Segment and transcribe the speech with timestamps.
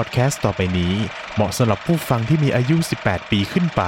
[0.00, 0.94] พอดแคสต์ต่อไปนี้
[1.34, 3.82] เหมาะสำหรับผู้ฟังที่มีอายุ 18 ปีขึ้นไป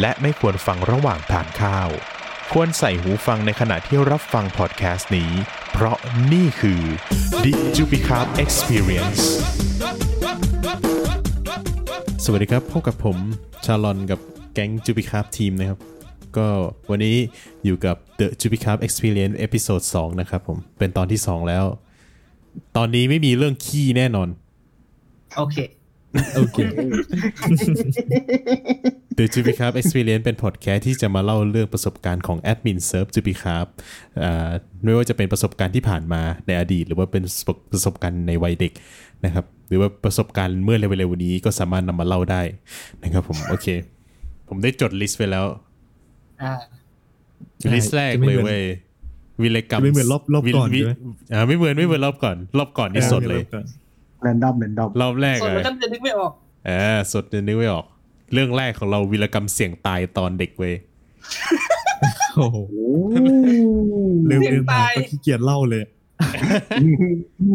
[0.00, 1.88] และไม่ควรฟังระหว่างทานข้าว
[2.52, 5.30] ควรใส่หูฟังในขณะที่รับฟังพอดแคสต์นี้
[5.72, 5.96] เพราะ
[6.32, 6.80] นี่คือ
[7.44, 9.22] The j u p i c a r Experience
[12.24, 13.16] สวัสดีครับ พบกับผม
[13.64, 14.20] ชาลอนกับ
[14.54, 15.78] แก๊งจูปิคา r ทีมนะครับ
[16.36, 16.46] ก็
[16.90, 17.16] วันนี้
[17.64, 21.64] อยู่กับ The j u p i c a r Experience episode 2นะครับผม เป็นตอนที่ 2 แล้ว
[22.76, 24.30] ตอนนี้ไม่มีเรื่องขี้แน่นอน
[25.36, 25.56] โอเค
[26.36, 26.58] โอเค
[29.18, 33.44] The j u p i c a r Experience เป็นพอดแคสต์ที่จะมาเล่าเรื่องประสบการณ์ของแอดมินเซิร์ฟ j u p i c
[33.52, 33.60] a r
[34.22, 34.50] อ่า
[34.84, 37.22] ไม่ว่าจะเป็นประสบการณ์ที่ผ่านมาในอดีต หรือว่าเป็น
[37.72, 38.72] ประสบการณ์ในวัยเด็ก
[39.24, 42.42] นะครับ หรือว่าประสบการณ์เมื่อเร็วๆนี้ก็สามารถนำมาเล่าได้
[43.02, 43.66] นะครับผมโอเค
[44.48, 45.46] ผมได้จดลิสต์ไว้แล้ว
[46.42, 46.52] อ่า
[47.74, 48.64] ลิสต์แรกเลยเว้ย
[49.42, 50.92] วิเลกรรมจะไม่เหมือนรอบรอบก่อนวิใช่ไหม
[51.32, 53.42] อ่าไม่เหมือนไม่เหมือนรอบก่อน รอบก่อนนี่สดเลย
[54.26, 56.32] แรนดอมแรนดอมรอบแรกส่วนอะมันก็จะนึกไม่ออก
[56.66, 57.84] เออสดจะนึกไม่ออก
[58.32, 60.74] เรื่องแรกของเราวิรกรรมเสี่ยงตายตอนเด็กเว้ย
[62.36, 62.56] โอ้โห
[63.12, 63.22] โอ้
[64.30, 65.82] ลืมเสียงลืมมาตายก็ขี้เกียจเล่าเลย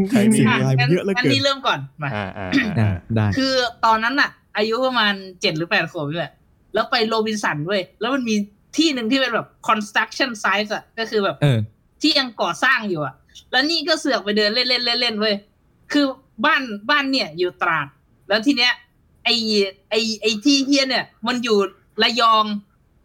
[0.10, 3.54] ใครมีเสียงอะลายมันงั้นเยอะเหลือเกินงั้นนี่เริ่มก่อนมาอ่าอ่าอ่าอ่าได้คือ
[3.86, 6.34] ตอนนั้นอะอายุประมาณเจ็ดหรือแปดขวบนี่แหละ
[6.74, 8.36] แล้วไปโรบินสันด้วย แล้วมันมี
[8.78, 11.60] ที่หนึ่งที่เป็นแบบ construction site อะก็คือแบบเออ
[12.02, 13.14] ที่ยังก่อสร้างอยู่อะ
[13.52, 15.36] แล้วนี่ก็เสือกไปเดินเล่นเล่นเล่นเล่นเว้ย
[15.92, 16.06] คือ
[16.46, 17.88] บ้านบ้านเนี่ยอยู่ตราด
[18.30, 18.74] แล้วทีเนี้ย
[19.24, 19.30] ไอ
[19.90, 21.58] ไอไอที่เฮียเนี่ย มันอยู่
[22.04, 22.46] ระยอง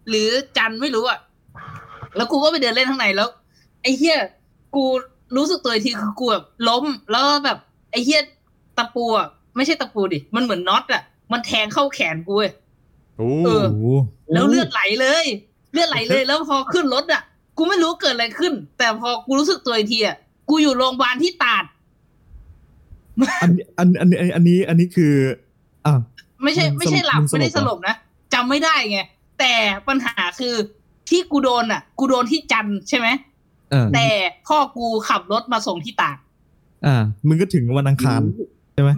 [0.09, 1.19] หรือจันไม่รู้อะ
[2.17, 3.29] แล้วกูก็ไปเดินเล่นข้างในแล้ว
[3.83, 4.17] ไอเฮีย
[4.77, 4.85] กู
[5.37, 7.59] รู้สึกตัวทีคือกูแบบล้ม แล้วแบบ
[7.91, 8.21] ไอเฮีย
[8.79, 12.53] ตะปูอะไม่ใช่ตะปูดิมันเหมือนน็อตอะมันแทงเข้าแขนกูเว้ย
[13.19, 13.29] โอ้
[14.33, 15.27] แล้วเลือดไหลเลย
[15.73, 17.23] เลือดไหลเลย แล้วพอขึ้นรถอะ
[17.57, 20.17] กูไม่รู้เกิดอะไรขึ้น แต่พอกูรู้สึกตัวทีอะ
[20.51, 21.65] กูอยู่โรงพยาบาลที่ตราด
[23.43, 25.15] อันอันอันอันอันนี้อันนี้คือ
[25.87, 25.93] อะ
[26.43, 27.95] ไม่ใช่มึงไม่ใช่หลับมึงสลบไม่ได้สลบนะ
[28.35, 28.99] จำไม่ได้ไง
[29.39, 29.53] แต่
[29.89, 30.55] ปัญหาคือ
[31.11, 33.09] ที่กูโดนอะ กูโดนที่จันทร์ใช่ไหม
[33.73, 34.07] อ่าแต่
[34.47, 36.17] พ่อกูขับรถมาส่งที่ตราด
[36.87, 36.97] อ่า
[37.29, 38.21] มึงก็ถึงวันอังคาร
[38.75, 38.91] ใช่ไหม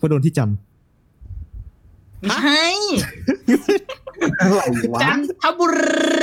[0.00, 0.56] ก็โดนที่จันทร์
[2.26, 2.64] ไม่ใช่
[4.40, 4.62] อะไร
[4.92, 5.66] วะจันทบุ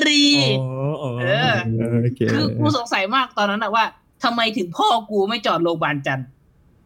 [0.05, 0.27] รี
[0.59, 3.85] อ๋ออ๋อเออเออโอเคคือกูสงสัยมากตอนนั้นอะว่า
[4.23, 6.27] ทำไมถึงพ่อกูไม่จอดโรงพยาบาลจันทร์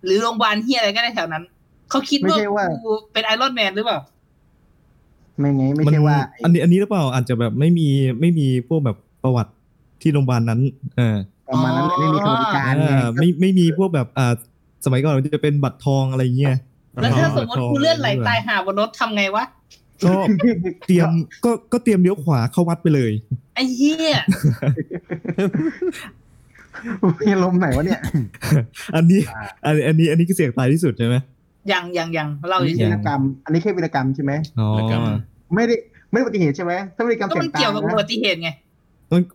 [0.06, 1.44] หรือโรงพยาบาลเฮียอะไรก็ได้แถวนั้น
[1.90, 2.38] เขาคิดว่า
[2.84, 4.00] กูเป็นไอรอนแมนหรือเปล่า
[5.40, 7.88] ไม่ไงไม่มันใช่ว่า อันนี้อันนี้หรือเปล่าอาจจะแบบไม่มี
[8.20, 9.52] ไม่มีพวกแบบประวัติ
[10.02, 10.60] ที่โรงพยาบาลนั้น
[10.98, 11.16] เออ
[11.50, 14.34] ประมาณนั้นไม่มีสวัสดิการไงอ่าไม่ไม่มีพวกแบบอ่า
[14.86, 16.58] สมัยก่อนมันจะเป็นบัตรทองอะไรเงี้ย
[17.02, 19.46] แล้วถ้าสมมติกูเลื่อนไหลตายหาบนรถทำไงวะ
[20.06, 20.14] ก็
[20.88, 21.10] เตรียม
[21.46, 23.12] ก็ก็เตรียมเลี้ยวขวาเข้าวัดไปเลย
[23.56, 24.20] ไอ้เหี้ย
[27.28, 28.00] มีลมณ์ไหนวะเนี่ย
[28.96, 29.20] อันนี้
[29.66, 31.16] อันอันนี้ อันนี้คือเสี่ยงตายที่สุดใช่ไหม
[31.72, 34.70] ยังยังยังเล่าอันนี้เฉวียรกรรม อันนี้แค่วีรกรรมใช่ไหมอ๋อ
[35.56, 35.76] ไม่ได้
[36.12, 38.50] ไม่ได้อุบัติเหตุใช่ไหมถ้าวีรกรรมๆก็เสี่ยมันงตายเกี่ยวกับอุนะบัติเหตุไง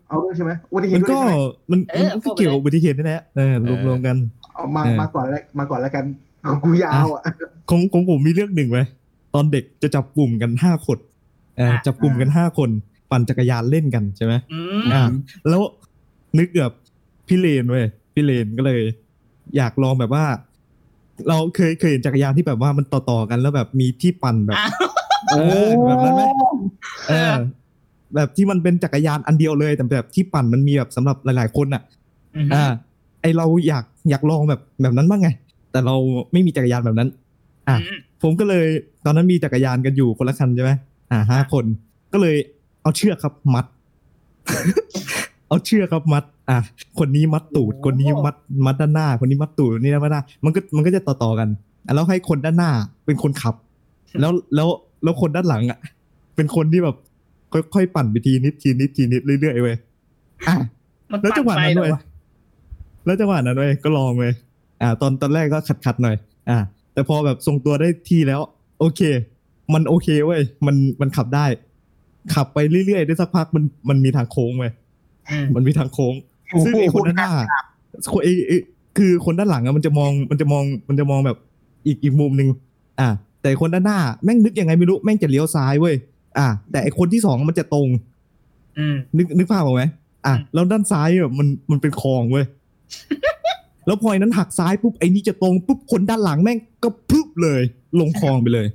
[0.08, 1.32] เอาด้วยใช่ไหมอุบัติเหมัตุนด้วยก็ใช่ไหม
[1.70, 4.16] มันเออมันก็เกี่ยวกับอุบัติเหตุนี่แหละเออรวมรวมกัน
[4.54, 6.04] เอามาเออมาก่อนแล้วมาก่อนแล้วกัน
[6.48, 7.22] ของกูยาวอะ
[7.70, 8.84] ของของผมมีเรื่องหนึ่งไว้
[9.34, 10.98] ตอนเด็กจะจับกลุ่มกันห้าคน
[11.56, 12.70] เออจับกลุ่มกันห้าคน
[13.10, 15.02] ปั่นจักรยานเล่นกันใช่ไหมอืมอ่า
[15.48, 15.62] แล้ว
[16.38, 16.74] นึกแบบ
[17.28, 18.80] พี่เลนเว้ยพี่เลนก็เลย
[19.56, 20.24] อยากลองแบบว่า
[21.28, 24.66] เราเคยเคยเห็นจักรยานที่แบบว่ามันต่อต่อๆกันแล้วแบบมีที่ปั่นแบบอะ
[25.30, 26.22] เออแบบนั้นไหม
[27.08, 27.32] เออ
[28.14, 31.82] แบบที่มันเป็นจักรยานอันเดียวเลย แต่แบบที่ปั่นมันมีแบบสำหรับหลาย ๆ คนอะ
[32.36, 32.64] อืมอ่า
[33.22, 35.28] ไอเราอยากอยากลองแบบแบบนั้นบ้างไง
[35.72, 35.94] แต่เรา
[36.32, 37.08] ไม่มีจักรยานแบบนั้น
[37.68, 38.66] อะอืมผมก็เลย
[39.04, 40.72] ตอนนั้นมีจักรยานกันอยู่คนละคันใช่ไหม
[41.10, 41.64] อ่าห้าคน
[42.12, 42.36] ก็เลย
[42.82, 43.66] เอาเชือกครับมัด
[45.48, 46.58] เอาเชือกครับมัด อะ
[46.98, 48.36] คนนี้มัดตูดคนนี้มัด
[48.66, 51.48] มัดด้านหน้า คนนี้มัดตูดคนนี้มัดด้านหน้า มันก็มันก็จะต่อต่อๆกัน
[51.86, 52.70] อะแล้วให้คนด้านหน้า
[53.06, 53.54] เป็นคนขับ
[54.20, 54.68] แล้วแล้ว
[55.02, 55.78] แล้วคนด้านหลังอะ
[56.36, 56.96] เป็นคนที่แบบ
[57.74, 59.76] ค่อยๆปั่นไปทีนิดทีนิดทีนิดเรื่อยๆเว้ย
[60.48, 60.56] อะ
[61.10, 62.00] มันแล้วจังหวะนั้นปั่เว้ไปยหรอ
[63.04, 64.32] แล้วจังหวะนั้นเว้ยก็ลองเว้ย
[64.82, 66.16] อ่า ตอนตอนแรกก็ขัดขัดๆหน่อย
[66.50, 66.58] อ่า
[66.92, 68.40] แต่พอแบบทรงตัวได้ที่แล้ว
[68.80, 69.00] โอเค
[69.74, 71.46] มันโอเคเว้ยมันมันขับได้
[72.34, 74.72] ขับไปเรื่อยๆได้สักพักมันมันมีทางโค้งเว้ย
[75.30, 76.14] อืมมันมีทางโค้ง
[76.64, 77.32] ซึ่งไอ้คนด้านหน้า
[78.12, 78.56] คนไอ้ไอ้
[78.98, 81.38] คือคนด้านหลังอะมันจะมองมันจะมองมันจะมองแบบ
[81.86, 82.48] อีกอีกมุมหนึ่ง
[83.00, 83.08] อ่า
[83.42, 85.94] แต่คนด้านหน้าแม่งนึกยังไงไม่รู้แม่งจะเลี้ยวซ้ายเว้ย
[86.38, 87.88] อ่าแต่ไอ้คนที่สองมันจะตรง
[88.78, 89.82] อืมนึกนึกภาพออกไหม
[90.26, 92.44] อะอืมแล้วด้านซ้ายอะมันมันเป็นคลองเว้ย
[93.86, 97.60] แล้วพอไอ้นั้นหักซ้ายปุ๊บไอ้นี่จะตรงปุ๊บคนด้านหลังแม่งก็พึบเลย
[98.00, 98.66] ลงคลองไปเลย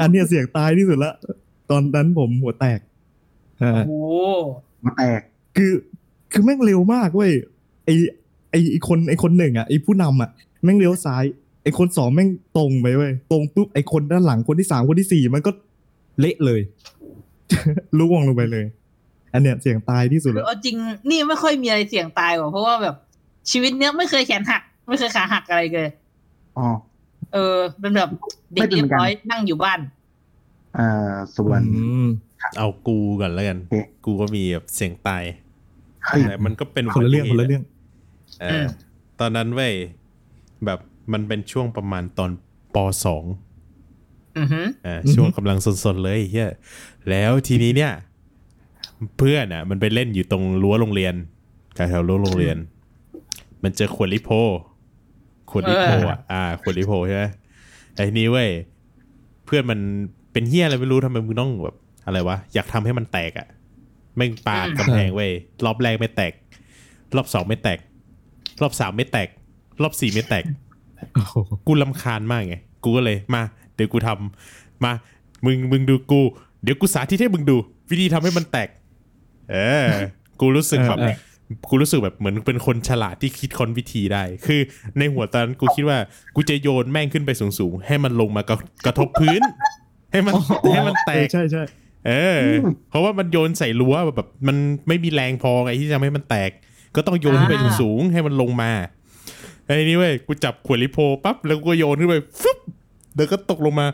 [0.00, 1.12] อันเนี้ยเสียงตายที่สุดละ
[1.70, 2.80] ตอนนั้นผมหัวแตก
[3.62, 3.94] อ่าโอ้โห
[4.84, 5.20] มาแตก
[5.56, 5.72] คือ
[6.36, 7.32] คือแม่งเร็วมากเว้ย
[7.84, 7.90] ไอ
[8.50, 10.30] ไอไอคนไอคนหนึ่งอะไอผู้นำอะ
[10.64, 11.24] แม่งเลี้ยวซ้าย
[11.62, 15.50] ไอไอคนสองแม่งตรงไปเว้ยตรงปุ๊บไอคนด้านหลังคนที่สามคนที่สี่มันก็
[16.20, 16.60] เละเลย
[17.98, 18.64] ล่วงลงไปเลย
[19.32, 20.76] อันเนี้ยเสียงตายที่สุดคือแล้วเอาจริง
[21.10, 22.94] นี่ไม่ค่อยมีอะไรเสี่ยงตายหรอกเพราะว่าแบบ
[23.50, 25.88] ชีวิตเนี้ยไม่เคยแขนหัก ไม่เคยขาหักอะไรเลย
[26.58, 26.68] อ๋อ
[27.32, 28.10] เออเป็นแบบ
[28.52, 29.80] เด็กไม่เป็นเรียเหมือนกันบร้อยนั่งอยู่บ้าน
[30.74, 32.06] เอ่อส่วนอืม
[32.58, 35.36] เอากูก่อนแล้วกันโอเคกูก็มีแบบเสียงตายเฮ้ย
[36.10, 37.64] แต่มันก็เป็นคนละเรื่องอุคบันติละหตุเรื่อง
[38.40, 38.66] เอออ
[39.20, 39.74] ตอนนั้นเว้ย
[40.64, 40.78] แบบ
[41.12, 42.30] มันเป็นช่วงประมาณตอน
[42.74, 43.24] ปสอง
[44.38, 46.50] อือหืออ่าอือฮึช่วงกำลังสนๆเลยเฮีย
[47.10, 47.92] แล้วทีนี้เนี่ย
[49.18, 51.14] เพื่อนอะ มันไปเล่นอยู่ตรงรั้วโรงเรียน
[51.74, 52.56] แถวๆรั้วโรงเรียน
[53.62, 54.30] มันเจอขวดลิโพ
[55.50, 57.24] ขวดลิโพอะอ่าขวดลิโพใช่ไหม
[57.96, 58.48] ไอ้นี่เว้ย
[59.44, 59.80] เพื่อนมัน
[60.32, 61.76] เป็นเฮียอะไรไม่รู้ทำไมมึงต้องแบบ
[62.06, 63.46] อะไรวะอยากทำให้มันแตกอะ
[64.16, 65.32] แม่งปาดกำแพงเว้ย
[65.64, 66.32] รอบแรกไม่แตก
[67.16, 67.78] รอบสองไม่แตก
[68.62, 69.28] รอบสามไม่แตก
[69.82, 70.44] รอบสี่ไม่แตก
[71.14, 71.34] โอ้โห
[71.66, 73.42] กูลำคาญมากไง กูก็เลยมา
[73.74, 74.92] เดี๋ยวกูทำมา
[75.44, 76.20] มึงมึงดูกู
[76.62, 77.56] เดี๋ยวกูสาธิตให้มึงดู
[77.90, 78.68] วิธีทำให้มันแตก
[79.50, 79.86] เออ
[80.40, 81.14] กูรู้สึกแบบเออ
[81.68, 84.60] กูรู้สึกแบบเหมือนเป็นคนฉลาดที่คิดค้นวิธีได้ คือ
[84.98, 85.98] ในหัวตอนนั้นกูคิดว่า
[86.34, 89.40] กูจะโยนแม่งขึ้นไปสูงๆ ให้มันลงมากระกระทบพื้น
[90.12, 90.34] ให้มัน
[90.74, 91.64] ให้มันแตกใช่ใช่
[92.06, 92.40] เออ
[92.90, 94.56] เพราะว่ามันโยนใส่รั้วแบบมัน
[94.88, 96.50] ไม่มีแรงพอไงที่จะทำให้มันแตก
[96.96, 98.70] ก็ต้องโยนขึ้นไปอ่าสูงๆให้มันลงมา
[99.64, 102.58] ไอ้นี่เว้ยกูจับขวดลิโพปั๊บแล้วกูก็โยนขึ้นไปฟึบ
[103.14, 103.86] เดี๋ยวก็ตกลงมา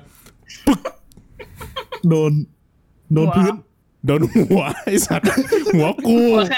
[2.08, 2.32] โดน
[3.14, 3.54] โดนพื้น
[4.06, 5.26] โดนหัวไอ้สัตว์
[5.74, 6.56] หัวกูโอเค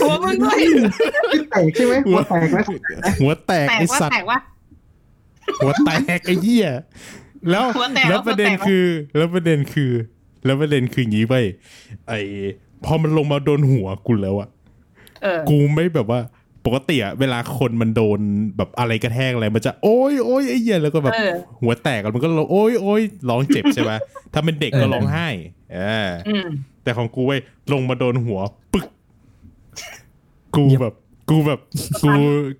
[0.00, 0.58] หัวมึงด้วย
[1.50, 2.58] แตกใช่ไหมหัวแตกไหม
[3.20, 4.38] หัวแตกแตกไอ้ว่าสัตแตว์กว่า
[5.60, 6.68] หัวแตกไอ้เหี้ย
[7.50, 8.86] แล้วหัวแตกแล้วประเด็นหัวแตกคือ
[9.16, 9.92] แล้วประเด็นคือ
[10.44, 11.34] แล้วประเด็นคืออย่างนี้ไป
[12.08, 12.20] ไอ้
[12.84, 14.48] พอมันลงมาโดนหัวกูแล้วอะ
[15.22, 16.20] เออกูไม่แบบว่า
[16.66, 18.20] ปกติอะเวลาคนมันโดน
[18.56, 23.92] แบบอะไรกระแทกอะไรมันจะโอ้ยโอ้ยไอ้เหี้ยแล้วก็แบบเออหัวแตกอะมันก็ร้องโอ้ยโอ้ยร้องเจ็บใช่ไหม
[24.32, 25.28] ถ้าเป็นเด็กก็เออร้องไห้
[25.72, 26.46] เอออืม
[26.82, 27.40] แต่ของกูเว้ย
[27.72, 28.40] ลงมาโดนหัว
[28.72, 28.86] ปึก
[30.56, 30.94] กูแบบ
[31.30, 31.60] กูแบบ
[32.04, 32.12] กู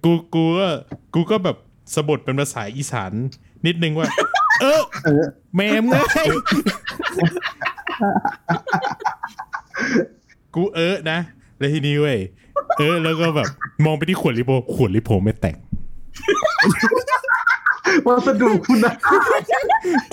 [0.04, 0.68] กูกูก็
[1.14, 1.56] กูก็แบบ
[1.94, 3.12] สะบดเป็นภาษาอีสาน
[3.66, 4.08] นิดนึงว่า
[4.60, 5.96] เออเออแมมไง
[10.54, 11.18] กูเออนะ
[11.58, 12.18] แล้วทีนี้เว้ย
[12.78, 13.48] เออ แล้วก็แบบ
[13.84, 15.56] มองไปที่ขวดลิโพขวดลิโพไม่แตก
[18.06, 18.92] วัสดุคุณนะ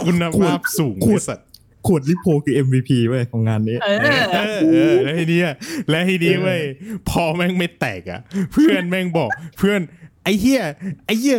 [0.03, 1.47] คุณภาพสูงขวดไอ้สัตว์
[1.87, 5.55] ขวดลิโพคือ MVP เว้ยของงานนี้ เอเอออเออเออแล้วทีนี้อะ
[5.89, 6.61] แล้วทีนี้เว้ย
[7.09, 8.19] พอแม่งไม่แตกอะ
[8.51, 9.79] เพื่อนแม่งบอกเพื่อน
[10.23, 10.61] ไอ้เหี้ย
[11.05, 11.37] ไอ้เหี้ย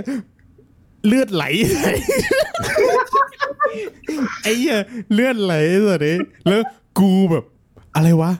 [1.06, 1.44] เลือดไหล
[4.42, 4.78] ไอ้เหี้ย
[5.12, 5.54] เลือดไหล
[5.88, 6.18] สัตว์เอ้ย
[6.48, 6.60] แล้ว
[6.98, 7.44] กูแบบ
[7.94, 8.32] อะไรวะ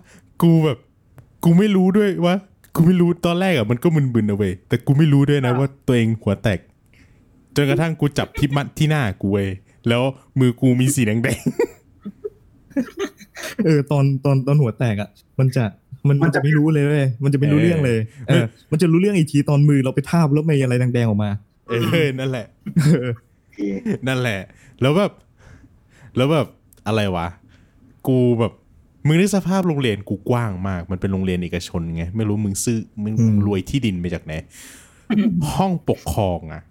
[0.42, 0.78] กูแบบ
[1.44, 2.34] กูไม่รู้ด้วยว่า
[2.74, 6.58] กูไม่รู้ตอนแรกอะมันก็มึนๆนะเว้ยแต่กูไม่รู้ด้วยนะว่าตัวเองหัวแตก
[7.56, 9.48] จนกระทั่งกูจับที่มัดที่หน้ากูเว้ย
[9.88, 10.02] แล้ว
[10.38, 11.18] มือกูมีสีแดง
[13.64, 15.08] เออตอนตอนตอนหัวแตกอะ
[15.38, 15.64] มันจะ
[16.08, 17.98] มันมันจะไม่รู้เลยเว้ยมันจะไม่รู้เรื่องเลย
[18.28, 21.76] เออมันจะรู้เรื่องอีกทีตอนมือเราไปทาบแล้วมีอะไรแดงๆออกมาๆ เอ
[22.06, 22.46] อนั่นแหละ
[24.06, 24.40] นั่นแหละ
[24.80, 25.12] แล้วแบบ
[26.16, 26.46] แล้วแบบ
[26.86, 27.28] อะไรวะ
[28.06, 28.52] กูแบบ
[29.06, 33.14] มึงนึกสภาพโรงเรียนกูกว้างมาก มันเป็นโรงเรียนเอกชนไง ไม่รู้มึงซื้อมึง
[33.46, 34.32] รวยที่ดินไปจากไหน
[35.54, 36.62] ห้องปกครองอะ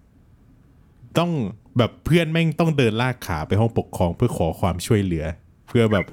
[1.17, 1.31] ต้อง
[1.77, 5.25] แบบเพื่อนแม่งต้องเดินลากขาไปห้องปกครองเพื่อขอความช่วยเหลือ
[5.67, 6.05] เพื่อแบบ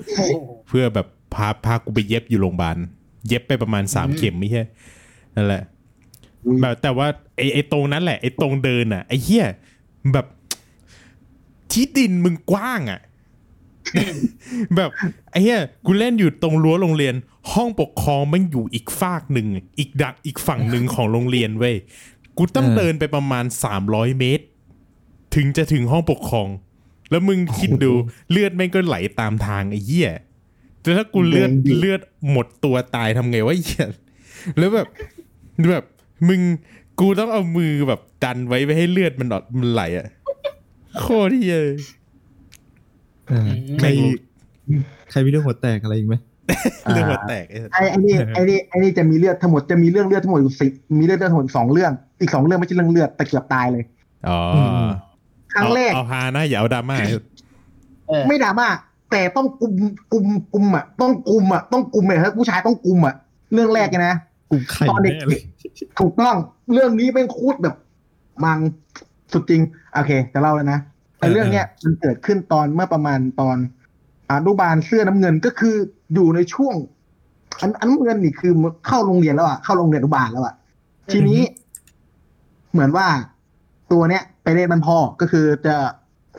[0.68, 2.76] เพื่อแบบพาพากูไปเย็บอยู่โรงพยาบาล
[3.28, 4.62] เย็บไปประมาณสามเข็มไม่ใช่
[5.36, 5.62] นั่นแหละ
[6.60, 9.46] แบบแต่ว่าไอ้ไอ้ตรงนั้นแหละไอ้ตรงเดินอะไอ้เหี้ย
[10.12, 10.26] แบบ
[11.72, 13.00] ที่ดินมึงกว้างอะ
[14.76, 14.90] แบบ
[15.30, 17.14] ไอ้เหี้ยกูเล่นอยู่ตรงรั้วโรงเรียน
[17.52, 21.76] ห้องปกครองมันอยู่อีกฝากหนึ่งอีกดักอีกฝั่งหนึ่งของโรงเรียนเว้ย
[22.36, 24.44] กูต้องเออเดินไปประมาณสามร้อยเมตร
[25.34, 26.48] ถึงจะถึงห้องปกครอง
[27.10, 27.92] แล้วมึงคิดดู
[28.30, 30.10] เลือดแม่งก็ไหลตามทางไอ้เหี้ย
[30.82, 33.86] แต่ถ้ากูเลือดเลือดหมดตัวตายทำไงวะไอ้เหี้ย
[34.58, 34.88] แล้วแบบ
[35.70, 35.84] แบบ
[36.28, 36.40] มึง
[37.00, 40.06] กูต้องเอามือแบบดันไว้ไม่ให้เลือดมันออกมันไหลอะ
[41.00, 41.60] โคตรเหี้ย
[43.28, 43.48] เออ
[43.80, 43.88] ใคร
[45.10, 46.14] ใครมีเรื่องหัวแตกอะไรอีกไหม
[46.94, 53.84] เรื่องหัวแตกไอ้สัสไอ้ไอ้นี่ไอ้นี่ไอ้นี่จะมีเลือดทั้งหมดจะมีเรื่องเลือดทั้งหมดอยู่สิมีเลือดทั้งหมดสองเรื่อง อีกสองเรื่องไม่ใช่เรื่องเลือดแต่เกือบตายเลย
[54.28, 54.40] อ๋อ
[54.84, 54.88] ม
[55.52, 56.96] ครั้งแรกเอาเอาฮานะอย่าเอาดราม่า
[58.08, 58.66] เออไม่ดราม่า
[59.10, 59.72] แต่ต้องกุม
[60.12, 63.14] กุมกุมอะต้องกุมอะต้องกุมเลยครับผู้ชายต้องกุมอะ
[63.52, 64.14] เรื่องแรกเลยนะ
[64.50, 65.42] กลุ่มไข่ตอนเด็กแน่เลย
[66.00, 66.36] ถูกต้อง
[66.72, 67.74] เรื่องนี้เป็นคูดแบบ
[68.44, 68.58] มัง
[69.32, 69.62] สุดจริง
[69.94, 70.80] โอเค จะเล่าแล้วนะ
[71.18, 73.56] ไอ้เรื่องเนี้ยมันเกิดขึ้นตอนเมื่อประมาณตอน
[74.30, 75.76] อนุบาลเสื้อน้ำเงินก็คือ
[76.14, 76.74] อยู่ในช่วง
[77.60, 78.52] อันอันน้ำเงินนี่คือ
[78.86, 80.54] เข้าโรงเรียนแล้วอะเข้าโรงเรียนอนุบาลแล้วอะ
[81.12, 81.40] ทีนี้
[82.72, 83.06] เหมือนว่า
[83.92, 85.74] ตัวเนี้ย ไปเล่นบ้านพ่อก็คือจะ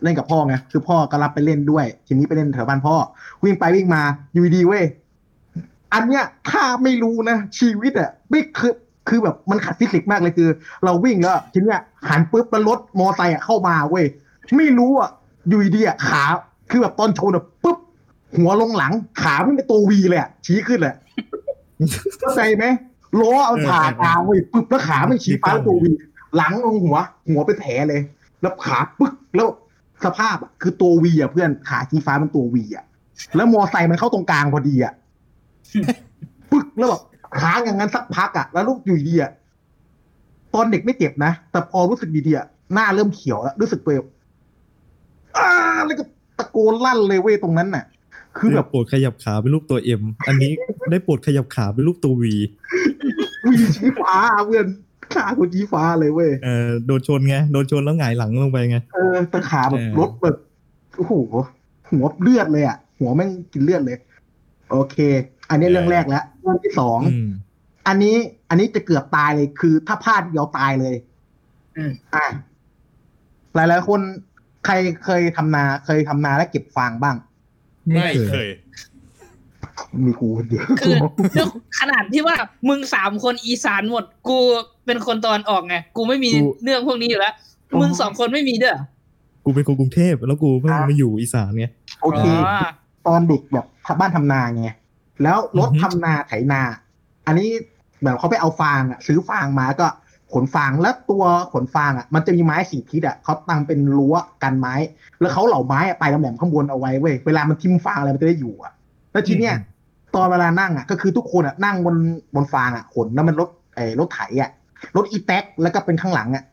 [0.03, 2.95] เล่นกับพ่อไงคือพ่อก็รับไปเล่นด้วย ทีนี้ไปเล่นแถวบ้านพ่อ
[3.43, 4.01] วิ่งไปวิ่งมา
[4.33, 4.83] อยู่ดีๆเว้ย
[5.93, 8.73] อันเนี้ยถ้าไม่รู้นะ ชีวิตอะไม่คือ
[9.09, 10.49] คือแบบมันขัดฟิสิกส์มากเลยคือ
[10.85, 14.05] เราวิ่งแล้วทีเนี้ยหันปุ๊บแล้วรถมอไซค์อะเข้ามาเว้ย
[14.57, 15.09] ไม่รู้อะ
[15.47, 16.23] อยู่ดีๆอะขา
[16.69, 17.77] คือแบบตอนชนอะปุ๊บ
[18.37, 20.95] หัวลงหลัง ขาไม่เป็นตัววีเลยอะชี้ขึ้นเลย
[22.19, 22.65] เข้าใจไหม
[23.21, 25.91] ล้อเอาผ่ากลาเว้ยปุ๊บแล้วขาไม่ชี้ฟ้าตัววี
[26.35, 26.97] หลังลงหัว
[27.29, 28.01] หัวเป็นแผลเลย
[28.41, 29.47] แล้วขาปึ๊กแล้ว
[30.05, 32.85] สภาพอะคือตัววีอะเพื่อนขาชี้ฟ้ามันตัววีอะ
[33.35, 34.93] แล้วมอไซค์มันเข้าตรงกลางพอดีอะ
[36.51, 37.01] ปึ๊กแล้วแบบ
[37.41, 39.31] ค้างอย่างนั้นสักพักอะแล้วลูกอยู่ดีอะ
[40.53, 44.03] ตอนเด็กไม่เจ็บนะ แต่พอรู้สึกดีๆอะหน้าเริ่มเขียวแล้วรู้สึกเปรี้ยว
[45.37, 45.49] อ้า
[45.85, 46.03] แล้วก็
[46.37, 47.85] ตะโกนลั่นเลยเว้ยตรงนั้นน่ะ
[48.37, 50.51] คือแบบโปรดขยับขาเป็นรูปตัวเอ็มอันนี้
[50.91, 52.35] ได้โปรดขยับขาเป็นรูปตัววี
[53.45, 54.65] วีชี้ฟ้าเพื่อน
[55.15, 60.37] ขากูชี้ฟ้าเลยเว้ยเออโดนชนไงโดนชนแล้วหงายหลังลงไปไงเออแตะขาแบบเออรถแบบ
[60.97, 61.13] โอ้โห
[61.89, 63.97] หัวเลือดเลยอะหัวแม่งกินเลือดเลย
[64.71, 64.97] โอเค
[65.49, 67.29] อันนี้เรื่องแรกแล้วเรื่องที่สองอืม
[67.87, 68.15] อันนี้
[68.49, 70.95] อันนี้จะเกือบตายเลยคือ ถ้าพลาดเดียวตายเลย
[71.77, 72.25] อืมอะ
[73.55, 73.99] หลายหลายๆคน
[74.65, 74.73] ใคร
[75.05, 77.15] เคยทำนาเคยทำนาและเก็บฟางบ้าง
[77.85, 78.47] ไม่เคย
[80.05, 80.95] มีกูคนเดียวคือ
[81.37, 81.47] ด้วย
[81.79, 82.35] ขนาดที่ว่า
[82.69, 84.39] มึงสามคนอีสานหมด กู
[84.85, 86.31] เป็นคนตอนออกไงกูไม่มี
[86.63, 87.33] เรื่องพวกนี้อยู่แล้ว
[87.79, 88.77] มึงสองคนไม่มีเด้อ
[89.45, 91.65] กูเป็นคนกรุงเทพแล้วกูเพิ่งมาอยู่อีสานไง
[92.01, 92.67] โอเคอ๋อ
[93.07, 93.65] ตอนเด็กแบบ
[93.99, 94.69] บ้านทำนาไง
[95.23, 96.61] แล้วรถอือฮึทำนาไถนา
[97.27, 97.49] อันนี้
[98.03, 99.87] แบบเขาไปเอาฟางอะ ซื้อฟางมาก็
[100.33, 101.23] ขนฟางแล้วตัว
[101.53, 104.75] ขนฟางอะ มันจะมีไม้สี่ทิศอะเขาตั้งเป็นรั้วกันไม้
[105.19, 108.73] แล้วเขาเหล่าไม้อะปลายแหลมๆข้างบนเอาไว้เว้ยเวลามันทิ่มฟางอะไรมันจะได้อยู่อะ
[109.11, 109.55] แล้วทีเนี้ย
[110.15, 111.95] ตอนเวลานั่งอะก็คือทุกคนอะนั่งบน
[112.35, 114.51] บนฟางอะขนแล้วมันรถไอ้รถไถอะ
[114.95, 116.43] รถอีแท็กแล้วก็เป็นข้างหลังอะ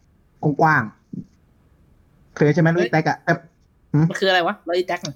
[0.42, 3.32] กว้างๆเคยใช่ไหมรถอีแท็กอะแต่
[4.08, 5.14] มันคืออะไรวะรถอีแท็กน่ะ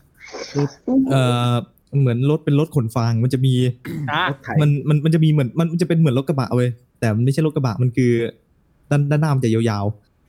[1.11, 1.55] เอ่อ
[1.99, 3.55] เหมือนรถเป็นรถขนฟาง มันจะมี
[4.11, 6.69] อ่ารถไถมันมันมันจะมีเหมือนมันจะเป็นเหมือนรถกระบะเว้ย
[7.01, 8.13] แต่มันไม่ใช่รถกระบะมันคือ
[8.91, 9.85] ด้านด้านหน้ามันจะยาว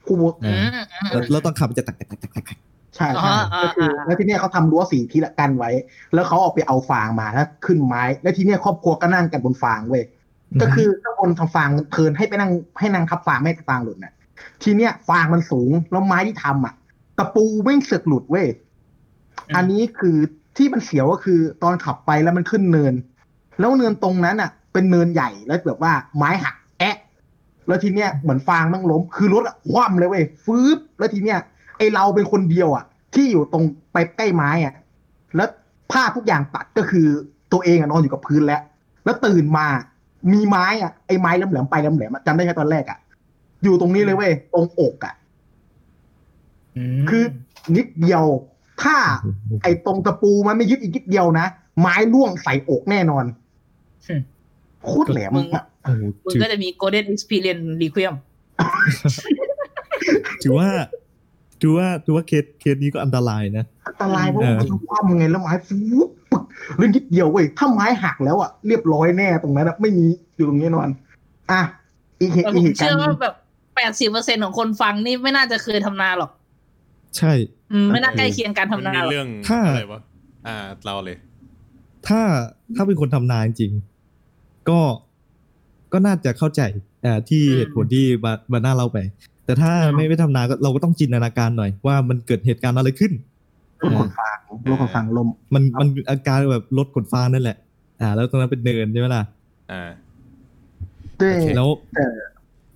[0.06, 2.58] คู่ๆอือ่ามอืมแล้วแล้วตอนขับมันจะตักตักตักตักตักตัก
[2.96, 5.70] ใช่อ๋อใช่อ่าก็คืออ่าแล้วทีเนี้ยเขาทำรั้วสี่ทิศอะกันไว้
[6.14, 10.04] แล้วเขาเอาไปเอาฟางมาแล้วขึ้นไม้ แล้วทีเนี้ยครอบครัวก็นั่งกันบนฟางเว้ย
[10.62, 14.12] ก็คือข้างบนทางฟางเทินให้ไปนั่งให้นั่งทับฟางไม่ให้ฟางหลุดน่ะ
[14.62, 16.74] ทีเนี้ยฟางมันสูงแล้วไม้ที่ทำอะ
[17.18, 18.46] ตะปูไม่งเสือกหลุดเว้ย
[19.56, 20.16] อันนี้คือ
[20.56, 22.94] ที่มันเสียวก็คือตอนขับไปแล้วมันขึ้นเนิน
[23.58, 26.96] แล้วเนินตรงนั้นอะ เป็นเนินใหญ่แล้วแบบว่าไม้หักแอะ
[27.66, 31.38] แล้วทีเนี้ยเหมือนฟางแมันล้ม คือรถอะคว่ำเลยเว้ยฟืบแล้วทีเนี้ย
[31.78, 34.74] ไอเราเป็นคนเดียวอะ ที่อยู่ตรงไปใกล้ไม้อะ
[35.36, 35.48] แล้ว
[35.92, 37.06] ภาพทุกอย่างตัดก็คือ
[37.52, 38.62] ตัวเองอะนอนอยู่กับพื้นแล้ว
[39.04, 39.66] แล้วตื่นมา
[40.32, 42.98] มีไม้อะไอ้ไม้แหลมๆไปแหลมๆอะจำได้แค่ตอนแรกอะ
[43.64, 45.14] อยู่ตรงนี้เลยเว้ยตรงอกอะ
[47.10, 47.24] คือ
[47.76, 48.24] นิดเดียว
[48.82, 48.96] ถ้า
[49.62, 51.46] ไอ้ตรงตะปูมันไม่ยึดอีกนิดเดียวนะ
[51.80, 53.24] ไม้ล่วงใส่อกแน่นอน
[54.08, 54.20] อืม
[54.84, 58.14] โคตรแหลมมึงอะโอ้โหมึงถือก็จะมี Golden Experience Requiem
[60.42, 60.68] ถือว่า
[61.60, 66.42] ถือว่าถือว่าเคสเคสนี้ก็อันตรายนะ อันตรายเพราะเออมันคว่ำไงแล้วไม้ฟูบปึ๊ก
[66.76, 70.88] เรื่องนิดเดียวเว้ยถ้าไม้หักแล้วอะเรียบร้อยแน่ตรงนั้นอะไม่มีอยู่ตรงนี้แน่นอน
[71.50, 71.60] อะ
[72.20, 73.34] อีกเหตุแต่อีผกมเหตุการเชื่อณ์หนึ่ว่างแบบ
[73.76, 76.30] แปดสิบเปอร์เซ็นของคนฟังนี่ไม่น่าจะเคยทำนาหรอก
[77.18, 77.61] ใช่อืม
[77.92, 80.00] ไม่น่าใกล้เคียงการมันทำนามีหรอกเรื่องถ้าอะไรวะ
[80.46, 81.16] อ่า เราเลย
[82.08, 82.20] ถ้า
[82.76, 84.80] ถ้าเป็นคนทำนาจริงๆก็
[85.92, 86.62] ก็น่าจะเข้าใจ
[87.04, 88.98] อ่าที่เหตุผลที่บาบาน่าเล่าไป
[89.44, 93.12] แต่ถ้าไม่ไม่ทำนาก็เราก็ต้องจินตนาการหน่อย ว่ามันเกิดเหตุการณ์อะไรขึ้น
[93.82, 94.36] รถขนฟาง
[94.68, 97.56] รถขนฟางลม มันมันอาการแบบรถขนฟางนั่นแหละ
[98.00, 99.22] อ่า แล้วตรงนั้นเป็นเนินใช่ไหมล่ะ
[99.70, 99.90] อ่า
[101.20, 102.04] ด้วยแล้วแต่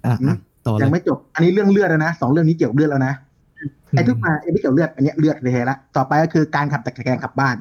[0.06, 0.36] อะอืมอะ
[0.66, 3.14] ต่อเลยัยงไม่จบ อันนี้เรื่องเลือดแล้วนะสองเรื่องนี้เกี่ยวกับเลือดแล้วนะ
[3.90, 7.56] ไอ้ทุกมาไอ้ไม่เกี่ยวเลือดอันเนี้ยเลือดเลยละต่อไปก็คือการขับจักรยานขับบ้าน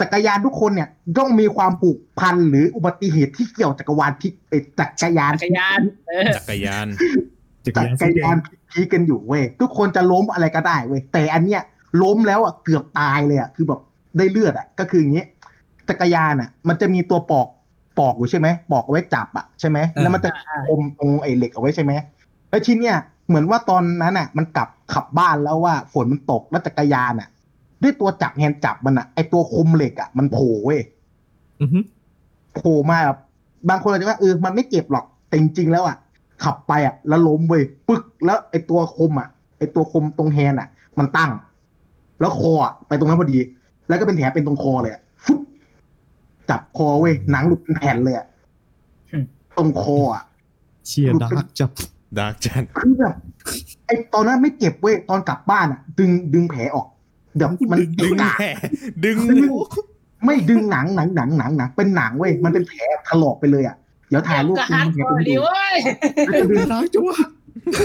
[0.00, 6.86] จักรยานทุกคนเนี่ยต้องมีความผูกพันหรืออุบัติเหตุที่เกี่ยวจักรวาลที่เอ้ยจักรยานจักรยานเออจักรยาน
[7.66, 8.38] จักรจัยานกสีรแดยางน
[8.70, 11.62] พีกันอยู่เว้ยทุกคนจะล้มอะไรก็ได้เว้ยแต่อันเนี้ย
[12.02, 13.80] ล้มแล้วอะเกือบตายเลยอะคือแบบ
[14.18, 15.24] ได้เลือดอะก็คืออย่างงี้
[15.88, 17.48] จักรยานอะ มันจะมีตัวปอก
[17.98, 20.30] ปอกอยู่ใช่ไหมปอกเอาไว้จับอะใช่ไหมแล้วมันจะ
[20.70, 21.92] อมตรงไอ้เหล็กเอาไว้ใช่ไหม
[22.50, 22.96] แล้วทีเนี้ย
[23.28, 27.28] เหมือนว่าตอนนั้นอะ มันกลับขับบ้านแล้วว่าฝนมันตกแล้วจักรยานอะ
[27.82, 30.80] ด้วยตัวจับแฮนด์จับมันอะไอตัวคมเหล็กอะมันโผล่เว้ย
[31.60, 31.78] อือฮึ
[32.54, 33.18] โผล่มาแบบ
[33.68, 35.96] บางคนอาจจะว่าเออมันไม่เจ็บหรอกแต่จริงๆแล้วอะ
[36.44, 40.68] ขับไปอะ แล้วล้มเว้ยปึ๊กแล้วไอตัวคมอะไอตัวคมตรงแฮนด์อะ
[40.98, 41.30] มันตั้ง
[42.20, 43.38] แล้วคออะไปตรงนั้นพอดี
[43.88, 45.40] แล้วก็เป็นแผลเป็นตรงคอเลยอะฟุ๊บ
[46.50, 48.26] จับคอเว้ยหนังหลุดเป็นแผ่นเลยอะ
[49.12, 49.24] อืม
[49.56, 50.24] ตรงคออะ
[50.86, 51.70] เชียร์ดาร์กจับ
[52.18, 53.14] ดาร์กจันคือแบบ
[53.86, 56.86] ไอตอนนั้นไม่เจ็บเว้ยตอนกลับบ้านอะ ดึงดึงแผลออก
[57.36, 58.46] เดี๋ยวมันดึงหนังแผล
[59.04, 59.16] ดึง
[60.24, 63.76] ไม่ดึงหนังหนังหนังหนังหนังเป็นหนังเว้ยมันเป็นแผลถลอกไปเลยอะ
[64.08, 65.76] เดี๋ยวถ่ายรูปก็คุณฮัทแผลก่อเป็นนดีดูเว้ย
[66.26, 67.18] แล้วจะดึงร้ายจังวะ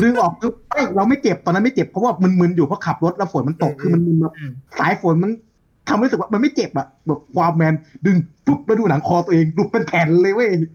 [0.03, 4.34] ดึงออกคือไม่เราไม่เจ็บตอนนั้นไม่เจ็บเพราะว่ามึนๆอยู่เพราะขับรถแล้วฝนมันตกคือมันมึนแบบ
[4.80, 5.32] สายฝนมัน
[5.89, 7.74] ทำให้รู้สึกว่ามันไม่เจ็บอะแบบความแมน
[8.06, 10.65] ดึงปุ๊บแล้วดูหนังคอตัวเองดูเป็นแผ่นเลยเว้ยกู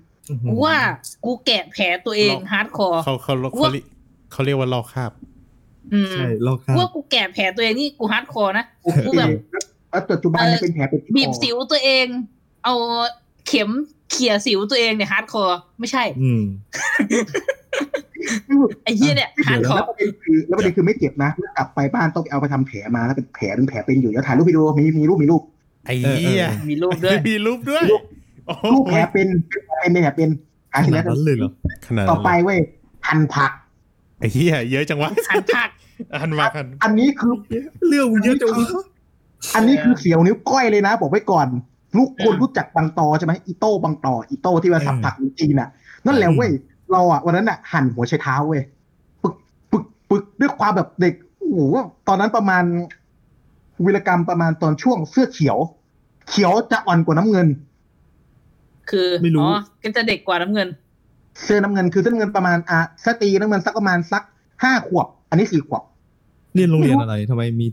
[0.64, 0.76] ว่า
[1.25, 3.85] กูแกะแผลตัวเองฮาร์ดคอร์เขาเขาเขาเรียก
[4.32, 5.12] เขาเรียกว่าลอกคราบ
[5.92, 9.28] อืมใช่ลอกครากูว่าบกูแกะแผลตัวเองนี่กูฮาร์ดคอร์นะโอเคกูแบบ
[9.90, 12.06] แล้วปัจจุบันเนี่ยเป็นแผลเป็นที่บีบคอสิวตัวเอง
[12.64, 12.75] เอา
[13.47, 13.70] เข็ม
[14.11, 16.42] เขี่ยสิวตัวเองเนี่ยฮาร์ดคอร์ไม่ใช่ อืม
[18.85, 25.42] ไอ้เหี้ยเนี่ยฮาร์ดคอแล้วร์ประเด็นคือแล้วประเด็นคือไม่เจ็บนะกลับไปบ้านต้องไปเอาไปทำแผลมาแล้วเป็นแผลเป็นแผลเป็นอยู่แล้วถ่ายรูปวิดีโอมีมีรูปมีรูป
[25.87, 27.85] ไอ้เหี้ยมีรูปด้วยมีรูปด้วย
[28.49, 30.31] โอ้โหรูปแผลเป็นเป็นเป็นแผลเป็น
[30.73, 31.50] หาขที่นาแล้ดวนั้นเลยเหรอ
[31.87, 32.59] ขนาดต่อนั้นไปเว้ย
[33.09, 33.52] หั่นผัก
[34.21, 35.69] ไอ้เหี้ยเยอะจังวะหันผัก
[36.14, 37.33] อันมากันอันนี้คือ
[37.88, 38.67] เรื่องมันเยอะจังวะ
[39.55, 41.47] อันนี้คือเสียวนิ้วก้อยเลยนะ บอกไว้ก่อน
[41.97, 45.69] ลูกคนอืมรู้จักบางตอใช่ไหมอีโต้บางตออีโต้ที่ว่าสับผักจีนน่ะ
[46.07, 46.50] นั่นแหละเว้ย
[46.93, 48.62] เราอะวันนั้นอะหั่นหัวไชเท้าเว้ย
[49.23, 49.35] ปึก
[49.71, 51.61] ปึกปึกด้วยความแบบเด็กโอ้โห
[52.09, 52.64] ตอนนั้นประมาณ
[53.85, 55.59] วีรกรรมประมาณตอนช่วงเสื้อเขียว
[56.28, 57.47] เขียวจะอ่อนกว่าน้ำเงิน
[58.90, 60.68] คือไม่รู้อ๋อก็จะเด็กกว่าน้ำเงิน
[61.45, 64.23] เสื้อน้ำเงินคือเสื้อน้ำเงินประมาณอะสตรีน้ำเงินสักประมาณสัก
[64.62, 65.83] ห้าขวบ อันนี้สี่ขวบ
[66.54, 67.66] เรียนโรงเรียนอะไรทำไมมี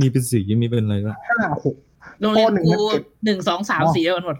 [0.00, 1.76] มีเป็นสีมีเป็นอะไรวะห้าหก
[2.20, 4.36] โรงเรียนปหนึ่งกูถึงเจ็ดหนึ่งสองสามอ๋อสี่กันหมด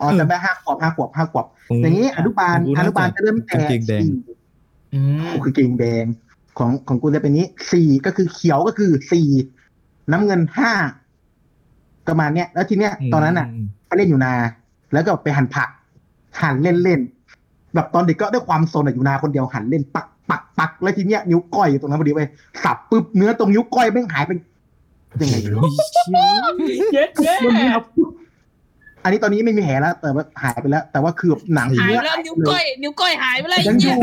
[0.00, 1.46] อ๋อจำได้ห้าขวบห้าขวบห้าขวบ
[1.82, 4.12] อย่างนี้อนุบาลอนุบาลจะเริ่มแต่กางเกงแดงสี่
[4.94, 6.04] อืมคือเกงแดง
[6.58, 9.28] ของของกูจะเป็นนี้สี่ก็คือเขียวก็คือสี่
[10.12, 10.72] น้ำเงินห้า
[12.08, 14.34] ประมาณเนี้ย แล้วทีเนี้ยตอนนั้นอะมไปเล่นอยู่นา
[14.92, 15.68] แล้วก็ไปหั่นผัก
[16.40, 22.22] หั่นเล่นเล่นๆแบบตอนเด็กก็ด้วยความโซนอะอยู่นาคนเดียวหั่นเล่นปักปักปักแล้วทีเนี้ยนิ้วก้อยอยู่ตรงนั้นพอดีไป
[22.64, 24.30] สับปุ๊บเนื้อตรงนิ้วก้อยแม่งหายไป
[25.20, 26.04] ยังไงไม่รู้โอ้ยเชี่ย
[26.92, 27.84] เย้เย้มันมีครับ
[29.02, 33.98] อันนี้ตอนนี้ไม่มีแผลแล้ว แต่ว่าหายไปแล้ว แต่ว่าคือหนังหายเนื้อแล้วนิ้วก้อยนิ้วก้อยหายไปแล้วยัไอ้งอเหี้ยยู่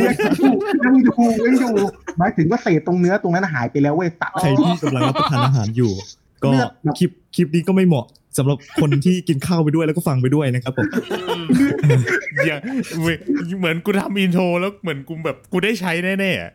[0.86, 1.74] ยังอยู่ยังอยู่
[2.18, 5.94] หมายถึงว่าเศษตรงเนื้อตรงนั้นหายไปแล้วเว้ยตัดอ๋อใครที่กำลังรับประทานอาหารอยู่
[6.44, 8.06] ก็เลือดแบบคลิปคลิปนี้ก็ไม่เหมาะ
[8.38, 10.88] สำหรับคนที่กินข้าวไปด้วยแล้วก็ฟังไปด้วยนะครับผม
[11.30, 11.46] อืม
[12.48, 12.60] อย่าง
[13.00, 16.52] เหมือนกูทำอินโทรแล้วเหมือนกูแบบกูได้ใช้แน่ๆอะ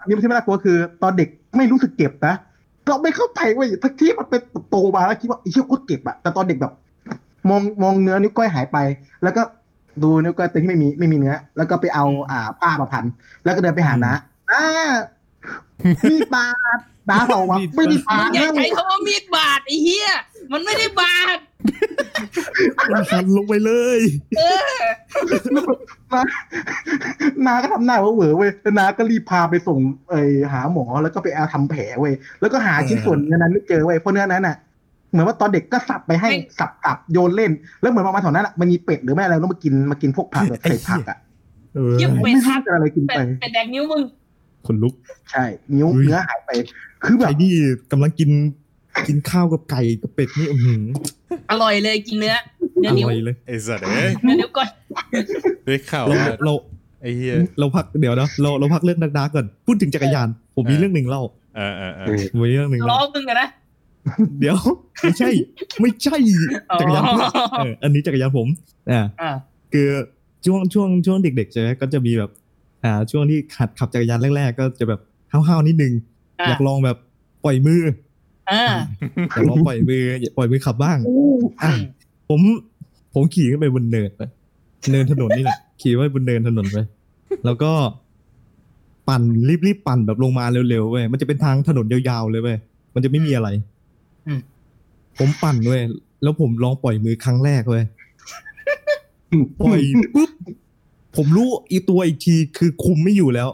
[0.00, 2.34] อันนี้ไม่ใช่ไม่น่ากลัวคือ ตอนเด็กไม่รู้สึกเจ็บนะ
[2.88, 6.72] เราไม่เข้าใจเว้ยทั้งที่มันเป็นโตมาแล้วคิดว่าไอ้เชี่ยโคตรเจ็บอะแต่ตอนเด็กแบบ
[7.48, 8.78] มองมองเนื้อนิ้วก้อยหายไป
[9.22, 9.42] แล้วก็
[10.02, 13.04] ดูนิ้วก้อยตัวที่ไม่มีไม่มีเนื้อ แล้วก็ไปเอาอ่าผ้ามาพัน
[13.44, 14.12] แล้วก็เดินไปหาน้า
[14.50, 14.62] น้า
[16.10, 16.46] มีดบา
[17.08, 20.08] ดน้าบอกว่าไม่ได้บามึดงอย่านะใช้คำว่ามีดบาดไอ้เหี้ย
[20.52, 21.38] มันไม่ได้บาด
[23.10, 24.00] หันลงไปเลย
[24.38, 24.42] เอ
[24.78, 24.82] อ
[26.12, 26.22] น้า
[27.46, 29.78] น้าก็ทำหน้าเหวอๆเว้ยแล้วน้าก็รีบพาไปส่ง
[30.10, 34.56] เออหาหมอแล้วก็ไปเอาทำแผลเว้ยแล้วก็หาชิ้นส่วนเนื้อนั้นไม่เจอเว้ยเพราะเนื้อนั้นน่ะ
[35.10, 41.18] เหมือนว่าตอนเด็กก็สับไปให้สับสับโยนเล่น แล้วเหมือนประมาณแถวนั้นอะมันมีเป็ดหรือไม่อะไรแล้วมากินมากินพวกผักแบบใส่ผักอะ
[41.74, 44.02] เออเยี่ยมไม่รู้จะอะไรกินเป็ไปดเป็ดแดงนิ้วมึง
[44.66, 44.94] คนลุก
[45.30, 46.50] ใช่ นิ้วอุ้ยเนื้อหายไป
[47.04, 47.52] คือแบใครบนี่
[47.92, 48.30] กำลังกิน
[49.06, 50.82] กินข้าวกับไก่กับเป็ดนี่อือหือ
[51.50, 52.34] อร่อยเลยกินเนื้อ
[52.80, 54.68] เนื้ออนิ้วร่อยเลยไอ้สัตว์เอ้ยเนื้อนิ้วก้อย
[55.64, 56.52] ได้ข่าวเราว่าเรา
[57.02, 61.22] ไอ้เหี้ยเราพักเดี๋ยวนะเราเราพักเรื่องดักๆก่อนพูดถึงจักรยาน ผมมีเออเรื่องหนึ่งเล่า
[61.56, 63.48] เออเออเอเอออผมมีเรื่องหนึ่งล้อเล่ามึงอะนะ
[64.40, 64.56] เดี๋ยว
[65.00, 65.28] ไม่ใช่
[65.80, 66.16] ไม่ใช่
[66.80, 67.18] จักรยานผม
[67.58, 68.46] เอออันนี้จักรยานผม
[68.90, 69.30] อ่าอ่า
[69.72, 69.88] คือ
[70.46, 72.30] ช่วงช่วงช่วงเด็กๆใช่ไหมก็จะมีแบบ
[72.84, 75.00] อ่าช่วงที่ขัดขับจักรยานแรกๆ ก็จะแบบ
[75.32, 75.92] ห้าวๆนิดนึง
[76.40, 76.96] อ่าอยากลองแบบ
[77.44, 77.82] ปล่อยมือ
[78.50, 78.64] อ่า
[79.34, 80.98] อยากลองปล่อยมืออยากปล่อยมือขับบ้าง
[81.62, 81.70] อะ
[82.28, 82.40] ผม
[83.14, 84.22] ผมขี่ขึ้นไปบนเนินไป
[84.90, 86.78] เนินถนนนี่แหละขี่ไว้บนเนินถนนไป
[87.44, 87.72] แล้วก็
[89.08, 89.22] ปั่น
[89.66, 92.58] รีบๆปั่นแบบลงมาเร็วๆเว้ยมันจะเป็นทางถนนยาวๆเลยเว้ย
[92.94, 93.48] มันจะไม่มีอะไร
[94.26, 94.40] อืม
[95.18, 95.82] ผมปั่นเว้ย
[96.22, 97.84] แล้วผมลองปล่อยมือครั้งแรกเว้ย
[99.60, 99.80] ปล่อย
[100.14, 100.30] ปุ๊บ
[101.16, 103.48] ผมรู้อีตัวอีกทีคือคุมไม่อยู่แล้ว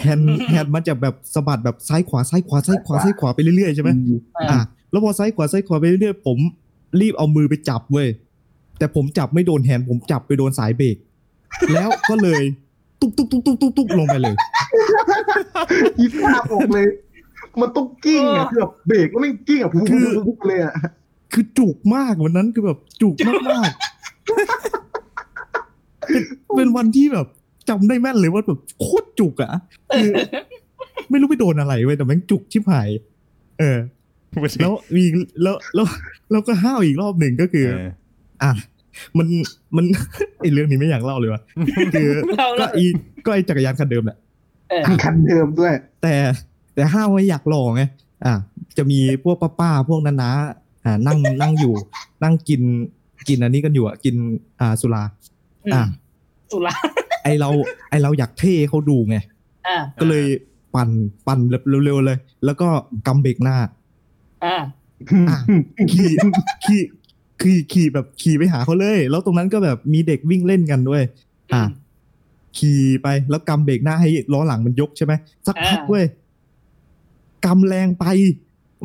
[0.00, 3.90] แฮนด์แฮนด์มันจะแบบสะบัดแบบซ้ายขวาซ้ายขวาซ้ายขวาซ้ายขวาไปเรื่อยๆใช่ไหม
[4.50, 4.58] อะ
[4.90, 6.38] แล้วพอซ้ายขวาซ้ายขวาไปเรื่อยๆผม
[7.00, 8.08] รีบเอามือไปจับเว้ย
[8.78, 10.96] แต่ผมจับไม่โดนแฮนด์ผมจับไปโดนสายเบรก
[11.72, 12.42] แล้วก็เลย
[13.00, 14.34] ตุ๊กตุ๊กตุ๊กตุ๊กตุ๊กตุ๊กลงไปเลย
[15.98, 16.86] อีภาพออกเลย
[17.60, 19.80] มันต้องกิ้งอะคือแบบเบรกก็ไม่กิ้งอะพุ่
[20.36, 20.74] งๆๆเลยอะ
[21.32, 23.14] คือจุกมากวันนั้นคือแบบจุก
[23.50, 23.78] มากๆ
[26.06, 26.22] เป็น
[26.56, 27.26] เป็นวันที่แบบ
[27.70, 29.52] จำได้แม่นเลยว่าแบบโคตรจุกอะ
[29.96, 30.10] คือ
[31.10, 32.88] ไม่รู้ไปโดนอะไรเว้ยแต่แม่งจุกชิบหาย
[33.58, 33.78] เออ
[34.60, 35.04] แล้วมี
[35.42, 35.86] แล้วแล้ว
[36.30, 37.88] แล้วก็ห้าวอีกรอบหนึ่งก็คือเออ
[38.42, 38.52] อะ
[39.18, 39.26] มัน
[39.76, 39.84] มัน
[40.40, 41.40] ไอเรื่องนี้ไม่อยากเล่าเลยวะ
[41.94, 42.84] คือเราก็เราอี
[43.24, 44.16] ก็ไอจักรยานคันเดิมแหละ
[44.70, 46.14] เออคันเดิมด้วย แต่
[46.74, 47.82] แต่ห้าวไม่อยากหล่อไง
[48.26, 48.34] อะ
[48.76, 51.74] จะมีพวกป้าๆพวกน้าๆอ่านั่งนั่งอยู่
[52.22, 52.62] นั่งกิน
[53.28, 54.14] กินอันนี้กันอยู่อะกิน
[54.60, 55.02] อ่าสุรา
[55.74, 55.82] อะ
[56.52, 56.74] สุรา
[57.24, 57.48] ไอเรา
[57.90, 59.16] ไอเราอยากเท่เขาดูไง
[59.66, 60.24] อ่าก็เลย
[60.74, 60.90] ปั่น
[61.26, 62.68] ปั่นแบบเร็วๆเลย แล้วก็
[63.06, 63.56] กำเบรกหน้า
[64.44, 64.56] อ่า
[65.28, 65.38] อะ
[65.92, 66.10] ขี่
[66.64, 66.80] ขี่
[67.40, 71.02] ขี่ขี่แบบขี่ไปหาเขาเลย แล้วตรงนั้นก็แบบมีเด็กวิ่งเล่นกันด้วย
[71.54, 71.62] อะ
[72.58, 75.12] ขี่ไปแล้วกำเบรกหน้าให้ล้อหลังมันยกใช่ไหม
[75.46, 76.06] สักพักอ่าเว้ย
[77.46, 78.04] กำแรงไป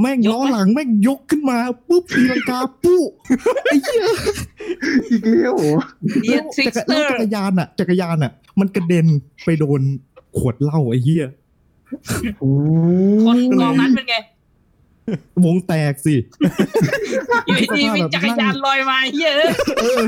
[0.01, 3.01] แม่งยกล้อไหมหลังแม่งยกขึ้นมาปุ๊บตีลังกาปุ๊
[3.65, 4.03] ไอ้เหี้ย
[5.09, 5.77] อีกแล้วเหรอ
[6.21, 9.07] เดียแล้วทริกจัสกรเตอแล้วร์จักรยานอะ จักรยานอะ มันกระเด็น
[9.43, 9.81] ไปโดน
[10.37, 11.25] ขวดเหล้าไอ้เหี้ย
[12.39, 12.51] โอ้
[13.25, 14.15] คนกองนั้นเป็นไง
[15.45, 16.15] วงแตกสิ
[17.45, 20.03] อยู่ดีๆมีจักรยานลอยมาเฮ้ยเอ้ยเออ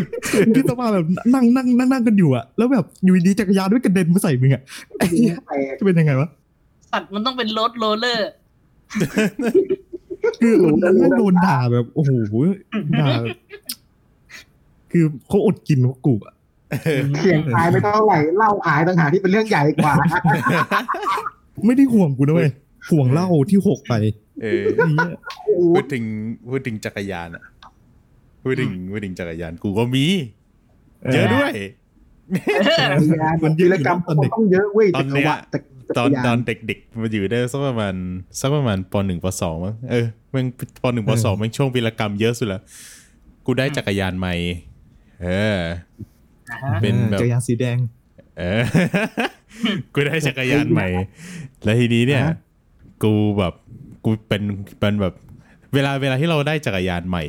[0.56, 4.62] คิดสภาพแบบนั่งนั่งนั่งนั่งกันอยู่อะแล้วแบบอยู่ดีๆจักรยานไม่กระเด็นมาใส่มึงอะ
[4.98, 6.30] ไอ้เหี้ยแตกจะเป็นยังไงวะ
[6.92, 8.30] สัตว์มันต้องเป็นรถโรลเลอร์
[10.42, 12.12] คือมันนั่งโดนด่าแบบโอ้โห
[13.02, 13.38] ด่าแบบ
[14.92, 16.34] คือเขาอดกินพวกกูอะ
[17.22, 19.94] เสียงขายไม่เท่าไหร่เหล่าขายต่างหากที่เป็นเรื่องใหญ่กว่า
[21.66, 22.52] ไม่ได้ห่วงกูนะเว้ย
[22.92, 23.94] ห่วงเหล้าที่หกไป
[24.42, 25.10] เออไอ้เหี้ย
[25.46, 26.04] โอ้โหพูดถึง
[26.50, 27.44] พูดถึงจักรยานอะ
[28.44, 30.06] พูดถึงพูดถึงจักรยานกูก็มี
[31.14, 31.52] เยอะด้วย
[32.80, 37.94] จักรยานมันวีรกรรมต้องเยอะเว้ยตอนเนี้ยจักร ตอนจักรยาตอนเด็กๆมาอยู่ได้สักประมาณ
[38.40, 40.48] สักประมาณปหนึ่งปสองมั้งเออแม่ง
[40.84, 42.62] ปหนึ่งปสองแม่งช่วงวีรกรรมเยอะสุดแล้ว
[43.46, 44.36] กูได้จักรยานใหม่
[45.24, 45.60] เออ
[46.82, 47.78] เป็นแบบจักรยานสีแดง
[48.40, 48.64] เออ
[49.94, 50.88] กูได้จักรยานใหม่
[51.64, 52.36] แล้วทีนี้เนี่ยอะ
[53.04, 53.54] กูแบบ
[54.06, 54.42] กูเป็น
[54.80, 55.14] เป็นแบบ
[55.74, 57.24] เวลาเวลาที่เราได้จักรยานใหม่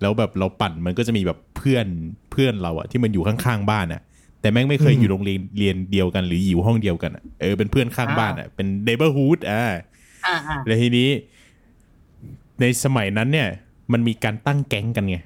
[0.00, 1.86] แล้วแบบเราปั่นมันก็จะมีแบบเพื่อน
[2.30, 4.02] เพื่อนเราอะที่มันอยู่ข้างๆบ้านอะ
[4.44, 9.64] แต่แม่งไม่เคยอยู่โรงเรียนเรียนเดียวกันหรืออยู่ห้องเดียวกันอะเออเป็นเพื่อนข้างบ้านอะเป็นเดเบอร์ฮูดอ่า
[10.26, 11.08] อ่าอ่าแล้วทีนี้
[12.60, 13.48] ในสมัยนั้นเนี่ย
[13.92, 15.16] มันมีการตั้งแก๊งกันไง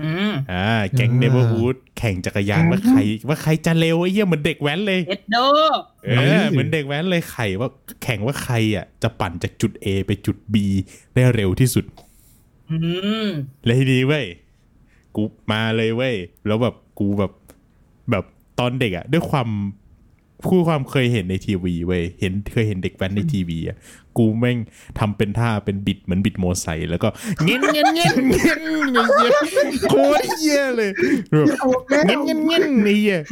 [0.00, 5.36] อืมอ่า แก๊งอ่าเนเบอร์ฮูดแข่งจักรยานว่าใคร ว่าใครจะเร็วไอ้เหี้ยเหมือนเด็กแว้นเลยเอ็ดโด
[6.06, 7.68] เออเหมือนเด็กแว้นเลยไข่ว่า
[8.02, 10.56] แข่งว่าใครอะ จะปั่นจากจุด A ไปจุด B
[11.14, 11.84] ได้เร็วที่สุด
[12.70, 12.76] อื
[13.24, 13.26] ม
[13.64, 14.26] แล้วทีนี้เว้ย
[15.16, 17.32] กูมาเลยเว้ยแล้วแบบกูแบบ
[18.10, 18.24] แบบ
[18.58, 19.48] ตอนเด็กอะด้วยความ
[20.48, 23.76] คู่ความเคยเห็นในทีวีเว้ยเห็นเคยเห็นเด็กแว้นในทีวีอะ
[24.16, 24.58] กูแม่ง
[24.98, 27.08] ทำเป็นท่าเป็นบิดเหมือนบิดโมอไซค์แล้วก็
[27.44, 28.54] เงี้ยเงี้ยเงี้ยเงี้ย
[28.92, 29.32] เงี้ย
[29.90, 30.90] โคตรเหี้ยเลย
[31.36, 31.48] แบบ
[32.06, 33.22] เงี้ยเงี้ยเงี้ยนี่อะ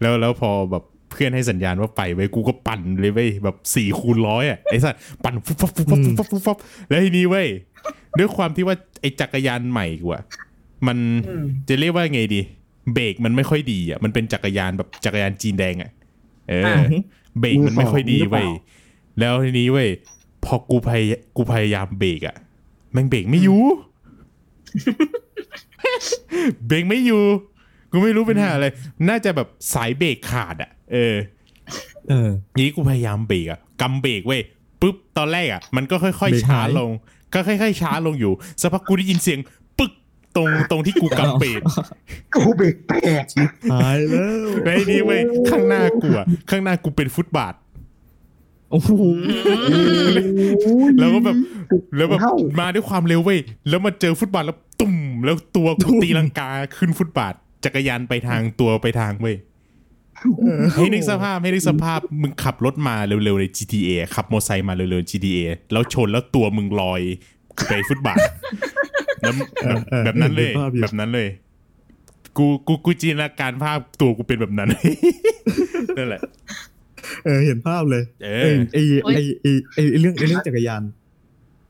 [0.00, 6.56] แล้วแล้วพอแบบเพื่อนให้สัญญาณว่าไปไว้ยกูก็ปั่นเลยเว้ยแบบสี่คูณร้อยอะไอ้สัสปั่นฟุบฟับฟุบฟับฟุบฟับฟุบฟับ
[6.88, 7.48] แล้วทีนี้เว้ย
[8.18, 10.22] ด้วยความที่ว่าไอ้จักรยานใหม่กูอะ
[10.86, 12.40] มันอืมจะเรียกว่าไงดี
[12.94, 15.90] เบรกมันไม่ค่อยดีอะมันเป็นจักรยานแบบจักรยานจีนแดงอะ
[16.48, 16.80] เอออ
[17.40, 18.48] เบรกมันไม่ค่อยดีเว้ย
[19.20, 19.88] แล้วทีนี้เว้ย
[20.44, 21.02] พอกูพย
[21.36, 22.36] กูพยายามเบรกอะ
[22.92, 23.62] แม่งเบรกไม่อยู่
[26.66, 27.24] เบรกไม่อยู่
[27.92, 28.66] กูไม่รู้เป็นหาอะไร
[29.08, 31.14] น่าจะแบบสายเบรกขาดอะ เออ
[32.08, 34.42] เออนี้กูพยายามเบรกอะกำเบรกเว้ย
[34.80, 36.90] ปุ๊บตอนแรกอะ มันก็ค่อยเบรกๆช้าหายลง
[37.34, 39.64] ก็ค่อยๆช้าลงอยู่สักพักกูได้ยินเสียงปึ๊ก
[40.36, 41.60] ตรงตรงที่กูกำเบรก
[42.34, 43.24] กูเบรกแตก
[43.72, 45.20] หายแล้วไอ้นี่เว้ย
[45.50, 47.54] ข้างหน้ากูอะข้างหน้ากูเป็นฟุตบาท
[48.70, 48.90] โอ้โห
[50.98, 51.36] แล้วก็แบบ
[51.96, 59.36] แล้วแบบเท่ามาด้วยความเร็วเว้ยแล้วมาเจอฟุตบาทแล้วตุ่ม แล้วตัวกูตีลังกาขึ้นฟุตบาท จักรยานไปทางตัวไปทางเว้ย
[60.74, 65.38] ให้นึกสภาพให้นึกสภาพมึงขับรถมาเร็วๆใน GTA ขับมอเตอร์ไซค์มาเร็วๆใน GTA
[65.72, 67.02] แล้วชนแล้วตัวมึงลอย
[67.68, 68.18] ไปฟุตบาท
[69.20, 71.28] แล้วแบบแบบนั้นเลยแบบนั้นเลย
[72.38, 74.68] กูกูกูจินตนาการภาพตัวกูเป็นแบบนั้น
[75.98, 76.20] นั่นแหละ
[77.24, 78.78] เออเห็นภาพเลย เอเอออไอ
[79.14, 80.82] ไอไอไอไอ้เรื่องไอเรื่องจักรยาน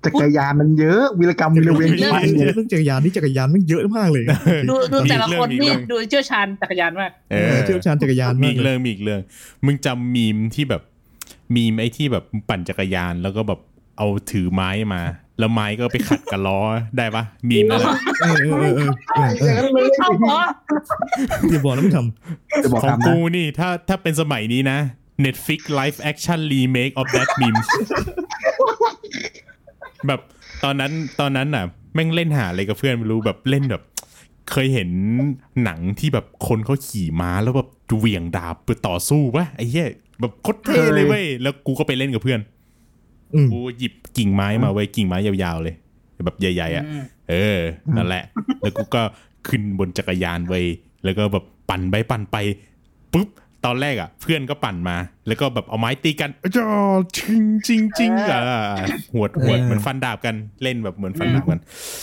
[0.05, 2.12] จักรยานมันเยอะวีรกรรมวีรเวงเรื่อง
[2.55, 4.25] เรื่องจักรยานนี่จักรยานมันเยอะมากเลย
[4.68, 9.20] ดูดูแต่ละคนมีนี่เรื่องดูเชี่ยวชาญจักรยานมากเอเอออเชี่ยวชาญจักรยานมีมากอีกเลเรื่ยองมีอีกเรื่อง
[9.64, 10.83] มึงจำมีมที่แบบ
[11.55, 13.61] มีมไอ้ที่แบบปั่นจักรยานแล้วก็แบบ
[13.99, 15.03] เอาถือไม้มา
[15.38, 16.59] แล้วไม้ก็ไปขัดกับล้อ
[16.96, 20.37] ได้ปะมีมนั่นแหละเออเออเออเออเออนั้นเลยเข้าพอ
[21.51, 21.99] อย่าบอกนะไม่ท
[22.64, 24.79] จะบอกของตามนะกูนี่ถ้าถ้าเป็นสมัยนี้นะ
[25.25, 27.61] Netflix live action remake of that meme
[30.07, 30.20] แบบ
[30.64, 33.83] ตอนนั้นตอนนั้นน่ะ แม่งเล่นหาอะไรกับเพื่อนไม่รู้แบบเล่นแบบ
[34.53, 34.90] เคยเห็น
[35.64, 37.68] หนังที่แบบคนเขาขี่ม้าแล้วแบบ
[37.99, 39.88] เหวี่ยงดาบไปต่อสู้ปะไอ้เหี้ย
[40.20, 42.56] แบบโคตรเท่เลยเว้ยแล้วกูก็ไปเล่นกับเพื่อนำอืม
[43.52, 45.74] กูหยิบกิ่งไม้มาไว้ยกิ่งไม้ยาวๆเลย
[46.24, 47.58] แบบใหญ่ๆอะอืมเออ
[47.96, 48.24] นั่นแหละ
[48.60, 49.02] แล้วกูก็
[49.48, 50.64] ขึ้นบนจักรยานไว้ย
[51.04, 52.36] แล้วก็แบบปั่นไปปั่นไป
[53.12, 53.28] ปุ๊บ
[53.64, 56.68] ตอนแรกอะ เพื่อนก็ปั่นมา แล้วก็แบบเอาไม้ตีกันจ้า
[57.16, 58.40] ชิงจริงจริงอะ
[59.14, 61.60] หวดหวดเหมือนฟันดาบกันเล่นแบบเหมือนฟันดาบกัน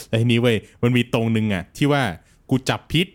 [0.07, 2.01] แล้วทีนี้เว้ยมันมีตรงนึงอะ ที่ว่า
[2.49, 3.07] กูจับพิษ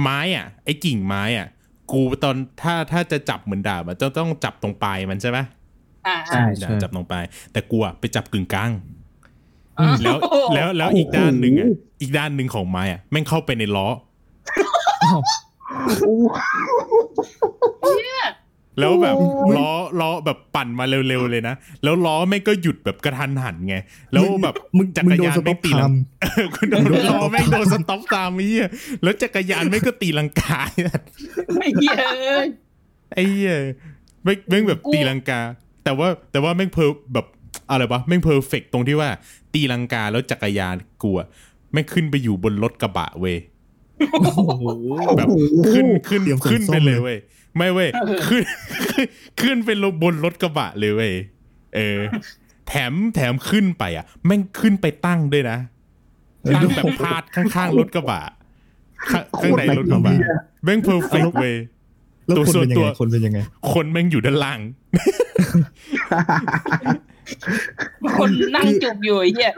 [0.00, 1.48] ไม้อะ ไอ้กิ่งไม้อะ
[1.92, 5.46] กูตอนถ้าถ้าจะจับเหมือนดาบอะจะต้องจับตรงปลายมันใช่ไหมอ่า
[6.28, 8.70] ใช่ดาบจับตรงปลายแต่กูอะไปจับกึ่งกลาง
[9.78, 10.16] อ่าแล้ว
[10.54, 11.68] แล้วแล้วอีกด้านหนึ่งอะ
[12.00, 13.86] อีกด้านหนึ่งของไม้อะแม่งเข้าไปในล้อ
[15.04, 15.20] อ้าว
[16.06, 16.16] อู้
[18.78, 23.76] แล้วแบบโอ้ยล้อล้อแบบปั่นมาเร็วๆเลยนะ แล้วล้อแม่งก็หยุดแบบกระทันหันไง
[24.12, 28.66] แล้วแบบมึงจัมึกงรโดนยานสต็ไม่อปตีไทลังม์เออคุณโดนล้อแม่งโดนสต็อปตามไอ้เหี้ย
[29.02, 30.60] แล้วจักรยานแม่งก็ตีลังกา
[31.56, 32.48] ไม่เหี้ยเอ้ย
[33.14, 33.54] ไอ้เหี้ย
[34.24, 35.40] แม่งแม่งแบบกูตีลังกา
[35.84, 37.26] แต่ว่าแต่ว่าแม่งเพอแบบ
[37.70, 39.08] อะไรวะแม่งเพอร์เฟกตรงที่ว่า
[39.54, 41.28] ตีลังกาแล้วจักรยานกูอะ
[41.72, 43.36] แม่งขึ้นไปอยู่บนรถกระบะเว้ย
[44.20, 44.64] โอ้โห
[45.16, 45.28] แบบ
[45.72, 47.18] ขึ้นขึ้นเตรียมขนขึ้นไปส้มเลเลยยเว้ย
[47.56, 47.88] ไม่เว้ย
[48.26, 48.42] ขึ้น
[49.40, 51.12] ขึ้นไปลงบนรถกระบะเลยเว้ย
[51.74, 52.00] เออ
[52.68, 55.58] แถมแถมขึ้นไปอะ แม่งขึ้นไปตั้งด้วยนะ
[56.56, 58.22] ตั้งแบบพาดข้างๆรถกระบะ
[59.10, 60.12] ข้างข้างในรถกระบะ
[60.64, 61.54] แม่งเพอร์เฟกเว้ย
[62.26, 63.38] แล้วตัวคนส่วนเป็นยังตัวไงคนเป็นยังไง
[63.72, 64.60] คนแม่งอยู่ด้านล่าง
[68.18, 69.52] คนนั่งจุกอยู่ไอ้เหี้ย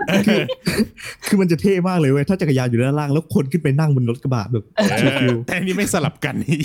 [1.26, 6.58] คือมันจะเท่มากเลยเว้ยถ้าจักรยานอยู่ด้านล่าง แล้วคนขึ้นไปนั่งบนรถกระบะแบบเออแต่อันนี้ไม่สลับกันนี่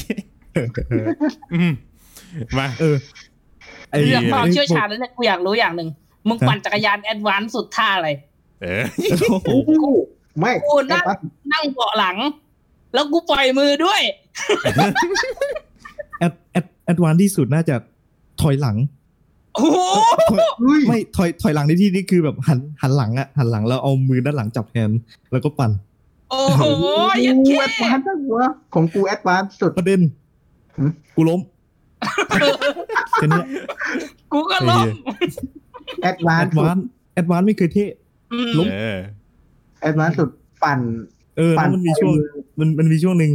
[1.53, 1.71] อืม
[2.57, 2.95] มาเออ
[3.89, 5.89] ไอ้เรื่องความไอ้เชี่ยวชาญแล้วเนี่ยกูอยากรู้อย่างหนึ่ง
[6.27, 8.09] มึงปั่นจักรยาน advance สุดท่าอะไร
[8.62, 8.83] เออ
[9.21, 9.77] โอ้โหอู้
[10.39, 11.05] ไม่กูนั่ง
[11.51, 12.17] นั่งเบาะหลัง
[12.93, 14.01] แล้วกูปล่อยมือด้วย
[16.19, 17.75] แอดแอด advance ที่สุดน่าจะ
[18.41, 18.77] ถอยหลัง
[19.55, 19.77] โอ้โห
[20.32, 24.99] ถอยเฮ้ยไม่ถอยถอยหลังในที่นี้คือแบบหันหันหลังอะหันหลังแล้วเอามือด้านหลังจับแฮนด์
[25.32, 25.71] แล้วก็ปั่น
[26.32, 26.63] โอ้โห
[27.25, 28.39] ยันกูแค่แอดวานซ์หัว
[28.73, 30.01] ของกู advance สุดประเด็น
[30.77, 31.39] หืมกูล้ม
[33.13, 33.45] แค่เนี้ย
[34.34, 34.86] กูก็ล้ม
[36.01, 37.86] แอดวาแอนดซ์สุวาดนซ์แอดวานซ์ไม่เคยเท่
[38.34, 38.99] อืมล้มเออ
[39.82, 40.29] แอดวานซ์สุด
[40.63, 40.79] ปั่น
[41.38, 42.13] เออปั่แล้วมันมีช่วง
[42.60, 43.32] มันมันมีช่วงหนึ่ง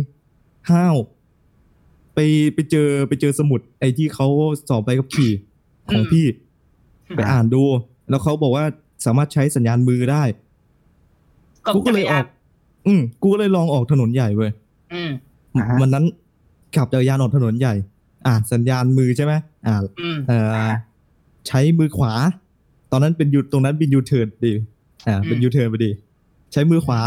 [0.70, 0.94] ห้าว
[2.14, 2.18] ไป
[2.54, 4.26] ไปเจอไปเจอสมุด ไอ้ที่เขา
[4.68, 5.32] สอบใบขับขี่
[5.90, 6.26] ของพี่
[7.16, 7.62] ไปอ่านดู
[8.10, 8.64] แล้วเขาบอกว่า
[9.04, 10.22] สามารถใช้สัญญาณมือได้
[11.66, 12.26] กับกูก็จักเลรยอยาอนก
[12.86, 14.50] อืมกูก็เลยลองออกถนนใหญ่เว้ย
[14.94, 15.10] อืม
[15.56, 16.04] อ่าฮะวันนั้น
[16.76, 17.74] ขับจักรยานออกถนนใหญ่
[18.26, 19.32] อ่าสัญญาณมือใช่ไหม
[19.66, 20.68] อ่าอืมเอ่อ
[21.48, 22.12] ใช้มือขวา
[22.92, 24.52] ตอนนั้นเป็นยูตรงนั้นเป็นยูเทิร์นดี
[25.08, 25.90] อ่า เป็นอืมยูเทิร์นพอดี
[26.52, 27.00] ใช้มือขวา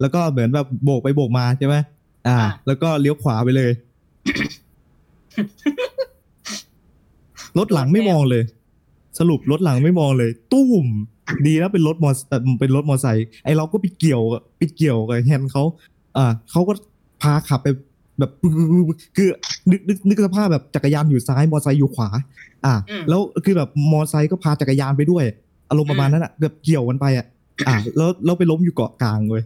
[0.00, 1.76] แล้วก็เหมือนแบบโบกไปโบกมาใช่ไหม
[2.28, 3.70] อ่าอ่าแล้วก็เลี้ยวขวาไปเลย
[7.58, 8.42] รถหลังไม่มองเลย
[9.18, 10.86] สรุปรถหลังไม่มองเลย ตุ้ม
[11.46, 15.64] ดีนะเป็นรถมอเอ่อเป็นรถมอไซค์ไอเราก็ไปเกี่ยวกับไปเกี่ยวกับแฮนด์เขา
[16.16, 16.72] อ่าเขาก็
[17.22, 17.68] พาขับไป
[18.18, 18.30] แบบ
[19.16, 19.28] คือ
[19.70, 22.08] นึกนึกนึกสภาพแบบจักรยานอยู่ซ้ายมอไซค์อยู่ขวา
[22.64, 25.24] อ่าอืมแล้วคือแบบมอไซค์ก็พาจักรยานไปด้วย
[25.70, 27.26] อารมณ์ประมาณนั้นอะแบบเกี่ยวกันไปอะ
[27.68, 29.42] อ่าแล้วแล้วไปล้มอยู่เกาะกลางเว้ย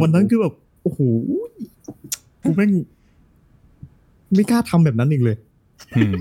[0.00, 1.00] วันนั้นคือแบบโอ้โห
[2.42, 2.70] กูแม่ง
[4.34, 5.36] ไม่กล้าทำแบบนั้นอีกเลย
[5.96, 6.12] อืม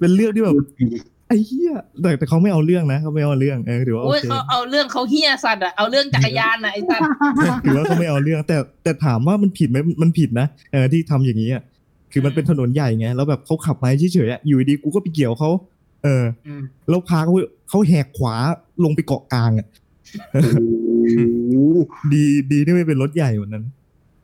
[0.00, 0.54] เป็นเรื่องที่แบบ
[1.28, 7.10] ไอ้เหี้ยแต่แต่เขาไม่เอาเรื่องนะเขาไม่เอาเรื่องเออถือว่าโอโอ้ยเคเขาเอาเรื่องเขาเฮี้ยสัตว์อะเอาเรื่องจักรยานอะไอ้สัตว์
[7.64, 11.62] ถือว่าเขาไม่เอาเรื่อง แต่แต่ถามว่ามันผิดไหมมันผิดนะเออที่ทำอย่างนี้อะ
[12.12, 15.50] คือมันเป็นถนนใหญ่ไงแล้วแบบเขาขับมาเฉยๆอะอยู่ดีกูก็ไปเกี่ยวเขา
[16.04, 17.34] เอออืมแล้วพาเขา
[17.68, 18.34] เขาแหกขวา
[18.84, 19.66] ลงไปเกาะกลางอะ
[20.32, 20.56] โอ้โห
[22.14, 23.64] ดีดีที่ไม่เป็นรถใหญ่วันนั้น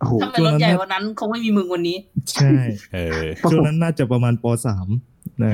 [0.01, 1.97] โอ้โหถ้าเป็นรถใหญ่วันนั้นคงไม่มีมึงวันนี้
[2.33, 2.51] ใช่
[2.95, 4.89] เออช่วงนั้นน่าจะประมาณปสาม
[5.43, 5.51] นะ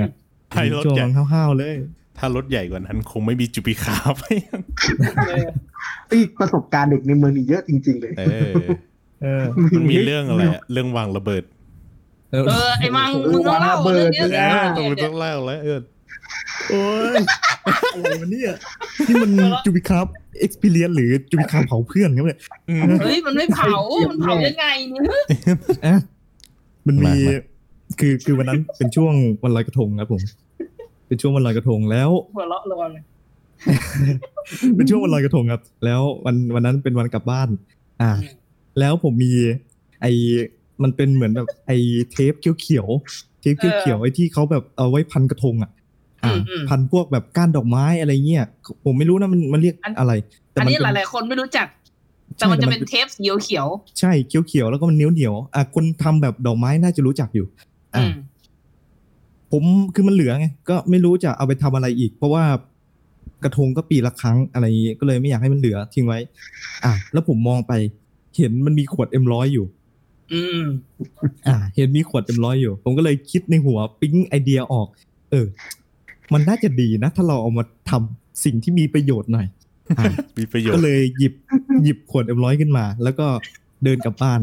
[0.53, 1.75] ให้รถช่วงใหญ่นั้นห้าวๆเลย
[2.19, 4.23] ถ้ารถใหญ่กว่านั้น คงไม่มีจูปิคาร์ไป
[6.09, 8.23] ไอ้ยประสบการณ์เด็กในเมืองนี่เยอะจริง ๆ เลยเอ
[8.53, 8.55] อ
[9.23, 9.43] เออ
[9.77, 11.45] มันมีเรื่องอะไรอะเรื่องวางระเบิด
[12.33, 15.79] เออเออไอ้มังมึงต้องเล่าเรื่องเนี้ยเอเอออต้องต้องเล่าแล้วเออ
[16.71, 16.83] โอ้
[17.15, 17.17] ย
[17.95, 18.53] อะไรวะเนี่ย
[19.09, 19.31] นี่มัน
[19.65, 20.07] จูบิครับ
[20.39, 23.77] เอ็กซ์เพรียนหรือจูบิครับเผาเพื่อนครับเนี่ยอืมเฮ้ยมันไม่เผา
[24.11, 25.03] มันเผายังไงเนี่ย
[25.87, 25.97] อะ
[26.87, 30.23] มันมีมามาคือคือวันนั้นเป็นช่วงวันลอยกระทงครับผม
[31.07, 33.03] เป็นช่วงวันลอยกระทงแล้วหัวเราะรอเลย
[34.77, 37.49] เป็นช่วงวันลอยกระทงครับ แล้ววันวันนั้นเป็นวันกลับบ้าน
[38.03, 38.11] อ่า
[38.81, 39.33] แล้วผมมี
[40.03, 40.07] ไอ
[40.83, 41.73] มันเป็นเหมือนแบบไอ
[42.11, 45.80] เทปเขียวๆเทปเขียวๆไอที่เขาแบบเอาไว้พันกระทงอะอ่า
[46.69, 48.45] พันพวกแบบก้านดอกไม้อะไรเงี้ย
[48.85, 50.13] ผมไม่รู้นะมันมันเรียกอะไร
[50.53, 51.67] แต่อันมันี้หเป็ลาย ๆ คนไม่รู้จัก
[52.37, 53.67] แต่มันจะเป็นเทปสีเขียว
[53.99, 58.13] ใช่เขียวๆแล้วก็มันเหนียวเหนียวๆอะคนทำแบบดอกไม้น่าจะรู้จักอยู่ๆอือ่าม
[59.53, 62.45] ผมคือมันเหลือไงก็ไม่รู้จะเอาไปทำอะไรอีก เพราะว่า
[63.45, 66.19] กระทงก็ปีละครั้งอะไรอย่างงี้ก็เลยไม่อยากให้มันเหลือทิ้งไว้
[66.85, 67.73] อะแล้วผมมองไป
[68.37, 69.67] เห็นมันมีขวดเอ็มร้อยอยู่
[70.33, 70.63] อืม
[71.49, 74.89] อ่าเห็นมีขวดเต็มร้อยอยู่ ผมก็เลยคิดในหัว ปิ๊งไอเดียออก
[75.31, 75.47] เออ
[76.33, 79.47] มันน่าจะดีนะ ถ้าเราเอามาทำสิ่งที่มีประโยชน์หน่อย
[79.99, 80.05] อ่า
[80.39, 81.33] มีประโยชก็น์เลยหยิบ
[81.85, 83.27] หยิบขวดเอ็มร้อยขึ้นมา แล้วก็
[83.85, 84.41] เดินกลับบ้าน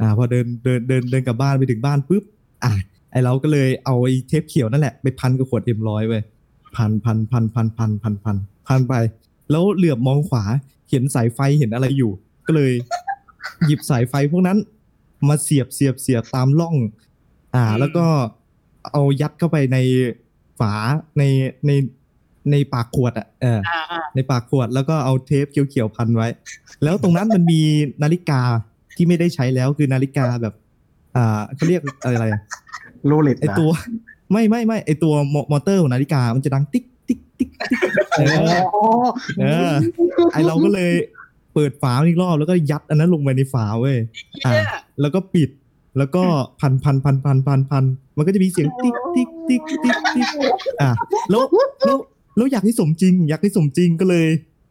[0.00, 2.24] อ่า พอเดินเดินเดินเดินกลับบ้านไปถึงบ้านปุ๊บ
[2.64, 2.72] อ่า
[3.10, 6.20] ไอเราก็เลยเอาไอเทปเขียวนั่นแหละไปพันกับขวดเอ็มร้อยไว้
[6.76, 8.94] พันพันพันพันพันพันพันพันไป
[9.50, 10.44] แล้วเหลือบมองขวา
[10.90, 12.10] เห็นสายไฟเห็นอะไรอยู่
[12.46, 12.72] ก็เลย
[13.66, 14.58] หยิบสายไฟพวกนั้น
[15.28, 16.76] มาเสียบเสียบเสียบตามร่อง
[17.54, 18.04] อ่าอืมแล้วก็
[18.92, 19.78] เอายัดเข้าไปใน
[20.60, 20.72] ฝา
[21.18, 21.22] ใน
[21.66, 21.70] ใน
[22.50, 26.28] ในปากขวดอะเอออ่าอ่าในปากขวดแล้วก็เอาเทปเขียวๆพันไว้
[26.82, 27.62] แล้วตรงนั้นมันมี
[28.02, 28.40] นาฬิกา
[28.96, 30.54] ที่ไม่ได้ใช้แล้วคือนาฬิกาแบบ
[31.16, 32.40] อ่าเขาเรียกอะไรอะ
[33.06, 33.70] โรเล็ตไอตัว
[34.32, 37.70] ไม่ไม่ไม่ไอตัวมอมอเตอร์ของนาฬิกามันจะดังติ๊กติ๊กติ๊กติ๊ก
[38.18, 38.60] เออ
[39.40, 39.72] เออ
[40.32, 40.92] ไอเราก็เลย
[41.54, 43.96] เปิดฝาอีกรอบแล้วก็ยัดอันนั้นลงไปในฝาเว้ย
[44.44, 44.64] อะเหี้ย
[45.00, 45.50] แล้วก็ปิด
[45.98, 46.22] แล้วก็
[46.60, 47.84] พันพันพันพันพันพัน
[48.16, 49.80] มันก็จะมีเสียงติ๊กติ๊ก ติ๊กติ๊ก
[50.14, 50.26] ติ๊ก
[50.80, 50.90] อะ
[51.30, 51.42] แล้ว
[51.84, 51.96] แล้ว
[52.36, 54.26] แล้วอยากให้สมจริง อยากให้สมจริงก็เลย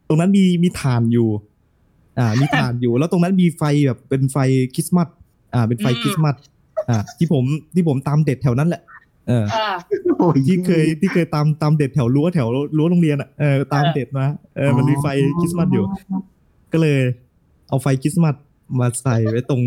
[0.07, 1.29] ตรงนั้นมีมีฐานอยู่
[2.19, 4.37] อ่า มีฐานอยู่ แล้วตรงนั้นมีไฟแบบเป็นไฟ
[4.75, 5.07] คริสต์มาส
[5.53, 6.35] อ่า เป็นไฟคริสต์มาส
[6.89, 7.43] อ่า ที่ผม
[7.75, 8.81] ที่ผมตามเด็ดแถวนั้นแหละ
[9.27, 9.67] เอออ่า
[10.17, 14.25] โอ้ยที่เคยที่เคยตามตามเด็ดแถวรั้วแถวรั้วโรงเรียนอะเออตามเด็ดมา
[14.57, 15.07] เออมันมีไฟ
[15.39, 15.85] คริสต์มาสอยู่
[16.73, 16.99] ก็เลย
[17.69, 18.35] เอาไฟคริสต์มาส
[18.79, 19.61] มาใส่ไว้ตรง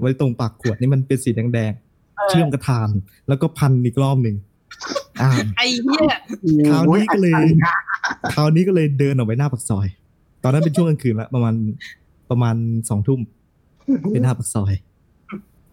[0.00, 2.88] ไว้ตรงปากขวดนี่มันเป็นสีแดงๆเชื่อมกระทาน
[3.28, 4.50] แล้วก็พันอีกรอบหนึ่งอ่า
[5.56, 6.14] ไอ้เหี้ย
[6.70, 7.42] คราวนี้ก็เลย
[8.34, 9.86] คราวนี้ก็เลยเดินออกไปหน้าปากซอย
[10.42, 11.54] ตอนนั้นเป็นช่วงกลางคืนละประมาณ
[12.30, 12.56] ประมาณ
[12.88, 13.20] สองทุ่ม
[14.10, 14.72] เป็นหน้าปากซอย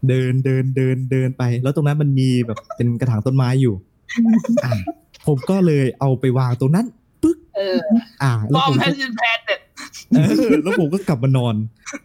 [0.08, 3.76] เดินเดินเดินเดินไป แล้วตรงนั้นมันมีแบบเป็นกระถางต้นไม้อยู่
[4.66, 4.72] อ่า
[5.28, 6.86] ผมก็เลยเอาไปวางตรงนั้น
[7.24, 7.80] ปึ๊กเออ
[8.24, 9.60] อ่าฟแล้วอร์ผมมแฮก็นด์แพดเด็ด
[10.16, 10.20] เอ
[10.52, 11.56] อแล้วผมก็กลับมานอน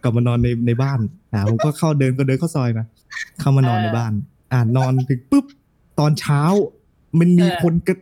[0.03, 0.99] กลับมานอนในในบ้าน
[1.33, 2.85] อ่าผมก็เข้าเดินก็เดินเข้าซอยมา
[3.39, 4.13] เข้ามานอนในบ้าน
[4.53, 5.45] อ่านอนถึงปุ๊บ
[5.99, 6.41] ตอนเช้า
[7.19, 7.95] มันมีคนกระ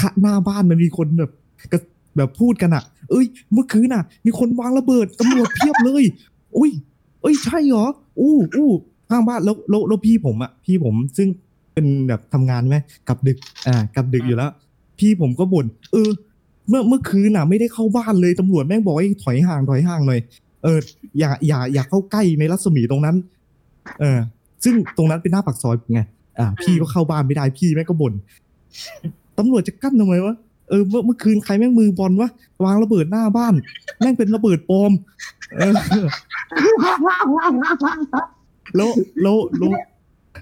[0.00, 1.32] ขะหน้าบ้านมันมีคนแบบ
[1.72, 1.80] กระ
[2.16, 6.04] แบบพูดกันอะเอ้ย เมื่อคืนน่ะมีคนวางระเบิดตำรวจเพียบเลย
[6.58, 6.70] อุ้ย
[7.22, 7.86] เอ้ย ใช่เหรอ
[8.20, 8.70] อู้อู้
[9.10, 11.28] ข้างบ้านแล้วแล้วแล้วพี่ผมอะพี่ผมซึ่ง
[11.74, 12.76] เป็นแบบทำงานไหม
[13.08, 14.50] กลับดึก อ่ากลับดึกอยู่แล้ว
[14.98, 16.10] พี่ผมก็บ่นเออ
[16.68, 20.20] เมื่อเมื่อคืนน่ะ ไม่ได้เข้าบ้านเลยตำรวจแม่งบอกให้ถอยห่างถอยห่างหน่อย
[20.64, 20.78] เออ
[21.18, 23.16] อย่าอย่าอย่าเข้าใกล้ในรัศมีตรงนั้น
[24.00, 24.18] เออ
[24.64, 26.00] ซึ่งตรงนั้นเป็นหน้าปากซอยไง
[26.38, 28.12] อ่า พี่ก็เข้าบ้านไม่ได้พี่แม่งก็บ่น
[29.38, 30.34] ตำรวจจะกั้นทำไมวะ
[30.68, 32.30] เออเมื่อเมื่อคืนใครแม่งมือบอลวะ
[32.64, 33.54] วางระเบิดหน้าบ้าน
[33.98, 34.92] แม่งเป็นระเบิดปลอม
[35.56, 35.72] เออ
[38.76, 38.88] แล้ว
[39.22, 39.72] แล้วแล้ว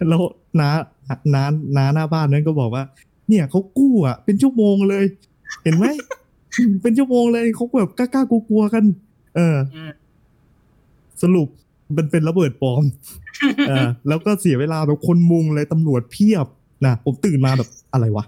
[0.09, 0.23] แล้ว
[0.61, 0.71] น้า
[1.35, 1.45] น้า
[1.77, 2.85] น้าหน้าบ้านนั้นก็บอกว่า
[3.29, 5.05] เนี่ยเขากู้อะ เป็นชั่วโมงเลย
[5.63, 5.87] เห็นไหม
[6.83, 8.85] เป็นชั่วโมงเลยเขาแบบกล้าๆกลัวๆกัน
[9.37, 9.57] เออ
[11.23, 11.49] สรุป
[11.97, 12.85] มันเป็นระเบิดปลอม
[13.69, 16.47] เออ แล้วก็เสียเวลาแบบคนมุงเลยตำรวจเพียบ
[16.85, 18.25] นะผมตื่นมาแบบอะไรวะ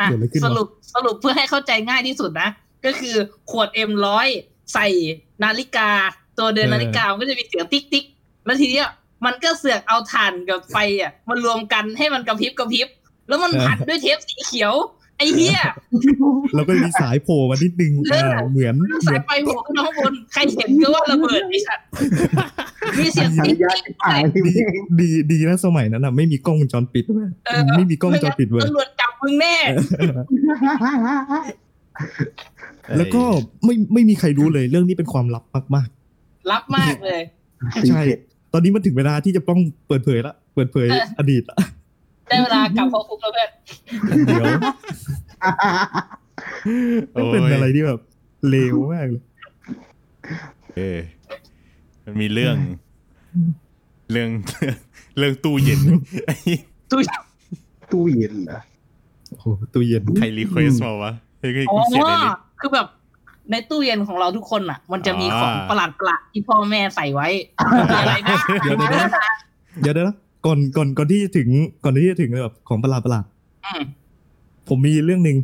[0.00, 2.48] อะเกิดอะไรขึ้นวะสรุปสรุปเพื่อให้เข้าใจง่ายที่สุดนะ
[2.84, 3.16] ก็คือ
[3.50, 4.28] ขวดเอ็มร้อย
[4.74, 4.86] ใส่
[5.44, 5.90] นาฬิกา
[6.38, 8.04] ตัวเดินนาฬิกามันก็จะมีเสียงติ๊กติ๊ก
[8.44, 8.88] แล้วทีเนี้ย
[9.24, 12.88] มันก็เสือกเอาถ่านกับไฟอะมารวมกันให้มันกระพริบกระพริบ
[13.28, 14.74] แล้วมันพันด้วยเทปสีเขียว
[15.18, 15.60] ไอ้เหี้ย
[16.54, 21.84] แล้วก็มีสายโผล่มานิดนึงเอออ่าเหมือนเหสามืยอนไฟโผล่ขึ้นมาข้างบนใครเห็นก็ว่าระเบิดไอ้สัตว์
[22.98, 24.42] มีเสียงสัญติ๊กญาติ๊กณหายดี
[25.00, 29.56] ดีดีนะสมัยนั้นอะไม่มีกล้องวงจรปิดด้วยเออไม่มีกล้องวงจรปิดเว้ยตำรวจจับมึงแน่
[32.96, 33.22] แล้วก็
[33.64, 35.88] ไม่ไม่มีใครรู้เลยเรื่องนี้เป็นความลับมาก
[36.50, 38.02] รับมากเลยๆใช่
[38.52, 41.56] ตอนนี้มันถึงเวลาที่จะต้องเปิดเผยละเปิดเผยเอออดีตละ
[42.32, 43.50] ได้เวลากลับเข้าคุกแล้วเพื่อน
[44.26, 44.44] เดี๋ยว
[47.12, 48.00] โอ้ยเป็นอะไรที่แบบ
[48.48, 49.22] เลวมากเลย
[50.76, 50.98] เออ
[52.04, 52.56] มันมีเรื่อง
[54.12, 54.28] เรื่อง
[55.18, 55.80] เรื่องตู้เย็น
[56.26, 56.36] ไอ้
[56.90, 57.04] ตุ้ย
[57.92, 58.60] ตู้เย็นเหรอ
[59.30, 62.86] โอ้โหตู้เย็นใครรีเควสมาวะเฮ้ยอ๋อกูเขียนในลิสต์คือแบบ
[63.50, 67.28] ในตู้เย็นของเราทุกคนอะ มันจะมีอ่าของประหลาดประหลาดที่พ่อแม่ใส่ไว้
[67.92, 69.10] มีอะไรนะเดี๋ยวเดี๋ยวนะ
[69.80, 70.16] เดี๋ยวนะ
[70.46, 71.48] ก่อนก่อนก่อนที่จะถึง
[71.84, 73.24] ก่อนที่จะถึงแบบของประหลาดประหลาด
[73.66, 73.82] อืม
[74.68, 75.36] ผมมีเรื่องหนึ่ง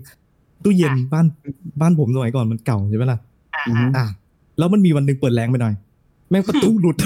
[0.64, 1.26] ตู้เย็นอะบ้าน
[1.80, 3.18] บ้านผมสมัยก่อนมันเก่าใช่ไหมล่ะ
[3.54, 4.06] อ่าอืมอะ
[4.58, 5.74] แล้วมันมีวันหนึ่งเปิดแรงไปหน่อย
[6.30, 6.96] แม่งประตูหลุด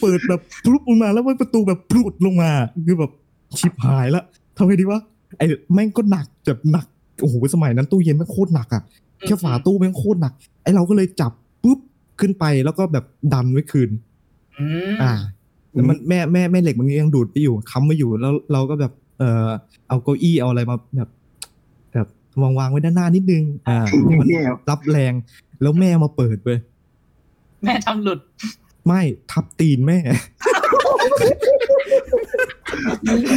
[0.00, 2.50] เปิดแบบพลุบลงมาแล้วมันประตูแบบพลุดลงมา
[2.86, 3.10] คือแบบ
[3.58, 4.22] ชิบหายละ
[4.56, 5.00] ทำไงดีวะ
[5.38, 6.86] ไอ้แม่งก็หนักแบบหนัก
[7.20, 8.82] โอ้โหสมัยนั้นตู้เย็นแม่งโคตรหนักอะ
[9.26, 11.78] แค่ฝาตู้แม่งโคตรหนักไอ้เราก็เลยจับปุ๊บ
[12.20, 13.90] ขึ้นไปแล้วก็แบบดันไว้คืน
[14.58, 15.12] อืมอ่า
[15.74, 19.48] แล้วมันแม่แม่แม่เหล็กมันยังดูดไปอยู่ค้ำไว้อยู่แล้วเราก็แบบเออ
[19.88, 21.08] เอาเก้าอี้เอาอะไรมาแบบ
[21.92, 22.06] แบบ
[22.42, 25.12] วางวางไว้ด้านหน้านิดนึง อ่าให้มันเนี่ยรับแรง
[25.62, 26.58] แล้วแม่มาเปิดเว้ย
[27.62, 28.20] แม่ทำหลุด
[28.86, 29.00] ไม่
[29.32, 29.98] ทับตีนแม่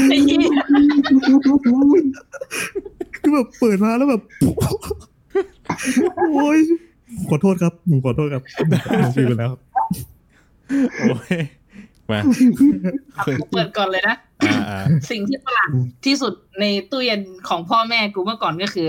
[0.09, 0.39] ไอ้เหี้ย
[3.21, 4.21] คือแบบเปิดมาแล้วแบบ
[6.33, 6.59] โอ้ย
[7.29, 8.43] ขอโทษครับผมขอโทษครับ
[9.01, 9.59] ผมผิดไปแล้วครับ
[10.99, 11.37] โอ้ย
[12.11, 12.19] มา
[13.53, 14.15] เปิดก่อนเลยนะ
[14.47, 14.79] อ่าอ่า
[15.11, 15.69] สิ่งที่ประหลาด
[16.05, 18.87] ที่สุดในตู้เย็นของพ่อแม่กูเมื่อก่อนก็คือ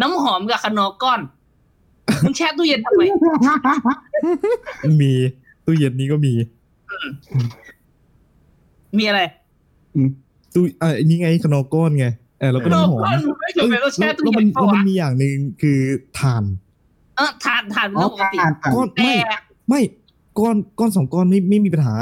[0.00, 1.20] น้ำหอมกับคนอก้อน
[2.24, 3.02] มึงแช่ตู้เย็นทำไม
[5.02, 5.12] มี
[5.66, 6.32] ตู้เย็นนี้ก็มี
[8.98, 9.20] มีอะไร
[10.54, 12.06] ตู้อ่าอันนี้ไงขนอก้อนไง
[12.38, 15.78] เออแล้วก็คนอน้ำหอมก้อนมึงไม่จำเป็นต้องแช่แล้วตู้แล้วเย็มันนเปล่าแล้วมันวะมีอย่างหนึ่งคือ
[16.18, 16.44] ถ่าน
[17.16, 19.12] เออทานทานเป็นอ๋อเรื่องปกติผ่านผ่านก้อนแต่ไม่
[19.68, 19.80] ไม่
[20.38, 21.94] ก้อนก้อนสองก้อนไม่ไม่มีปัญหา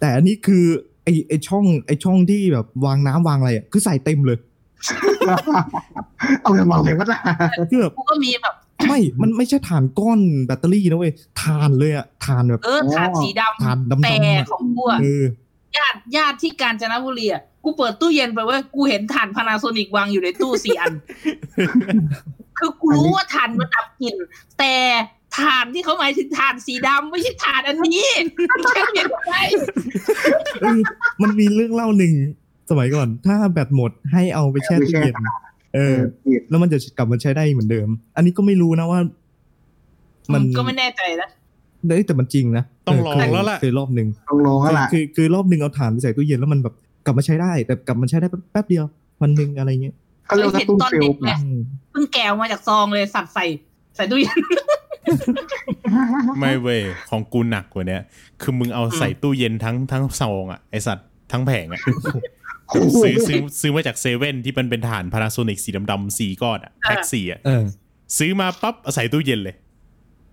[0.00, 0.64] แต่อันนี้คือ
[1.04, 4.38] ไอไอช่องไอช่องที่แบบวางน้ำวางอะไรอะคือใส่เต็มเลย
[6.42, 7.20] เอาเงินมาเลยว่าล่ะ
[7.70, 8.54] คือแบบกูก็มีแบบ
[8.86, 15.24] ไม่ มันไม่ใช่ถ่านก้อนแบตเตอรี่นะเว้ยถ่านเลยอะถ่านแบบเออทานสีดถ่านำดำๆแต่อะของกูอะเออ
[15.76, 20.92] ญาติญาติที่กาญจนบุรีอะกูเปิดตู้เย็นไปเว้ยกูเห็นถ่านพานาโซนิกวางอยู่ในตู้สี่อัน
[22.58, 24.14] คือกูรู้ว่าถ่านมันดับกลิ่น
[24.58, 24.74] แต่
[25.36, 28.08] ถ่านที่เขาหมายถึงถ่านสีดำไม่ใช่ถ่านอันนี้
[28.52, 29.32] มันแค่เปลี่ยนไป
[30.60, 30.80] เออ
[31.22, 32.14] มันมีเรื่องเล่าหนึ่ง
[32.70, 35.14] สมัยก่อน ถ้าแบตหมดให้เอาไปแช่ตู้เย็น
[35.74, 35.96] เออ
[36.50, 39.00] แล้วมันจะกลับมาใช้ได้เหมือนเดิม อันนี้ก็ไม่รู้นะว่า
[40.32, 41.28] มันก็ไม่แน่ใจนะ
[41.88, 46.74] เอ้ยแต่มันจริงนะต้องลองเคยแล้วล่ะเคยรอบหนึ่งต้องลงแล้วคือล่ะคือคือรอบหนึ่งเอาถ่านไปใส่ตู้เย็นแล้วมันแบบ
[47.04, 48.84] กลับมาใช้ได้ แต่กลับมาใช้ได้แป๊บเดียว
[49.22, 49.94] วันหนึ่งอะไรเงี้ย
[50.26, 51.60] เขาเรียกว่าตู้เซลล์ไงอืม
[51.92, 53.44] เพิ่งแกวมาจากซองเลยสัตว์ใส่
[53.96, 54.38] ใส่ตู้เย็น
[56.38, 56.80] ไม่เว้ย
[57.10, 58.02] ของกูหนักกว่าเนี้ย
[58.40, 61.80] คือมึงเอาใส่ตู้เย็นทั้งทั้งซองอะไอสัตว์ทั้งแผงอะ
[63.02, 67.62] ซื้อซื้อซื้อมาจากเซเว่นที่มันเป็นฐานพานาโซนิกสีดำๆสี่ก้อนอะแพ็คสี่อะเออ
[68.18, 69.54] ซื้อมาปั๊บเอาใส่ตู้เย็นเลย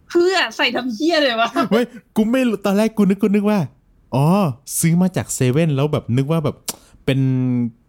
[0.09, 3.59] เพื่อใส่ทำเหี้ยเลยวะเว้ยกูไม่รู้ตอนแรกกูนึกกูนึกว่า
[4.15, 4.25] อ๋อ
[4.79, 6.55] ซื้อมาจากเซเว่นแล้วแบบนึกว่าแบบ
[7.05, 7.19] เป็น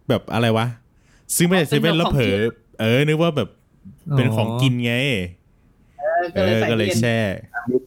[0.09, 0.67] แบบอะไรวะ
[1.35, 2.35] ซื้อมาจากเซเว่นแล้วเผลอ
[2.79, 3.49] เออนึกว่าแบบ
[4.17, 4.93] เป็นของกินไง
[6.33, 7.17] เออก็เลยใส่ตู้นแช่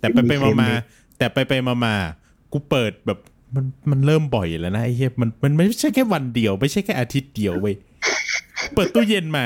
[0.00, 0.70] แต่ไปไปมามา
[1.18, 1.94] แต่ไปไปมามา
[2.52, 3.18] กูเปิดแบบ
[3.54, 7.74] มันมันเริ่มบ่อยแล้วนะไอ้เหี้ยมันมันไม่ใช่แค่วันเดียว ไม่ใช่แค่อาทิตย์เดียวเว้ย
[8.74, 9.44] เปิดตู้เย็นมา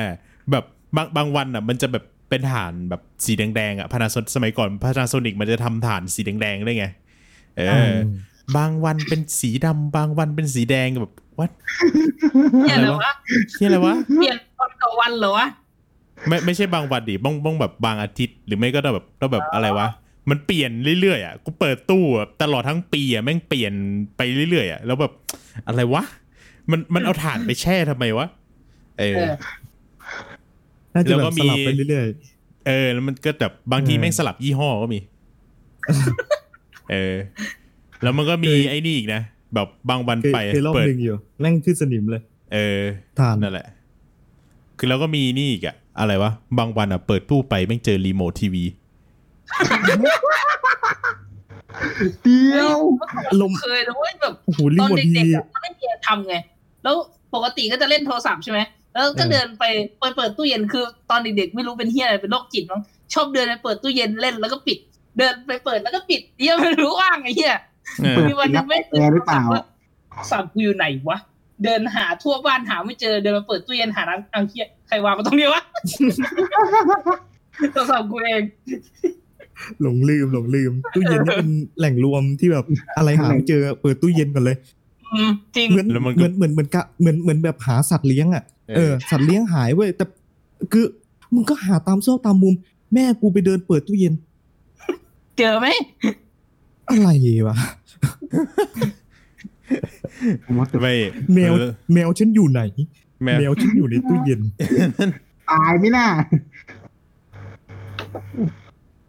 [0.50, 0.64] แบบ
[0.96, 6.86] บางบางวันอะ มันจะแบบเป็นฐานแบบสีแดงๆอะพานาโซสมัยก่อนพานาโซนิกมันจะทำฐานสีแดงๆได้ไง
[7.56, 7.62] เอ
[7.92, 7.94] อ
[8.56, 11.50] บางวันเป็นสีดำบางวันเป็นสีแดงแบบวัด
[12.62, 13.12] เหี้ยอะไรวะ
[13.56, 15.46] ที่อะไรวะเปลี่ยนวันต่อวันเหรอวะ
[16.28, 19.88] ไม่ไม่ใช่บางวันดิบ้องบ้องแบบบางอาทิตย์ หรือไม่ก็ต้องแบบต้องแบบอะไรวะ
[20.30, 20.70] มันเปลี่ยน
[21.00, 23.72] เรื่อยๆอะกูเปิดตู้อะตลอดทั้งปีอะแม่งเปลี่ยน
[24.16, 24.20] ไป
[24.50, 25.12] เรื่อยๆอะแล้วแบบ
[25.66, 26.02] อะไรวะ
[26.70, 28.26] มันมันเอาถ่านไปแช่ทำไมวะ
[28.98, 29.32] เออเออ
[30.94, 32.06] น่าจะแล้วแบก็บมีสลับไปเรื่อย
[32.66, 34.98] เออ แล้วมันก็แบบบางทีเออแม่งสลับยี่ห้อก็มี
[36.90, 37.16] เออ
[38.02, 39.22] แล้วมันก็มีไอ้นี่อีกนะ
[39.54, 42.80] แบบบางวันๆเคยไปเคยรอบเปิดหนึ่งอยู่แม่งขึ้นสนิมเลย เออ
[43.20, 43.66] ถ่านนั่นแหละ
[44.78, 48.64] คือแล้วก็มีนี่อีกอะ อะไรวะ บางวันอะเปิดตู้ไปแม่งเจอรีโมททีวี
[52.22, 52.78] เดียว
[53.40, 56.34] ลมเคยนะเว้ยแบบโอ้โหรีตอนโมททีเด็กวีๆอะมันไม่มีอะไรทำไง
[56.84, 56.94] แล้ว
[57.34, 58.60] ปกติก็จะเล่นโทรศัพท์ใช่ไหม
[58.92, 59.64] แล้วก็เออเดินไป
[60.00, 62.80] ไปเปิดตู้เย็นคือตอนเด็กๆไม่รู้เป็นเฮียอะไรเป็นโรคจิตมั้ง
[63.14, 64.78] ชอบเดินไปเปิดตู้เย็นเล่นแล้วก็ปิด
[65.18, 67.54] เดินไปเปิดแล้วก็ปิดเฮียไม่รู้ว่างไอ้เฮีย
[67.98, 69.42] เออมีวันหนึงไม่แอร์หรือเปล่า
[70.30, 71.18] สับกูอยู่ไหนวะ
[71.64, 75.62] เดินหาทั่วบ้านหาไม่เจอเดินมาเปิดตู้เย็นหาร้านเอาเฮียใครวางมาตรงนี้วะ
[77.72, 78.42] โทรศัพท์กูเอง
[79.82, 82.64] หลงลืมหลงลืมตู้เย็นนี่เป็นแหล่งรวมที่แบบ
[82.96, 84.56] อะไรหาไม่เจอเปิดตู้เย็นก่อนเลย
[85.14, 88.44] อืมจริงเหมือนแล้วมันก็เหมือนเหมือนเหมือนกะเหมือนเหมือนแบบหาสัตว์เลี้ยงอะ
[88.76, 90.04] เออสัตว์เลี้ยงหายเว้ยแต่
[90.72, 90.84] คือ
[91.34, 92.54] มึงก็หาตามซอกตามมุม
[92.94, 94.14] แม่กูไปเดินเปิดตู้เย็น
[95.38, 95.66] เจอไหม
[96.88, 97.56] อะไรวะผมว่า
[100.82, 100.94] ไม่
[101.34, 102.62] แมวเออแมวฉันอยู่ไหน
[103.24, 104.40] แมวแมวฉันอยู่ในตู้เย็น
[105.50, 106.06] ตายไม่น่า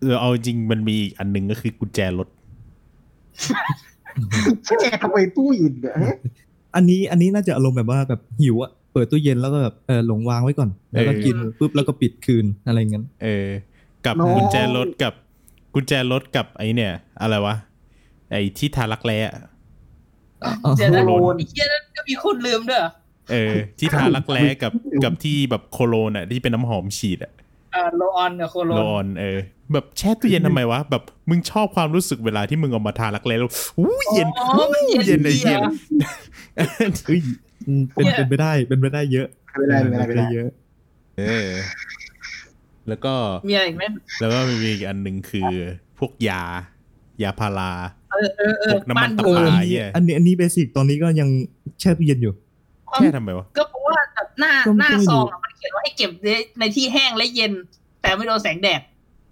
[0.01, 2.28] เออเอาจริงมันมีอีกอันหนึ่งก็คือกุญแจรถ
[4.66, 5.95] แช่ทำไมตู้อินเนี่ย
[6.76, 13.47] อันนี้อันนี้น่าจะอารมณ์แบบว่าแบบหิวอะเปิดตู้เย็นแล้วก็แบบเออหลงวางไว้ก่อน แล้วก็เออกินปุ๊บแล้วก็ปิดคืนอะไรเงี้ยเออ
[14.05, 15.14] กับกุญแจรถกับ
[15.74, 16.91] กุญแจรถกับไอเนี่ย
[17.22, 17.55] อะไรวะ
[18.32, 19.36] ไอที่ทารักแร้อะ
[20.78, 22.91] เจอแล้วโคโลนไอ้เฮียนั่นก็มีคนลืมด้วยเหรอ
[23.32, 24.72] เออ ที่ทารักแร้กับ
[25.04, 27.32] กับที่แบบโคโลนอะที่เป็นน้ำหอมฉีดอะ
[27.76, 29.39] อ่าโลออนกับโคโลโลออนเออ
[29.74, 35.72] แบบแช่ตู้เย็นทำไมวะแบบมึงชอบความรู้สึกเวลาที่มึงเอามาทารักแร้แล้วอู้เย็นอ๋อมันเย็นเย็นไอ้ดีเหี้ยอะ
[37.06, 37.20] เอ้ย
[37.68, 39.28] อืมเป็นเนี่ยเป็นไปได้เป็นไปได้เยอะ
[39.58, 40.50] ไม่ได้ไม่ได้เป็นไม่ไปได้ได้เยอะ
[41.18, 41.50] เออ
[42.88, 43.14] แล้วก็
[43.48, 43.84] มีอะไรอีกไหม
[44.20, 45.52] แล้วก็มีอีกอันหนึ่งคือ
[46.00, 46.44] พวกยา
[47.24, 47.72] ยาพารา
[48.14, 51.30] เออเออเอพอวกน้ำมันบ้ตะเออปาอันนี้เหี้ยอันนี้อันนี้เบสิกตอนนี้ก็ยัง
[51.80, 52.34] แช่ตู้เย็นอยู่
[52.93, 57.51] แค่ทำไมวะก็เพราะว่าแบบหน้าก็ไม่หน้าก็ไม่ซรู้องอะมันเขียนว่าให้เก็บในในที่แห้งและเย็น
[58.01, 58.82] แต่ไม่โดนแสงแดด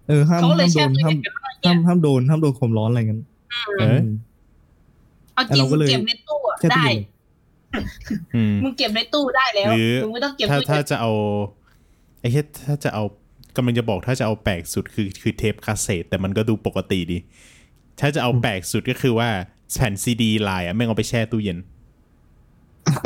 [0.08, 3.20] เออห้ามเขาเลยห้ามโดแช่นตู้ห้ามเย็นกันว่าเนี่ยห้ามห้ามโดนห้ามโดนความร้อนอะไรกัน
[3.80, 4.00] เออ
[5.34, 7.02] เอาจริงเราก็เลยเก็บในตู้อะแช่ตู้ได้เย็น
[8.36, 11.12] อืมมึงเก็บในตู้ได้แล้วหรือมึงไม่ต้องเก็บถ้าตู้ถ้าเย็นจะเอา
[12.20, 13.04] ไอ้เหี้ยถ้าจะเอา
[13.56, 17.18] กำลังจะบอกถ้าจะเอาแปลกสุดคือคือเทปคาสเซ็ตแต่มันก็ดูปกติดี
[18.02, 19.30] ถ้าจะเอาแปลกสุดก็คือว่า
[19.74, 21.58] แผ่นซีดีลายอะแม่งเอาไปแช่ตู้เย็น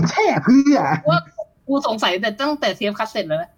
[0.09, 0.79] แช่เพื่อ
[1.09, 1.19] ว่า
[1.67, 3.49] กูสงสัยแต่ตั้งแต่เทปคัสเซ็ตแล้วนะ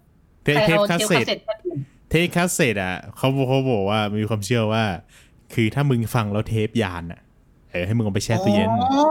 [0.44, 1.70] เทใครเทปเอาคาสเทปเซ็คัตสเซ็ตมาดู
[2.10, 4.84] เทปคาสเซ็ตอะเขาเขาบอกว่ามีความเชื่อว่า
[5.54, 7.20] คือถ้ามึงฟังแล้วเทปยานอะ
[7.70, 9.04] เออให้มึงเอาไปแช่ตู้เย็นอ๋อ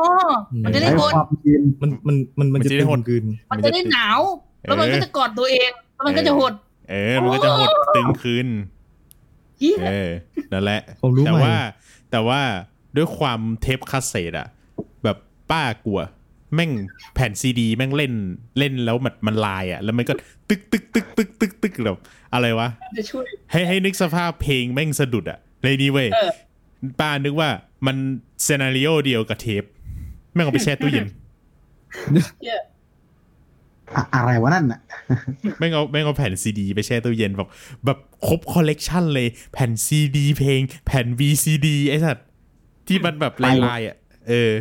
[0.65, 4.19] มันจะได้ใช้หดความเย็นมันมันมันมันมันจะจะได้ตึหดงคืน มันจะได้หนาว
[4.61, 6.53] แล้วมันก็จะกอดตัวเองแล้วมันก็จะหด
[6.89, 8.47] เออ มันก็จะหดตึงคืน
[9.59, 10.11] เหี้ยเออ
[10.51, 11.57] นั่นแหละผมรู้แต่ใหม่ว่า
[12.12, 12.41] แต่ว่า
[12.97, 14.47] ด้วยความเทปคาสเซ็ตอะ
[15.03, 15.18] แบบ
[15.51, 15.99] ป้ากลัว
[16.55, 16.72] แม่ง
[17.14, 18.14] แผ่นซีดี แม่งเล่น
[18.60, 20.14] เล่นแล้วมันมันลายอะแล้วมันก็
[20.49, 21.97] ตึกตึกตึกตึกตึกตึกแบบ
[22.34, 26.32] อะไรวะมันจะช่วยให้ให้นึกสภาพเพลงแม่งสะดุดอะเลยนี่เว้ยเออ
[26.99, 27.49] ป้านึกว่า
[27.88, 27.97] มัน
[28.45, 29.64] scenario เดียวกับเทป
[30.34, 31.08] แม่งเอาไปแช่ตู้เย็น
[32.41, 32.60] เหี้ย
[33.96, 34.80] อะอะไรวะนั่นน่ะ
[35.58, 37.50] แม่งเอาแม่งเอาแผ่นซีดีไปแช่ตู้เย็นแบบ
[37.86, 42.28] แบบครบคอลเลกชันเลย แผ่นซีดีเพลง แผ่น VCD ไอ้สัตว์
[42.88, 43.96] ที่มันแบบลายๆอะ
[44.30, 44.52] เออ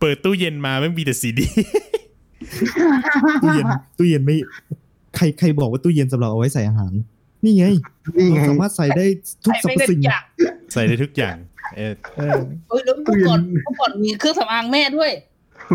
[0.00, 1.46] เปิดตู้เย็นมาแม่งมีแต่ซีดี
[3.42, 3.66] ตู้เย็น
[3.98, 4.36] ตู้เย็นไม่
[5.16, 6.92] ใครใครบอกว่าตู้เย็นสำหรับเอาไว้ใส่อาหาร
[7.44, 7.64] นี่ไง
[8.16, 9.04] นี่ไงเราสามารถใส่ได้
[9.44, 10.22] ทุกใส่สรรไม่พได้สิ่งอย่าง
[10.72, 11.36] ใส่ได้ทุกอย่าง
[11.76, 12.38] เออเออ
[12.68, 15.10] เอ้ยแล้วเมื่อก่อนเมื่อก่อนมีเครื่องสำอางแม่ด้วย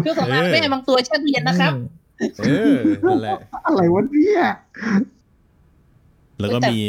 [0.01, 1.71] เครื่องสำอางแม่เออบางตัวแช่ตู้เย็นนะครับ
[2.39, 3.31] เออนั่นแหละ
[3.65, 4.41] อะไรวะเนี่ย
[6.39, 6.79] แล้วก็มี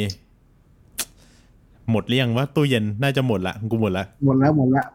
[1.91, 4.87] หมดเรียงว่าตู้เย็นน่าจะหมดละกูหมดละหมดแล้วหมดแล้ว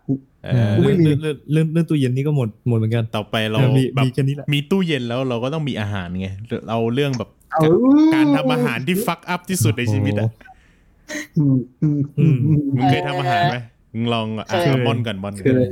[0.44, 6.28] เอเอออกูไม่มีเรื่องเรื่องเรื่องเรื่องตู้เย็นนี่ก็หมดหมดเหมือนกันต่อไปเราเออมีแบบมีแค่นี้แหละมีตู้เย็นแล้วเราก็ต้องมีอาหารไง
[6.68, 7.30] เราเรื่องแบบ
[7.60, 7.76] เออ
[8.14, 10.30] การทำอาหารที่ฟักอัพที่สุดในชีวิตอะ
[11.38, 13.58] อืมอืมอืมอืมมึงเคยทำอาหารไหม
[13.94, 15.66] มึงลองอะเคยเอามอนก่อนมอนเคย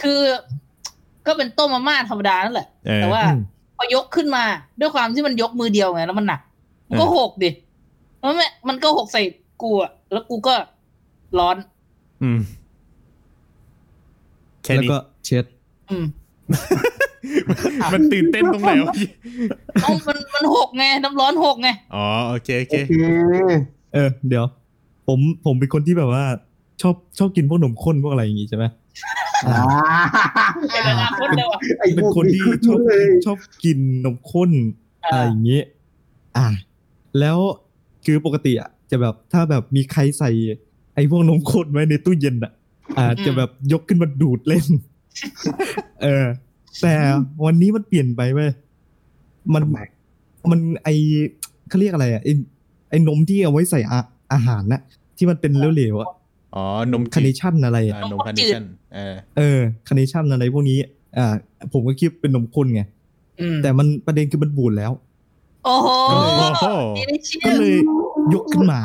[0.00, 0.20] คือ
[1.26, 3.40] ก็เป็นต้มมาม่าธรรมดานั่นแหละเออแต่ว่าอืม
[3.76, 4.44] พอยกขึ้นมา
[4.80, 6.40] ด้วยความที่มันยกมือเดียวไงแล้วมันหนัก
[6.88, 7.50] มันก็เออหกดิ
[8.22, 9.22] มันไม่มันก็หกใส่
[9.62, 10.54] กูอะแล้วกูก็
[11.38, 11.56] ร้อน
[12.22, 12.38] อืม
[14.62, 15.44] แค่แล้วนี้ก็เช็ด
[15.90, 16.04] อืม
[17.92, 18.94] มันตื่นเต้นตรงไหนวะ
[19.82, 22.94] เอามันมันหกไงน้ำร้อนหกไง อ๋อโอเคโอเคโอเค
[23.94, 24.44] เออ เดี๋ยว
[25.08, 26.24] ผมผมเป็นคนที่แบบว่า
[26.82, 28.74] ชอบชอบกินพวกนมข้นพวกอะไรอย่างงี้ใช่ไหมอ่า
[30.70, 34.50] เป็นอนาคตเลยว่ะไอ้เป็นพวกคนที่ชอบเลยชอบกินนมข้น
[35.04, 35.60] อ่าอะไรอย่างงี้
[36.36, 36.46] อะ
[37.20, 37.38] แล้ว
[38.04, 40.30] คือปกติอะจะแบบถ้าแบบมีใครใส่
[40.94, 42.52] ไอ้พวกนมข้นไว้ในตู้เย็นอะ
[42.98, 44.66] อ่าจะแบบยกขึ้นมาดูดเล่น
[46.02, 46.26] เออ
[46.82, 46.94] แต่
[47.44, 48.50] วันนี้มันเปลี่ยนไปเว้ย
[49.54, 49.78] มันทำไม
[50.50, 50.88] มันไอ
[51.68, 52.28] เขาเรียกอะไรอะไอ
[52.90, 54.00] ไอนมที่เอาไว้ใส่อา
[54.32, 54.80] อาหารนะ
[55.16, 56.10] ที่มันเป็นเหลวๆอะ
[56.54, 60.78] อ๋อนมคาเนชั่นอะไรอะอ่านมคาเนชั่นเออเออคาเนชั่นอะไรพวกนี้
[61.18, 61.26] อ่า
[61.72, 62.82] ผมก็คิดเป็นนมข้นไง
[63.40, 64.92] อืมแต่มันประเด็นคือมันบูดแล้ว
[65.64, 66.18] โอ้โหโอ้
[66.60, 66.64] โห
[66.96, 67.76] นี่ก็ได้เชื่อเลย
[68.34, 68.80] ยกขึ้นมา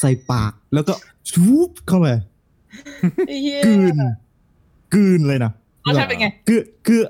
[0.00, 0.92] ใส่ปากแล้วก็
[1.30, 2.08] ชูบเข้าไป
[3.28, 3.94] ไอ้เหี้ยกลืน
[4.94, 5.52] กลืนเลยนะ
[5.86, 7.00] รสชาติเป็นไงคือคือ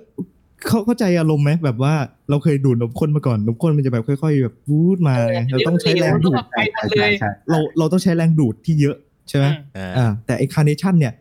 [0.68, 1.94] เขาเข้าใจอารมณ์ไหมแบบว่า
[2.30, 8.96] เราเคยดูดนมข้นมาก่อนนมข้นมันจะแบบค่อย ๆ แบบวูดมาไงเราต้องใช้แรงดูดไปหมดเลยใช่เราเราต้องใช้แรงดูดที่เยอะ
[9.28, 9.46] ใช่ไหม
[9.76, 11.12] อ่าอ่าแต่ไอคาร์เนชั่นเนี่ย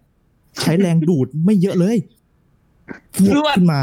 [0.61, 1.97] ใช้แรงดูดไม่เยอะเลย
[3.15, 3.81] ฟวดขึ้นมา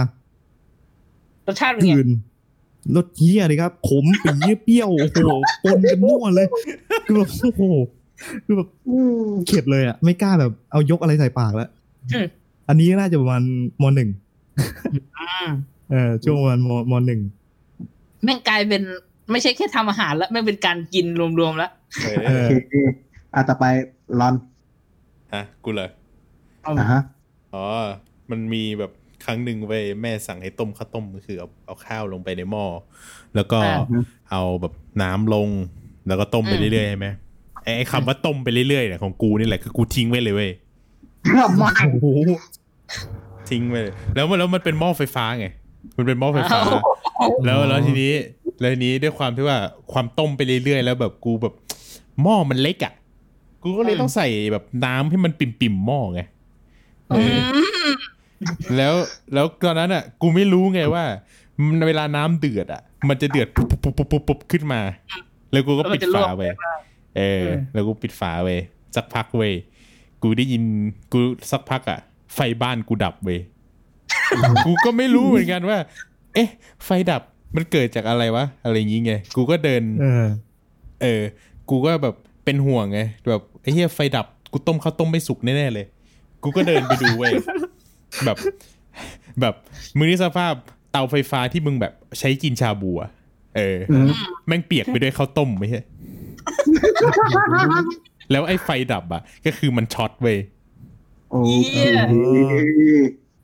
[1.46, 2.10] รสชาติเป็นกไงลืน
[2.96, 4.32] รสเฮียเลยครับ ขมปี
[4.64, 5.18] เปรี้ยวโอ้โห
[5.64, 6.48] ปนกันมั่วเลย
[7.06, 7.62] คือแบบโอ้โห
[8.44, 11.68] คือแบบอืมเข็ดเลยอะ ไม่กล้าแบบเอายกอะไรใส่ปากแล้ว
[12.12, 12.26] อืม
[12.68, 13.42] อันนี้น่าจะประมาณ
[13.82, 14.10] มหนึ่ง
[15.20, 15.48] อืม
[15.90, 17.20] เออช่วงประมาณมมหนึ่ง
[18.24, 18.82] แม่งกลายเป็น
[19.30, 21.06] ไม่ใช่แค่ทำอาหารแล้วแม่งเป็นการกิน
[21.40, 21.70] รวมๆแล้ว
[22.26, 22.74] เออโอเค
[23.34, 23.64] อะต่อไป
[24.20, 24.34] รอน
[25.34, 25.88] ฮะ กูเหรอ
[26.78, 27.00] อะฮะ
[27.54, 27.64] อ๋อ
[28.30, 28.90] มันมีแบบ
[29.24, 32.64] ครั้งหนึ่งเว้ยแม่สั่งให้ต้มข้าวต้มก็คือเอาเอาข้าวลงไปในหม้อ
[33.34, 33.76] แล้วก็อ่า
[34.30, 35.48] เอาแบบน้ำลง
[36.08, 37.08] แล้วก็ต้มไปอืมเรื่อยๆใช่ไหม
[37.62, 40.50] ไอ้ไอ้คำว่าต้มไปเรื่อยๆเนี่ยของกูนี่แหละคือกูทิ้งไว้เลยเว้ย
[41.60, 42.06] มาโอ้โห
[43.50, 45.46] ทิ้งไปเลยแล้วมันแล้วมันเป็นหม้อไฟฟ้าไง
[45.96, 46.58] มันเป็นหม้อไฟฟ้า
[47.44, 48.12] แล้วแล้วทีนี้
[48.60, 49.58] แล้วทีนี้ด้วยความที่ว่า
[49.92, 51.54] ความต้มไปเรื่อยๆแล้วแบบกูแบบ
[52.22, 52.92] หม้อมันเล็กอะ
[53.62, 56.20] กูก็เลยอืมต้องใส่แบบน้ำให้มันปิ่มๆหม้อไง
[57.16, 57.40] อืม
[58.76, 58.94] แล้ว
[59.34, 61.04] แล้วตอนนั้นอะ กูไม่รู้ไงว่า
[61.66, 64.80] มันเวลาน้ำเดือดอะ มันจะเดือดปุ๊บปุ๊บปุ๊บปุ๊บปุ๊บขึ้นมา
[65.52, 66.48] แล้วกูก็ปิดฝาไว้
[67.16, 68.56] เออ แล้วกูปิดฝาไว้
[68.96, 69.52] สักพักเว้ย
[70.22, 70.62] กูได้ยิน
[71.12, 71.18] กู
[71.50, 71.98] สักพักอะ
[72.34, 73.40] ไฟบ้านกูดับเว้ย
[74.66, 75.78] กูก็ไม่รู้เหมือนกันว่า
[76.34, 76.48] เอ๊ะ
[76.84, 77.22] ไฟดับ
[77.56, 80.26] มันเกิดจากอะไรวะ อะไรอย่างงี้ไง กูก็เดิน เออ
[81.02, 81.22] เออ
[81.70, 82.14] กูก็แบบ
[82.48, 85.86] เป็นห่วงไงแบบไอ้เหี้ยไฟดับกูต้มข้าวต้มไม่สุกแน่ๆเลย
[86.42, 87.32] กูก็เดินไปดูเว้ย
[88.24, 88.36] แบบ
[89.40, 89.54] แบบ
[89.96, 90.54] มึงนี่สภาพ
[90.92, 93.10] เตาไฟฟ้าที่มึงแบบใช้กินชาบูอะ
[93.56, 94.08] เอออืม
[94.46, 95.80] แม่งเปียกไปด้วยข้าวต้มไม่ใช่
[98.30, 100.38] แล้วไอ้ไฟดับอะ ก็คือมันช็อตเว้ย
[101.30, 101.36] โอ
[101.68, 101.76] เค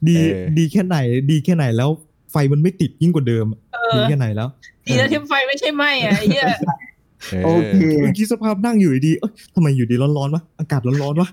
[0.08, 0.98] ดีเออดีแค่ไหน
[1.30, 1.90] ดีแค่ไหนแล้ว
[2.32, 4.48] ไฟมันไม่ติดยิ่งกว่าเดิมเอดีอแค่ไหนแล้ว
[4.86, 6.46] ดีแล้วที่ไฟไม่ใช่ไหมอะไอ้เหี้ย
[7.44, 11.28] โอเคเมื่อกี้สภาพนั่งอยู่ดีๆเอ้ยทำไมอยู่ดีร้อนๆวะอากาศร้อนๆวะ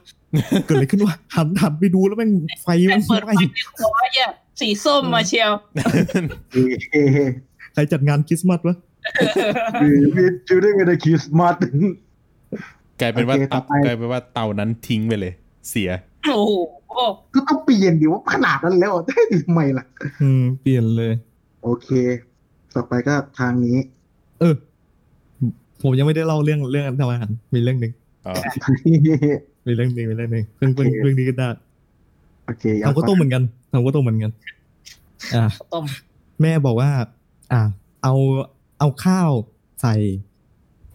[0.66, 2.32] เกิดอะไรขึ้นวะหันหันไปดูแล้วแม่ง
[2.62, 3.44] ไฟแม่มังนเปิดไหไฟม้ใน
[3.78, 4.30] ครัวไอ้เหี้ย
[4.60, 5.52] สีส้มมาเชียว
[6.52, 6.96] โอเค
[7.74, 8.76] ใครจัดงานคริสต์มาสวะ
[10.18, 11.56] วิดจูได้เวลาคริสต์มาส
[13.02, 15.34] กลายเป็นว่าโอเคต่เตาอไปกลายเป็นว่าเตานั้นทิ้งไปเลย
[15.70, 15.90] เสีย
[16.26, 16.52] โอ้โห
[17.34, 19.86] ก็ต้องเปลี่ยนดิว่าขนาดนั้นแล้วได้ทำไมล่ะ
[20.22, 21.14] อืม เปลี่ยนเลย
[21.64, 21.90] โอเค
[22.76, 23.78] ต่อไปก็ทางนี้
[24.40, 24.56] เออ
[25.84, 27.94] ผมยังไม่ได้เล่าเรื่องเรื่องทำอาหารมีเรื่องหนึ่ง
[28.28, 28.34] อ๋อ
[29.68, 31.50] มีเรื่องหนึ่งมีเรื่องหนึ่งเพิ่งเพิ่งโอเคเรื่องนี้ก็ได้
[32.46, 34.32] โอเคทำข้าวต้มเหมือนกันทำข้าวต้มเหมือนกัน
[35.36, 35.84] อ่าต้ม
[36.42, 36.90] แม่บอกว่า
[37.54, 37.62] อ่า
[38.04, 38.14] เอา
[38.80, 39.30] เอาข้าว
[39.82, 39.96] ใส่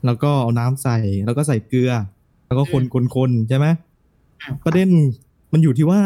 [0.07, 1.93] แล้วก็เอาน้ำใส่ แล้วก็ใส่เกลือ
[2.47, 3.67] แล้วก็คนคนคนใช่ไหม
[4.65, 4.89] ประเด็น
[5.53, 6.01] มันอยู่ที่ว่า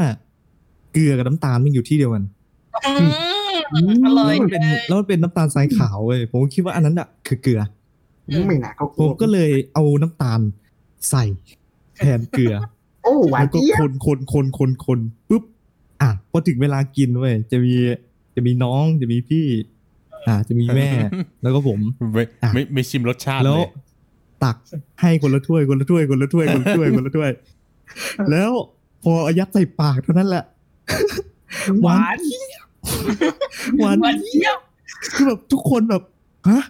[0.93, 2.25] เกลือกับน้ำตาลมันอยู่ที่เดียวกัน
[2.87, 3.11] อืม
[4.05, 7.61] อร่อยแล้วมันเป็นเลยแล้วมันเป็นน้ำตาลทรายขาวเว้ยผมก็คิดว่าอันนั้นอะคือเกลือ
[8.47, 10.41] ไม่หนักเขาผมก็เลยเอาน้ำตาล
[11.11, 11.25] ใส่
[11.97, 12.55] แทนเกลือ
[13.05, 15.45] โอ้หวานแล้วก็เจี๊ยคบนคนคนคนคนปุ๊บ
[16.03, 17.75] อะพอถึงเวลากินเว้ยจะมี
[18.35, 19.47] จะมีน้องจะมีพี่
[20.27, 20.91] อ่า จะมีแม่
[21.43, 21.79] แล้วก็ผม
[22.13, 23.69] ไม่อะไม่ไม่ชิมรสชาติแล้วเลย
[24.45, 24.57] ตัก
[25.01, 27.31] ให้คนละถ้วยคนละถ้วยคนละถ้วยคนละถ้วยคนละถ้วย
[28.31, 28.53] แล้ว
[29.03, 30.45] พอเอายัดใส่ปากเท่านั้นแหละ
[31.83, 32.19] หวาน
[33.79, 34.59] หวานหวานเจี๊ยบ
[35.15, 36.03] คือแบบทุกคนแบบ
[36.49, 36.63] ฮะ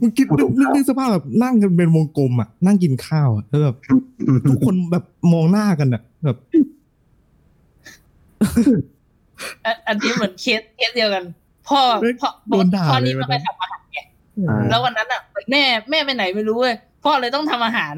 [0.00, 3.76] มึงคิดนึกนึกนึกสภาพแบบนั่งกันเป็นวงกลมอะนั่งกินข้าวอะแล้วแบบ
[4.50, 6.36] ทุกคนแบบมองหน้ากันอะแบบ
[9.64, 11.24] อันอันนี้เหมือนเคสเคสเดียวกัน
[11.68, 11.80] พ่อ
[12.20, 13.98] พ่อโดนด่าพ่อเลนี่ยก็วันไปนั้นทำอาหารไง
[14.48, 15.20] อ่าแล้ววันนั้นอะ
[15.50, 17.94] แม่แม่ไปไหนไม่รู้เว้ยพ่อเลยต้องทำอาหาร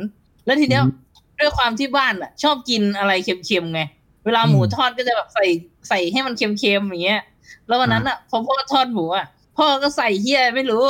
[0.46, 0.92] แล้วทีเนี้ยอืม
[1.38, 3.80] ด้วยความที่บ้านอะ ชอบกินอะไรเค็มๆไง
[4.24, 5.44] เวลาหมูทอดก็จะแบบใส่
[5.88, 7.22] ใส่ให้มันเค็มๆอย่างเงี้ย
[7.68, 9.26] แล้ววันนั้นอะพอพ่อทอดหมูอะ
[9.56, 10.84] พ่อก็ใส่เฮียไม่รู้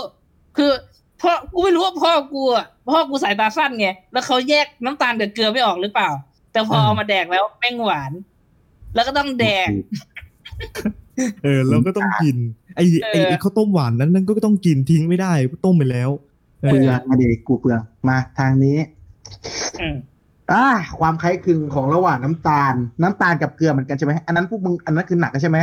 [0.59, 0.73] คือ
[1.21, 6.11] พ่อกูไม่รู้ว่าพ่อกูอะพ่อกูสายตาสั้นไงแล้วเขาแยกน้ำตาลกับเกลือไม่ออกหรือเปล่า
[6.53, 8.13] แต่พอเอามาแดกแล้วแม่งหวาน
[8.95, 9.71] แล้วก็ต้องแดก
[11.45, 12.37] เออแล้วก็ต้องกิน
[12.77, 15.33] ไอ้ไอ้เออไอ้ข้าวต้มหวานนั้นนั่นก็ต้องกินทิ้งไม่ได้
[15.65, 16.11] ต้มไปแล้ว
[16.61, 18.79] เอเปลือองมาเด็กกูเปลืองมาทางนี้
[19.81, 19.97] อืม
[20.53, 20.67] อ่า
[21.01, 25.59] ความคล้ายคลึงของระหว่างน้ำตาล น้ำตาลกับเกลือเหมือนกันใช่ไหมอันนั้นพวกมึงอันนั้นคือหนักใช่ไหม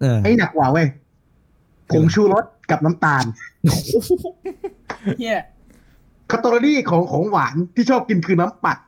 [0.00, 0.86] เออไอ้หนักกว่าเว้ย
[1.90, 3.24] ผงชูรส กับน้ำตาล
[5.18, 5.40] เฮีย
[6.30, 8.78] คาตอรี่ของของหวานที่ชอบกินคือน้ำปัด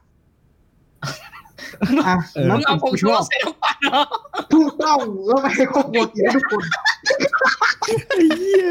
[2.06, 4.00] อะเออมึงน้ำปัเอาดผงกูชูชรอสบใส่น้ำปลาเหรอ
[4.54, 6.62] ถูกต้องแล้วไม่ให้ครอบครัวกินให้ทุกคน
[8.08, 8.66] ไอ้เหี้ย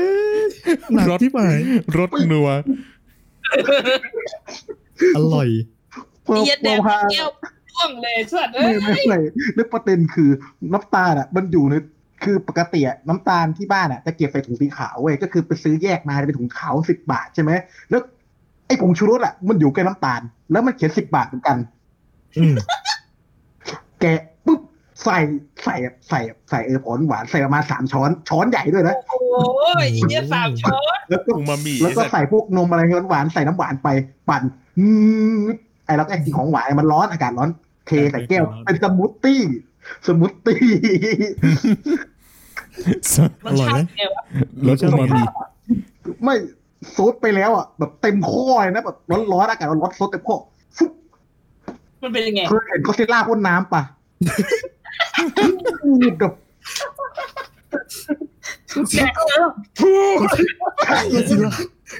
[0.95, 1.41] หนักที่ไหน
[1.97, 2.49] รสนัว
[5.15, 5.49] อร่อย
[6.23, 7.29] เพื่อเฮียแดเพื่อกพาแก้ว
[7.71, 9.19] ร่วงเลยสัตว์เอ้ไม่ยไม่ไม่
[9.55, 10.29] แล้วประเด็นคือ
[10.73, 11.75] น้ำตาลอะ มันอยู่ใน
[12.23, 17.51] คือปกติอะน้ำตาลที่บ้านอะจะเก็บใส่ถุงสีขาวเว้ยก็คือไปซื้อแยกมาเป็นถุงขาวสิบบาทใช่ไหม
[17.89, 18.01] แล้ว
[18.67, 21.57] ไอ้ผงชูรสอะมันอยู่ใกล้น้ำตาล แล้วมันเขียนสิบบาทเหมือนกัน
[22.37, 22.55] อืม
[24.01, 24.59] แกะปุ๊บ
[25.03, 25.17] ใส่
[25.63, 25.75] ใส่
[26.09, 29.19] ใส่ใส่เออผงหวานใส่ประมาณสามช้อน ช้อนใหญ่ด้วยนะโอ้
[29.83, 33.89] ยไอ้เหี้ยสามช้อนแล้วก็อูมามิแล้วก็ใส่พวกนมอะไรหวานๆใส่น้ำหวานไป
[34.29, 34.43] ปั่น
[34.79, 34.85] อื
[35.39, 35.43] ม
[35.85, 37.49] ไอ้แล้วก็ไอ้กินของหวานมันร้อนอากาศร้อน
[37.87, 39.41] เทใส่แก้วเป็นสมูทตี้
[40.05, 40.59] สมูทตี้
[43.45, 44.21] รสชาติไงวะ
[44.67, 45.21] รสอูมามิ
[46.23, 46.35] ไม่
[46.95, 48.97] ซดไปแล้วอะแบบเต็มข้อเลยนะแบบ
[49.31, 50.35] ร้อนๆอากาศร้อนๆซดเต็มข้อ
[50.77, 50.91] ฟุ๊บ
[52.01, 53.81] มันเป็นยังไงเคยเห็นก็ซิล่าพ่นน้ำปะ
[56.19, 56.33] แบบ
[58.95, 59.37] แดกเลย
[61.13, 61.51] ก็ซิล่า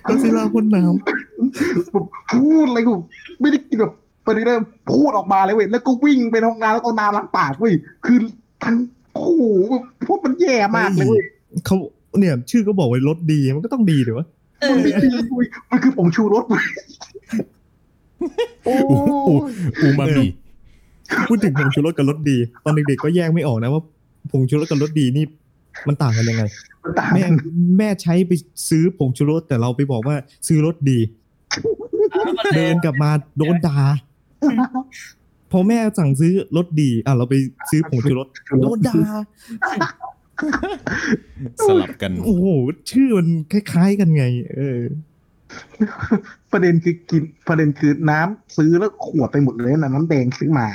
[0.08, 0.84] ก็ซิล่าพ่นน้
[1.92, 2.94] แบบพูดอะไรกู
[3.40, 3.94] ไม่ได้กินแบบ
[4.24, 4.62] ไปเริ่ม
[4.92, 7.74] พูดออกมาเลยเว้ยแล้วก็วิ่งไปทำงานแล้วเอาน้ำล้างปากเว้ย
[8.06, 8.18] คือ
[8.64, 8.76] ทั้ง
[9.14, 11.76] โอ้โหแบบพูดมันแย่มากเลยเว้ยำเขา
[12.20, 14.28] เนี่ย ชื่อก็บอกไว้รสดีมันก็ต้องดีเดี๋ยววะ
[14.60, 16.66] เอมันอไม่ดีเว้ยมันคือผงชูรสเว้ย
[18.66, 18.96] โอ้อู
[19.28, 19.42] อูย
[19.82, 20.26] อูมามิ
[21.30, 23.82] พูดถึงผงชูรสกับรสดี ตอนเด็กๆก็แยกไม่ออกนะว่า
[24.32, 25.26] ผงชูรสกับรสดีนี่
[25.88, 26.44] มันต่างกันยังไง
[26.84, 27.36] มันต่างแม่กัน
[27.78, 28.32] แม่ใช้ไป
[28.70, 30.16] ซื้อผงชูรสแต่เราไปบอกว่า
[30.48, 31.00] ซื้อรสดี
[32.12, 33.80] เอามาเลเดิยนกลับมาโดนด่า
[35.52, 37.36] พอแม่สั่งซื้อรสดี อะเราไป
[37.70, 38.28] ซื้อผงชูรส
[38.62, 38.96] โดนด่า
[41.68, 42.48] สลับกัน โอ้โห
[42.92, 44.24] ชื่อมันคล้ายๆกันไง
[44.56, 44.82] เออ
[46.52, 50.68] ประเด็นคือกินประเด็นคือน้ำซื้อแล้วขวดไปหมดเลยนะน้ำแดงซื้อมา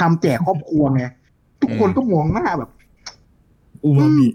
[0.00, 1.04] ทำแจกครอบครัวไง
[1.62, 2.70] ทุกคนก็มองหน้าแบบ
[3.84, 4.28] อูมามิ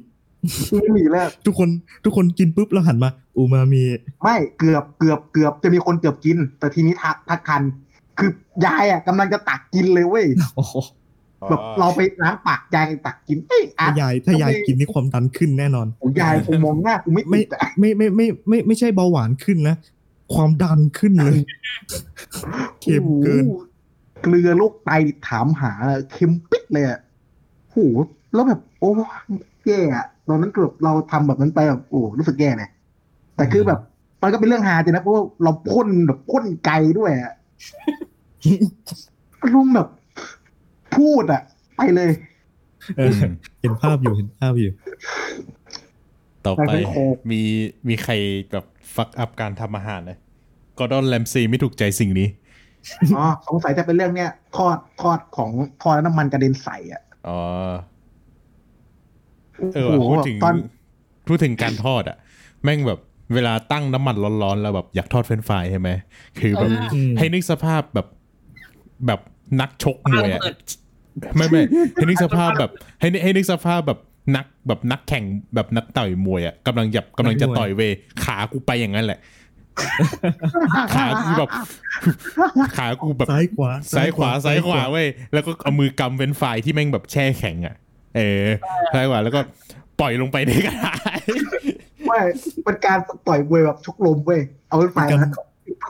[0.82, 1.70] ไม่มีแล้ว ทุกคน
[2.04, 3.84] ทุกคนกินปุ๊บแล้วหันมาอูมามิ
[4.24, 7.62] ไม่เกือบเกือบเกือบจะมีคนเกือบกิน แต่ทีนี้ทักทักทัน
[8.18, 8.30] คือ
[8.66, 10.74] ยายอะกำลังจะตักกินเลยเว้ยโอ้โห
[11.50, 19.76] แบบเราไปล้างปากยายตักกินเอ้ยอะถ้ายายถ้ายายกินนี่ความดันขึ้นแน่นอนโอ้ยายคงมองหน้ากูไม่ไม่ติดอะไม่ไม่ไม่ไม่ไม่ใช่เบาหวานขึ้นนะ
[20.34, 21.38] ความดันขึ้นเลย
[22.82, 23.64] เค็มเกินโอ้โห
[24.22, 24.92] เกลือโรคไต
[25.28, 25.72] ถามหา
[26.12, 27.00] เค็มปิดเลยอะ
[27.72, 27.78] โห
[28.34, 28.90] แล้วแบบโอ้
[29.66, 32.70] แย่อะตอนนั้นเกือบเราทำแบบนั้นไปแบบโอ้รู้สึกแย่เลย
[33.36, 33.80] แต่คือแบบ
[34.22, 37.34] มันก็เป็นเรื่องฮาจริงนะเพราะว่าเราพ่นแบบพ่นไกลด้วยอะ
[39.54, 39.88] ลุงแบบ
[40.96, 41.42] พูดอะ
[41.76, 42.12] ไปเลย
[42.98, 43.12] เออ
[43.62, 44.72] เห็นภาพอยู่เห็นภาพอยู่
[46.46, 47.42] ต่อไปไปเป็นโคกมี
[47.88, 48.14] มีใคร
[48.52, 48.66] แบบ
[48.96, 50.12] fuck up การทำอาหารไหม
[50.80, 52.28] กอร์ดอนแรมซีย์ไม่ถูกใจสิ่งนี้
[53.18, 55.50] อ๋อสงสัยจะเป็นเรื่องเนี้ยทอดทอดของ
[55.82, 57.40] ทอดแล้วน้ำมันกระเด็นใส่อะอ๋อ
[59.76, 60.56] เออโอ้ว่ะโหพูดถึงตอน
[61.28, 62.18] พูดถึงการทอดอะ
[62.64, 63.00] แม่งแบบ
[63.34, 65.90] เวลาตั้งน้ำมันร้อนๆแล้วแบบอยากทอดเฟรนช์ฟรายใช่ไหม
[66.40, 68.08] คือแบบอืมให้นึกสภาพแบบ
[69.08, 69.20] แบบ
[69.62, 70.56] นักชกมวยอะเปิด
[71.36, 71.62] ไม่ไม่
[71.96, 74.00] ให้นึกสภาพแบบ ให้นึกให้นึกสภาพแบบ
[74.36, 75.24] นักแบบนักแข่ง
[75.56, 77.92] แบบนักต่อยมวยอะกำลังหยับกำลังจะต่อยเวย
[78.24, 79.20] ขากูไปอย่างนั้นแหละ
[80.96, 81.50] ขากูแบบ
[82.78, 87.76] ขากูแบบซ้ายขวาซ้ายขวาซ้ายขวาเว้ยแล้วก็เอามือกำเป็นฝ่ายที่แม่งแบบแช่แข็งอะ
[88.16, 88.46] เออ
[88.94, 89.42] ซ้ายขวาแล้วก็
[90.00, 90.94] ปล่อยลงไปในกระทะ
[92.08, 92.20] ไม่
[92.64, 95.30] เป็นการต่อยมวยแบบชกลมเว้ยเอาไปเป็นการนะ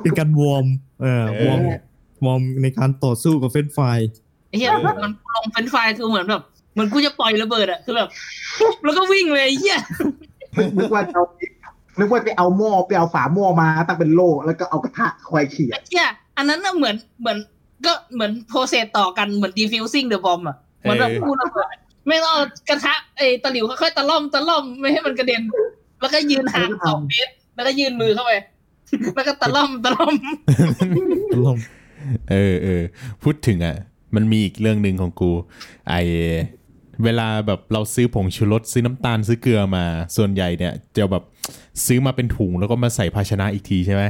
[0.04, 0.66] เป็นการ warm
[1.02, 1.60] เออ warm
[2.26, 4.00] warm ในการต่อสู้กับเฟรนช์ฟราย
[4.50, 6.44] ไอ้เหี้ยมันลงเป็นไฟล์คือเหมือนแบบ
[6.74, 8.10] เหมือนกูจะปล่อยระเบิดอะคือแบบ
[8.60, 9.78] ปุ๊บแล้วก็วิ่งเลยไอ้เหี้ย
[10.78, 11.24] นึกว่าจะเอา
[12.00, 16.08] นึกว่าไปเอาหม้อไปเอาฝาหม้อมาตั้งเป็นโล่แล้วก็เอากระทะควายเขี่ยไอ้เหี้ย
[16.38, 17.38] อันนั้นน่ะเหมือนเหมือน
[17.86, 21.76] ก็เหมือน process ต่อกันเหมือน defusing the bomb อะเหมือนแบบกูระเบิด
[22.08, 25.42] ไม่ต้องเอากระทะไอ้ตะหลิวค่อยๆตะล่อมตะล่อมไม่ให้มันกระเด็น
[26.06, 28.32] แล้วก็ยืนห่างสองเมตรแล้วก็ยืนมือเข้าไป
[29.16, 30.14] แล้วก็ตะล่อมตะล่อม
[31.46, 31.60] ลม
[32.32, 32.82] เออเออ
[33.24, 33.76] พูดถึงอะ
[34.16, 35.32] มันมีอีกเรื่องหนึ่งของกู
[35.90, 35.94] ไอ
[37.04, 39.86] เวลาแบบเราซื้อผงชูรสซื้อน้ำตาลซื้อเกลือมา
[40.16, 41.24] ส่วนใหญ่เนี่ยจะแบบ
[41.86, 44.04] ซื้อมาเป็นถุงแล้วก็มาใส่ภาชนะอีกทีใช่ไหม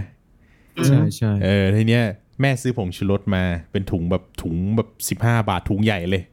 [0.86, 2.04] ใช่ใช่เออทีเนี้ย
[2.42, 6.24] แม่ซื้อผงชูรสมาเป็นถุงแบบถุงแบบสิบห้าบาทถุงใหญ่เลย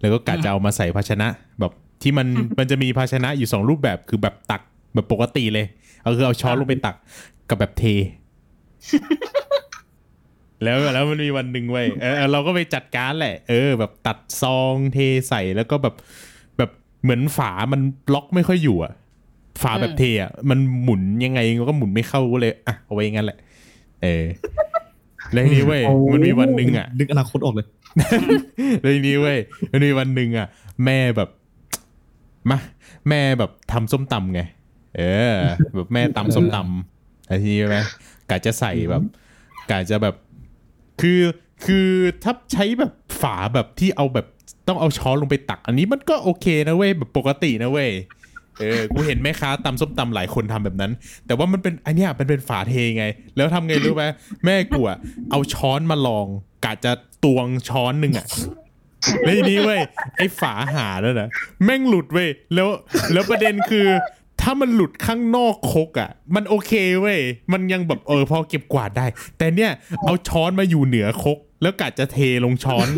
[0.00, 1.28] แล้วก็กะจะเอามาใส่ภาชนะ
[1.60, 2.26] แบบที่มัน
[2.58, 4.62] มันจะมีภาชนะอยู่สองรูปแบบคือแบบตัก
[4.94, 5.66] แบบปกติเลย
[6.00, 6.96] เอาคือเอาช้อนลงไปตัก
[7.48, 7.84] กับแบบเท
[10.62, 15.94] แล้วแล้วมันมีวันหนึ่งเว้ยเออเออเราก็ไปจัดการแหละ เออ แบบตัดซองเทใส่แล้วก็แบบ
[16.58, 16.70] แบบ
[17.02, 17.80] เหมือนฝามัน
[18.14, 18.92] ล็อกไม่ค่อยอยู่อะ
[19.62, 23.38] ฝาแบบเทอะมันหมุนยังไงก็หมุนไม่เข้าก็เลยอะเอาไว้งั้นแหละ
[24.02, 24.24] เออ
[25.32, 25.82] แล้วทีนี้เว้ย
[26.12, 27.66] มันมีวันหนึ่งอะนึกอนาคตออกเลย
[28.80, 29.38] แล้วทีนี้เว้ย
[29.68, 30.46] แล้วทีนี้วันหนึ่งอะ
[30.84, 31.28] แม่แบบ
[32.50, 32.58] มา
[33.08, 34.40] แม่แบบทำส้มตำไง
[34.96, 35.02] เอ
[35.34, 35.36] อ
[35.74, 37.78] แบบแม่ตำส้มตำแล้ทีนี้ไหม
[38.30, 39.02] กะจะใส่แบบ
[39.70, 40.14] กะจะแบบ
[41.00, 41.20] คือ
[41.66, 41.88] คือ
[42.24, 44.26] ถ้าใช้แบบฝาแบบที่เอาแบบ
[44.68, 47.90] ต้องเอาช้อนลงไปตัก อันนี้มันก็โอเคนะเว้ยแบบปกตินะเว้ย
[48.60, 50.92] เออ กูเห็นแม่ค้าตำส้มตำหลายคนทำแบบนั้น
[51.26, 53.04] แต่ว่ามันเป็นอันเนี้ยมันเป็นฝาเทไง
[53.36, 54.04] แล้วทำไงรู้ไหม
[54.44, 54.98] แม่กูอะ
[55.30, 56.26] เอาช้อนมาลอง
[56.64, 56.92] กะจะ
[57.24, 58.26] ตวงช้อนหนึ่งอะ
[59.24, 59.80] แล้วทีนี้เว้ย
[60.16, 61.28] ไอ้ฝาหาแล้วนะ
[61.64, 62.68] แม่งหลุดเว้ยแล้ว
[63.12, 63.86] แล้วประเด็นคือ
[64.42, 67.20] ถ้ามันหลุดข้างนอกครกอะมันโอเคเว้ย
[67.52, 69.06] มันยังแบบเออพอเก็บกวาดได้
[69.38, 69.70] แต่เนี่ย
[70.06, 72.88] เอาช้อนมาอยู่เหนือครกแล้วกะจะเทลงช้อน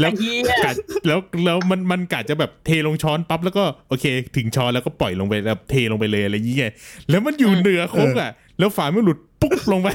[0.00, 0.72] แล้วไอ้เหี้ยกะ
[1.06, 4.04] แล้วแล้วมันมันกะจะแบบเทลงช้อนปั๊บแล้วก็โอเค
[4.36, 6.72] ถึงช้อนแล้วก็ปล่อยลงไปแล้วเทลงไปเลยอะไรอย่างเงี้ย
[7.10, 9.88] แล้วมันอยู่เหนือครกอะ แล้วฝาไม่หลุดปุ๊บลงไป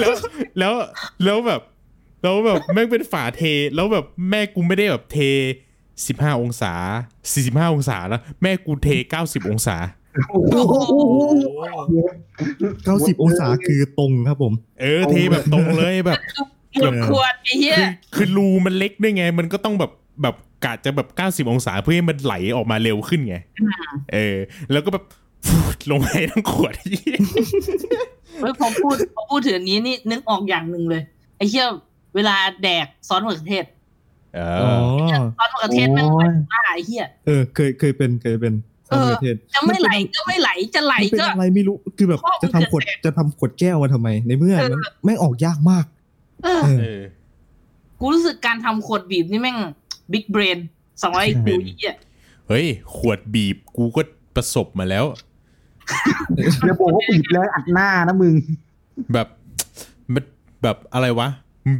[0.00, 0.12] แล้ว
[0.58, 0.72] แล้ว
[1.24, 1.60] แล้วแบบ
[2.22, 3.42] แล้วแบบแม่งเป็นฝาเท
[3.74, 5.18] แล้วแบบแม่กูไม่ได้แบบเท
[6.06, 6.72] สิบห้าองศา
[7.32, 9.76] สี่สิบห้าองศานะแม่กูเทเก้าสิบองศา
[10.30, 10.74] โอ้โห
[12.84, 16.20] เก้าสิบองศาคือตรงครับผม เออเทแบบตรงเลยแบบ
[16.80, 19.92] หมดขวดไอ้เหี้ยคือคือรูมันเล็กด้วยไง มันก็ต้องแบบ
[20.22, 20.34] แบบ
[20.64, 23.36] กะจะแบบเก้าสิบองศาเพื่อให้มันไหลออกมาเร็วขึ้นไง
[24.12, 24.36] เออ
[24.72, 25.04] แล้วก็แบบ
[25.46, 26.72] ฟูดลงไปทั้งขวด
[28.40, 31.02] เฮ้ยพอพูดพอพูดถึงอันนี้นี่นึกออกอย่างหนึ่งเลย
[31.36, 31.66] ไอ้เหี้ย
[32.14, 33.64] เวลาแดกซอสมะเขือเทศ
[34.34, 34.74] เออ๋อ
[35.12, 38.54] อซอสมะเขือเทศแม่งเป็นบ้าไอ้เหี้ยเออเคยเคยเป็นเคยเป็น
[38.88, 45.86] ซอสมะเขือเทศจะไม่ไหลก็ไม่ไหลจะไหลมันเป็นก็อะไรไม่รู้คือแบบข้อมูลจะทำขวดเกิดจะทำขวดแก้วมาทำไม ในเมื่อเออมันไม่งออกยากมาก
[46.44, 47.02] เออเออเออ
[48.00, 49.58] กูรู้สึกการทำขวดบีบนี่แม่ง
[50.12, 50.58] บิ๊กเบรน
[51.02, 51.98] สองร้อยคิวยี่อะ
[52.48, 52.66] เฮ้ย
[52.96, 54.02] ขวดบีบกูก็
[54.36, 55.04] ประสบมาแล้ว
[56.34, 58.34] เดี๋ยวบอกว่าบีบแล้วอัดหน้านะมึง
[59.12, 59.28] แบบ
[60.14, 60.24] มัน
[60.62, 61.28] แบบอะไรวะ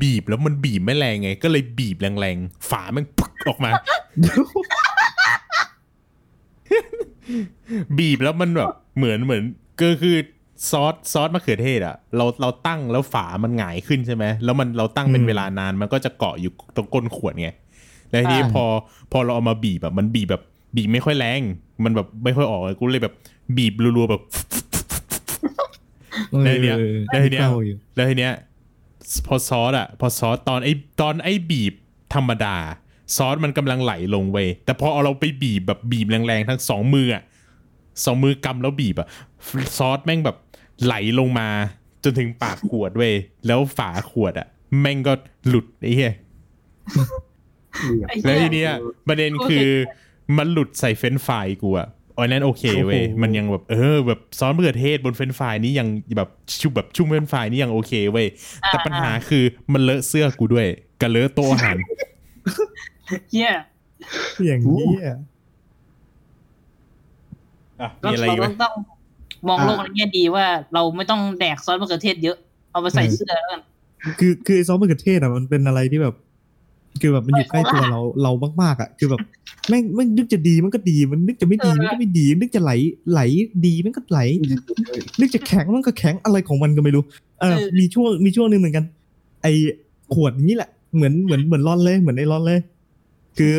[0.02, 3.70] บีบแล้วมันบีบไม่แรงไง ก็เลยบีบแรงๆ ฝามันพึกออกมา
[7.98, 9.42] บีบแล้วมันแบบเหมือนเหมือน
[9.80, 10.16] ก็คือ
[10.70, 17.48] ซอสซอสมะเขือเทศอะเราเราตั้งแล้วฝามันหงายขึ้นใช่ไหมแล้วมันเราตั้งเป็นอืมเวลานานมันก็จะเกาะอยู่ตรงก้นขวดไง
[18.10, 18.64] แล้วทีนี้อ่าพอ
[19.12, 20.42] พอเราเอามาบีบแบบมันบีบแบบ
[20.76, 21.42] บีบไม่ค่อยแรง
[21.84, 23.14] มันแบบไม่ค่อยออกเลยกูเลยแบบ
[23.56, 24.22] บีบรัวๆแบบ
[26.44, 28.32] ได้เนี่ยออได้เนี่ยเข้าอยู่แล้วทีเนี้ย
[29.26, 30.68] พอซอสอะพอซอสตอนไอ
[31.00, 31.74] ตอนไอบีบ
[32.14, 32.56] ธรรมดา
[33.16, 37.22] ซอสมันกำลังไหลลงเว้ยแต่พอเอาเราไปบีบแบบบีบแรงๆทั้งสองมืออะ
[38.04, 39.08] สองมือกำแล้วบีบอะ
[39.76, 40.36] ซอสแม่งแบบ
[40.84, 41.48] ไหลลงมา
[42.04, 43.14] จนถึงปากขวดเว้ย
[43.46, 44.46] แล้วฝาขวดอะ
[44.80, 45.12] แม่งก็
[45.48, 46.14] หลุดไอ้เหี้ย
[48.08, 48.72] ไอ้เหี้ยแล้วเหี้ทียเนี้ย
[49.08, 49.68] ประเด็นคือ
[50.36, 51.88] มันหลุดใส่เฟรนช์ฟรายกูอะ
[52.18, 56.28] อันนั้นโอเคเว้ยโอ้โหมันยังแบบเออแบบซอสมะเขือเทศบนเฟรนช์ฟรายนี้ยังแบบ
[56.60, 58.26] ชุ่มแบบชุ่มเฟรนช์ฟรายนี่ยังโอเคเว้ย
[58.66, 60.66] แต่ปัญหาคือมันเลอะเสื้อกูด้วย
[61.00, 61.76] กับเลอะโต๊ะอาหาร
[63.30, 63.50] เหี้ย
[64.46, 65.06] อย่างนี้ย
[67.80, 68.74] อะก็มีอะไรเราอีกไหมต้อง
[69.48, 72.36] มองโลกในแง่ดีว่าเราไม่ต้องแดกซอสมะเขือเทศเยอะ
[72.70, 73.60] เอาไปใส่เสื้อแล้วกัน
[74.20, 76.14] คือคือซอสมะเขือเทศอะมันเป็นอะไรที่แบบ
[77.00, 78.32] คือแบบมันอยู่ใกล้ตัวเราเรา
[78.62, 79.20] มากๆอะ คือแบบ
[79.68, 82.72] แม่งแม่งนึกจะดีมันก็ดีมันนึกจะไม่ดีมันก็ไม่ดี นึกจะไหล
[83.12, 83.20] ไหล
[83.66, 84.20] ดีมันก็ไหล
[85.20, 87.02] นึกจะแข็งมันก็แข็งอะไรของมันก็ไม่รู้
[87.40, 88.84] เออมีช่วงมีช่วงหนึ่งเหมือนกัน
[89.42, 89.46] ไอ
[90.14, 92.58] ขวดนี้แหละเหมือนเหมือนเหมือนร่อนเลยเหมือนไอร่อนเลย
[93.38, 93.54] คือ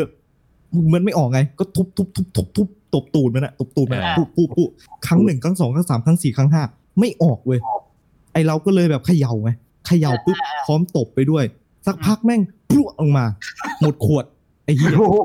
[0.93, 4.69] มันไม่ออกไง ก็ทุบทุบทุบทุบทุบตบตูดมันอะตบตูดมันอะปุ๊บปุ๊บปุ๊บ
[5.07, 6.63] ครั้งหนึ่งครั้งสองครั้งสามครั้งสี่ครั้งห้า
[6.99, 7.59] ไม่ออกเว้ย
[8.33, 9.49] ไอเราก็เลยแบบเขย่าไง
[9.87, 11.43] เขย่าปุ๊บพร้อมตบไปด้วย
[11.85, 13.25] สักพักแม่งพลุออกมา
[13.81, 14.25] หมดขวด
[14.65, 15.17] ไอ้เหี้ยโอ้โห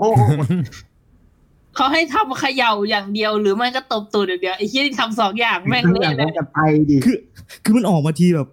[1.77, 6.59] เขาให้ทำเขย่าอย่างเดียวหรือไม่ก็ตบตูดอย่างเดียวไอ้เหี้ยที่ทำสองอย่างแม่งอเละย่างเลนั้นยกันไป
[6.91, 7.17] ดิคือ
[7.65, 8.49] คือมันออกมาทีแบบ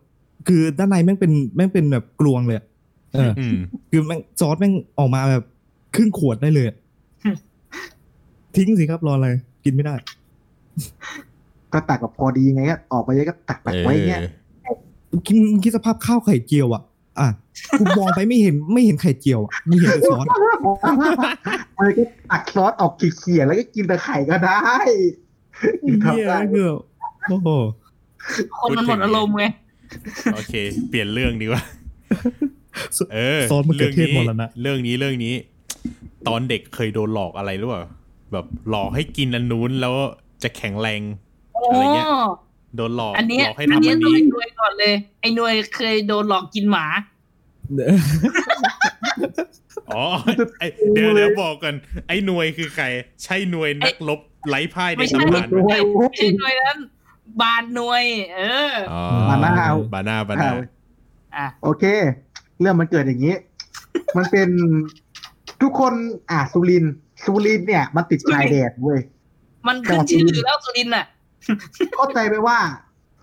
[0.47, 2.65] คือด้านในแม่งเป็นแม่งเป็นแบบกลวงเลยอะ
[3.13, 3.57] เอออืม
[3.91, 5.43] คือแม่งซอสแม่งออกมาแบบ
[5.95, 6.77] ครึ่งขวดได้เลยอะ
[8.55, 9.29] ทิ้งสิครับรออะไร
[9.63, 9.95] กินไม่ได้
[11.73, 14.21] ก็ตักกับพอดีไงก็ออกไปก็ตักตักเออไว้เงี้ย
[15.27, 16.83] กินคิดสภาพข้าวไข่เจียวอะ
[17.19, 17.29] อะ
[17.79, 20.25] กูมองไปไม่เห็นไม่เห็นไข่เจียวอะกูเห็นแต่ซอส
[21.77, 24.59] มันก็ตักซอสออกเขี่ยๆแล้วก็กินแต่ไข่ก็ได้
[26.03, 26.77] เฮียเกือบ
[27.29, 27.49] โอ้โห
[28.59, 29.45] คนมันหมดอารมณ์ไง
[30.33, 30.55] โอเค
[30.89, 31.61] เปลี่ยนเรื่องดีกว่า
[33.13, 35.33] เออซอสมะเขือเทศหมดแล้วนะเรื่องนี้เรื่องนี้
[36.27, 37.81] ตอนเด็กเคยโดนหลอกอะไรหรือเปล่า
[38.31, 39.93] แบบหลอกให้กินอันนู้นแล้ว
[40.43, 41.01] จะแข็งแรง
[41.53, 42.07] โอ้อะไรเงี้ย
[42.77, 46.85] โดนหลอกอันเนี้ยหลอกให้อันทำเนี้ยอันต้องนี้ไอ้หนวยก่อนเลย ไอ้หนวยเคยโดนหลอกกินหมา
[49.89, 50.03] อ๋อ
[50.59, 51.73] ไอ้เดี๋ยวเดี๋ยวบอกกัน
[52.07, 52.85] ไอ้หน่วยคือใคร
[53.23, 54.19] ใช่หน่วยนักรบ
[54.49, 56.77] ไร้พ่ายในไม่ใช่ตำนานไหมโอ้ยโอ้ไม่ใช่ยหนวยนั้น
[57.41, 58.03] บานหนวย
[58.35, 60.49] เอออ๋อบาน่าบาน่าบาน่า
[61.37, 61.83] อะโอเค
[62.59, 63.35] เรื่องมันเกิดอย่างนี้
[64.17, 64.49] มันเป็น
[65.61, 65.93] ทุกคน
[66.31, 66.93] อะสุรินทร์
[67.25, 68.99] สุรินทร์เนี่ย มันติดชายแดนเว้ย
[69.67, 71.05] มันขึ้นชื่อแล้วสุรินทร์อะ
[71.95, 72.57] เข้าใจไปว่า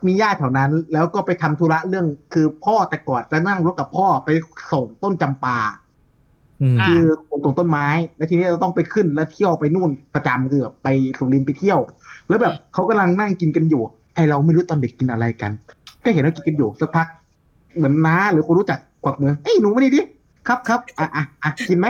[0.07, 4.29] มีญาติแถวนั้น แล้วก็ไปทำธุระเรื่องคือพ่อแต่ก่อนจะนั่งรถกับพ่อไป
[4.73, 5.59] ส่งต้นจำปา
[6.63, 7.05] อืมอะคือ
[7.45, 11.79] ตรงต้นไม้ แล้วทีนี้เราต้องไปขึ้นแล้วเที่ยวไปนู่นประจำคือแบบไปสุรินทร์ไปเที่ยว
[12.29, 13.83] แล้วแบบเขากำลังนั่งกินกันอยู่
[14.15, 15.53] ไอเราไม่รู้ตอนเด็กกินอะไรกัน
[16.05, 17.07] ก็เห็นว่ากินกันอยู่สักพัก
[17.77, 20.01] เหมือนน้าหรือคนรู้จักกวักมือเอ้ยหนูมานี่ดิ
[20.47, 21.87] ครับครับอะอะอะกินไหม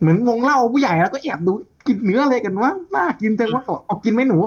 [0.00, 1.52] เหมือนวงเล่าผู้ใหญ่แล้วก็แอบดู
[1.86, 4.38] กินเนื้ออะไรกันวะน่ากินจังวะเอาเอากินไหมหนู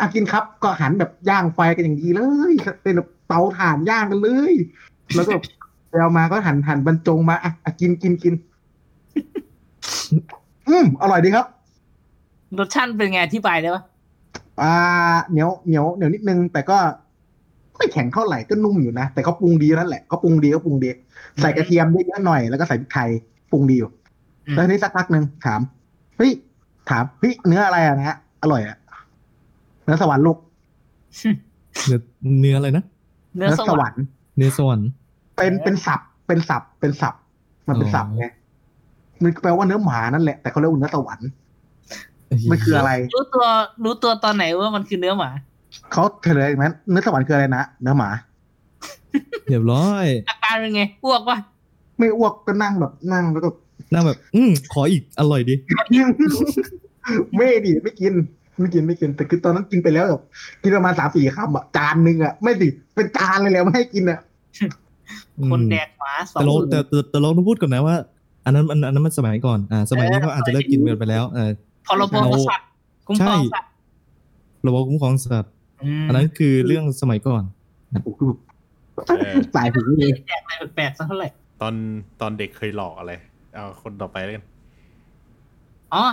[0.00, 2.20] อะกินครับก็หันแบบย่างไฟกันอย่างดีเล
[2.52, 4.54] ย เป็นแบบเตาถ่านย่างกันเลย
[5.14, 5.32] แล้วก็
[5.88, 8.34] ไปเอามาก็หันหันบรรจงมาอะอะกินกินกิน
[10.68, 11.46] อืมอร่อยดีครับ
[12.58, 13.82] รสชาติเป็นไงอธิบายได้ปะ
[14.62, 14.74] อ่า
[15.30, 16.78] เหนียวเหนียวเหนียวนิดนึง แต่ก็
[17.76, 20.90] ไม่แข็งเท่าไหร่ก็นุ่มอยู่นะ แต่เขาปรุงดีนั่นแหละเขาปรุงดีเขาปรุงดี
[21.40, 23.08] ใส่กระเทียมเยอะๆหน่อยแล้วก็ใส่พริกไทย
[23.50, 23.90] ปรุงดีอยู่
[24.54, 25.60] แล้วทีนี้สักพักหนึ่งถาม
[26.18, 26.32] เฮ้ย
[26.90, 28.76] ถามเฮ้ยเนื้ออะไรอะนะอร่อยอะ
[29.88, 30.38] เนื้อสวรรค์ลูก
[31.86, 32.00] เนื้อ
[32.40, 32.84] เนื้ออะไรนะ
[33.36, 34.02] เนื้อเนื้อสสววรรรค์รค์
[34.36, 34.88] เนื้อสวรรค์
[35.36, 37.14] เป็นเป็นสับเป็นสับเป็นสับ
[37.68, 38.26] มันเป็นสับไง
[39.22, 41.28] มันแปลว่าเนื้อหมานั่นแหละแต่เขาเรียกว่าเนื้อสวรรค์
[42.50, 43.46] มันคืออะไร รู้ตัว
[43.84, 45.30] รู้ตัวตอนไหนว่ามันคือเนื้อหมา
[45.92, 48.10] เขาเฉลยไหมเนื้อสวรรค์คืออะไรนะเนื้อหมา
[49.48, 51.38] เรียบร้อยอาการเป็นไงอ้วกปะ
[51.98, 53.48] ไม่อ้วกก็นั่งแบบนั่งแล้วก็
[53.94, 55.54] นั่งแบบ อืมขออีกอร่อยดิ
[57.36, 58.14] ไม่ดิไม่กิน
[58.60, 60.22] ไม่กินไม่กินแต่คือตอนนั้นกินไปแล้วแบบ
[60.62, 64.20] กินประมาณสามสี่คำอะจานหนึ่งอะไม่ดิเป็นจานเลยแหล้วไม่ให้กินอะ
[65.52, 67.96] คนแดกหมาสองแต่เราหมื่นแต่แต่แต่เราต้องพูดก่อนนะว่า
[68.44, 71.50] อันนั้นอันอันนั้นมันสมัยก่อนอ่าสมัยนี้เออเขาอาจจะเลิกกินกันไปแล้วเออ
[71.86, 72.14] พรบ
[72.48, 72.66] สัตว์
[73.06, 73.70] คุ้มครองสัตว์
[74.66, 75.50] ระบบคุ้มครองสัตว์
[76.02, 77.42] มอันนั้นคือเรื่องสมัยก่อน
[78.04, 78.22] โอ้โห
[79.54, 81.28] สายหูเลยแดกอะไรแปลกๆสักเท่าไหร่
[81.62, 81.74] ตอน
[82.20, 83.12] ตอนเด็กเคยหลอกอะไร
[83.54, 84.44] เอาคนต่อไปแล้วกัน
[85.94, 86.04] อ๋อ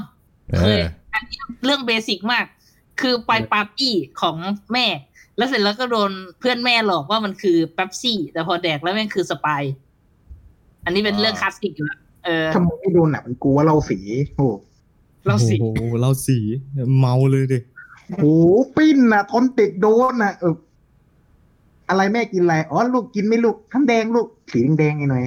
[0.47, 0.79] เอเคย
[1.15, 2.45] ออันนี้เรื่องเบสิกมาก
[3.01, 4.35] คือไปปาร์ตี้ของ
[4.73, 4.85] แม่
[5.37, 9.63] แล้วเสร็จแล้วก็โดนเพื่อนแม่หลอกว่ามันคือเป๊ปซี่ แต่พอแดกแล้วแม่งคือสปาย
[10.85, 13.99] อันนี้เป็นเรื่องคลาสสิกอยู่แล้วเออทำไมไม่โดนหนักมันกูว่าเราสี
[14.37, 14.53] โอ้โห
[15.27, 16.37] เราสิโอ้โหเราสี
[16.97, 17.59] เมาเลยดิ
[18.17, 18.25] โห
[18.75, 20.55] ปิ้นนะทนติดโดนนะเออ
[21.89, 25.23] อะไรแม่กินอะไรอ๋อลูกกินไม่ลูกน้ำแดงลูกสีแดงๆไอ้หน่อย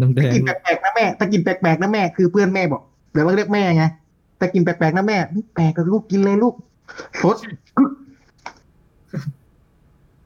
[0.00, 2.82] น้ำแดถ้างกินแปลกๆนะแม่ ถ้ากินแปลกๆนะแม่คือเพื่อนแม่บอก
[3.12, 3.84] เดี๋ยวเราเรียกแม่ไง
[4.38, 6.54] แต่กินแปลกๆนะแม่ไม่แปลกกับลูกกินเลยลูก
[7.22, 7.36] สด
[7.76, 7.90] กึก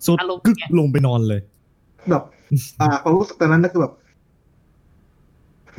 [0.07, 1.41] สดอารมณ์กึกไง ลงไปนอนเลย
[2.11, 2.23] แบบ
[2.81, 3.93] อ่าความรู้สึกตอนนั้นก็คือแบบ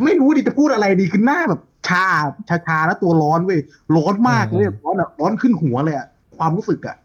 [0.03, 2.05] ไม่รู้ดิจะพูดอะไรดีคือหน้าแบบ ชา
[2.49, 3.59] ชาชาแล้วตัวร้อนเว้ย
[3.95, 6.07] ร้อนมากเลยร้อนแบบร้อนขึ้นหัวเลยอะ
[6.37, 6.95] ความรู้สึกอะ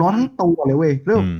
[0.00, 1.38] ร้อนทั้งตัวเลยเว้ยเริ่ม อืม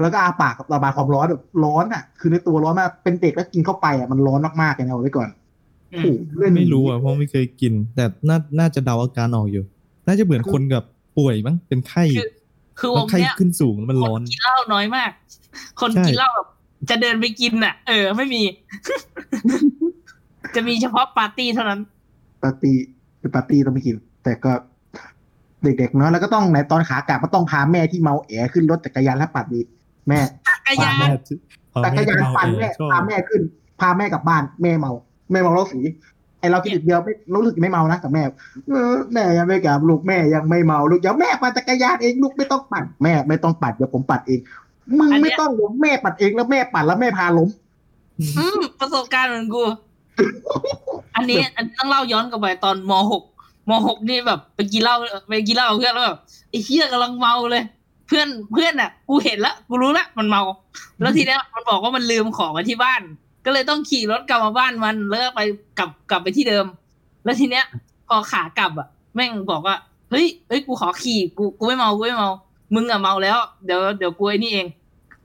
[0.00, 5.47] แล้วก็อาปากกับระบายความร้อนแบบร้อนอะคือในตัวร้อนมากเป็นเด็กแล้วกินเข้าไปอะมันร้อนมากๆเลยนะเอาไว้ก่อนอืโอ้มโห
[6.38, 9.64] เล่นไม่รู้อะเพราะไม่เคยกิน แต่น่าน่าจะเดาอาการออกอยู่
[10.06, 10.82] น่าจะเหมือนคนกับ
[11.18, 12.28] ป่วยมั้งเป็นไข้ คือ
[12.78, 15.10] คือวแล้วงไข้เนี้ยขึ้นสูงแล้วมันร้อนคกินเหล้าน้อยมาก
[15.80, 16.46] คนใช่กินเหล้าแบบ
[16.90, 18.42] จะเดินไปกินน่ะ เออ ไม่มี
[20.54, 21.80] จะมีเฉพาะปาร์ตี้เท่านั้น
[22.42, 22.76] ปาร์ตี้
[23.18, 24.52] เป็นปาร์ตี้ต้องไม่กิน แต่ก็
[25.64, 29.60] เด็กๆเนาะแล้วก็ต้องในตอนขากลับก็ต้องพาแม่ที่เมาแอขึ้นรถจักรยานแล้วปัดดี
[30.08, 31.08] แม่จักรยานแม่
[31.72, 33.42] พอจักรยานเมปั่นเอแม่ชอบพาแม่ขึ้น
[33.80, 34.92] พาแม่กลับบ้านแม่เมา
[35.30, 35.80] แม่เมาเหล้าสี
[36.40, 38.22] ไอเราคิดอีกเดียวไม่รู้สึกไม่เมานะกับแม่
[38.68, 44.40] เออแม่ยังไม่กลับลูกแม่ยังไม่เมาลูกเดี๋ยวแม่ปั่นจักรยานเองลูกไม่ต้องปั่นแม่ไม่ต้องปั่นเดี๋ยวผมปั่นเอง
[44.98, 47.48] มึงไม่ต้องเดี๋ยวแม่ปั่นเองแล้วแม่ปั่นแล้วแม่พาล้ม
[48.38, 49.62] อืมประสบการณ์เหมือนกู
[51.14, 53.22] อันนี้อันนี้ต้องเล่าย้อนกลับไปตอนมหก
[53.68, 54.96] มหกนี่แบบไปกินเหล้า
[55.28, 56.18] ไปกินเหล้ากับเพื่อนแล้วแบบ
[56.50, 57.62] ไอ้เหี้ยกำลังเมาเลย
[58.06, 60.42] เพื่อนเพื่อนอะ กูเห็นละกูรู้ละมันเมา
[61.00, 63.02] แล้วทีเนี้ยมันบอกว่ามันลืมของไว้ที่บ้าน
[63.48, 65.40] ก็เลยต้องขี่รถกลับมาบ้านมันแล้วก็ไป
[65.78, 66.66] กลับกลับไปที่เดิม
[67.24, 67.64] แล้วทีเนี้ย
[68.08, 69.76] พอขากลับอะ แม่งบอกว่า
[70.10, 72.30] เฮ้ยเฮ้ยกูขอขี่กูกูไม่เมากูไม่เมา
[72.74, 74.66] มึงอะเมาแล้ว เดี๋ยวเดี๋ยวกูไอ้นี่เอง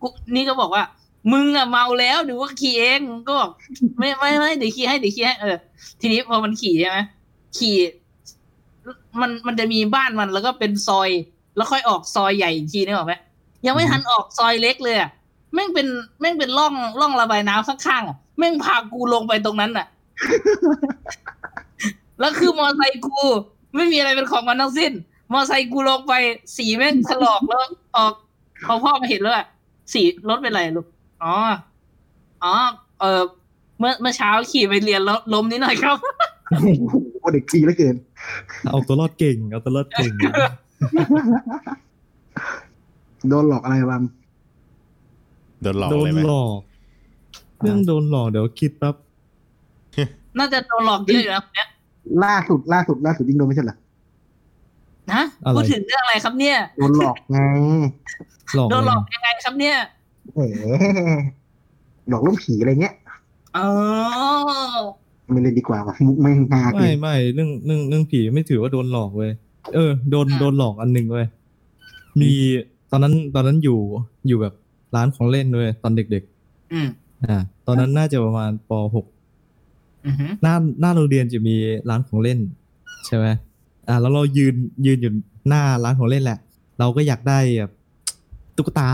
[0.02, 0.84] กูนี่ก็บอกว่า
[1.32, 3.50] มึงอะเมาแล้วเดี๋ยวว่าขี่เองก็บอก
[4.00, 5.58] ไม่ไม่ไม่เดี๋ยวขี่ให้เดี๋ยวขี่ให้เออ
[6.02, 6.98] ทีนี้พอมันขี่ใช่ไหม
[7.58, 7.76] ขี่
[9.22, 11.10] มันมันจะมีบ้านมันแล้วก็เป็นซอย
[11.56, 13.14] แล้วค่อยออกซอยใหญ่อีกทีนึกออกไหม
[13.66, 15.10] ยังไม่ทันออกซอยเล็กเลยอะ
[15.54, 15.88] แม่งเป็น
[16.22, 19.88] แม่งเป็นร่องร่องระบายน้ำข้างๆอะแม่งพากูลงไปตรงนั้นอะ
[22.20, 23.20] แล้วคือมอไซค์กู
[23.76, 24.92] ไม่มีอะไรเป็นของมันทั้งสิ้น
[25.32, 26.14] มอไซค์กูลงไป
[26.58, 27.64] สีแม่งถลอกแล้ว
[27.96, 28.14] ออก
[28.66, 29.46] พอพ่อมาเห็นแล้วอะ
[29.94, 30.88] สีรถเป็นไรลูก
[31.24, 31.34] อ๋อ
[32.44, 32.54] อ๋อ
[33.00, 33.22] เออ
[33.80, 35.98] เมื่อเมื่อเช้าขี่ไปเรียนแล้วล้มนิดหน่อยครับ
[36.50, 37.96] โอ้โหเด็กดีเหลือเกิน
[38.70, 40.12] เอาตัวรอดเก่ง เอาตัวรอดเก่ง
[43.28, 44.02] โดนหลอกอะไรบ้าง
[45.64, 46.60] โดนหลอกโดนเลยไหมหลอก
[47.62, 48.96] เรื่องโดนหลอกเดี๋ยวคิดแป๊บ
[50.38, 51.68] น่าจะโดนหลอกเยอะอยู่นะคนเนี้ย
[52.24, 53.78] ล่าสุดล่าสุดล่าสุดยิ่งโดนไม่ใช่เหรอ
[55.14, 57.40] นะอะไรพูดถึงเรื่องอะไรครับเนี่ยโดนหลอกไง
[58.56, 59.76] หลอกโดนหลอกเลยยังไงครับเนี่ย
[60.34, 60.42] แหม
[62.10, 62.96] หลอกลูกผีอะไรเงี้ย
[63.58, 63.68] อ๋อ
[65.32, 69.32] ไม่เล่นดีกว่าว่ะมุกไม่งฮาเกิไม่นไม่เรื่องเรื่องเรื่องผีไม่ถือว่าโดนหลอกเว้ย
[69.76, 71.28] เออโดนโดนหลอกอันหนึ่งเว้ย
[72.22, 72.32] มี
[72.92, 73.80] ตอนนั้นตอนนั้นอยู่
[74.28, 74.54] อยู่แบบ
[74.96, 76.24] ร้านของเล่นเว้ยตอนเด็ก
[76.74, 77.38] อืมๆอ่า
[77.68, 79.06] ตอนนั้นน่าจะประมาณปหก
[80.06, 81.56] อือหือหน้าหน้าโรงเรียนจะมี
[81.90, 82.40] ร้านของเล่น
[83.06, 83.26] ใช่ไหม
[83.88, 85.12] อ่า แล้วเรายืนยืนอยู่
[85.50, 86.40] หน้าร้านของเล่นแหละ
[86.80, 87.72] เราก็อยากได้แบบ
[88.58, 88.88] ตุ๊กตา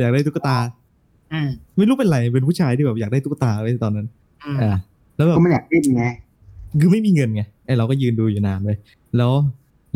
[0.00, 0.56] อยากได้ตุ๊กตา
[1.32, 4.06] อืมไม่รู้เป็นไรเป็นผู้ชายที่แบบอยากได้ตุ๊กตาไว้ตอนนั้น
[4.46, 4.72] อืมอ่า
[5.16, 6.04] แล้วแบบก็ไม่อยากเล่นไง
[6.80, 8.78] คือไม่มีเงินไงไอเราก็ยืนดูอยู่นานเลย
[9.16, 9.32] แล้ว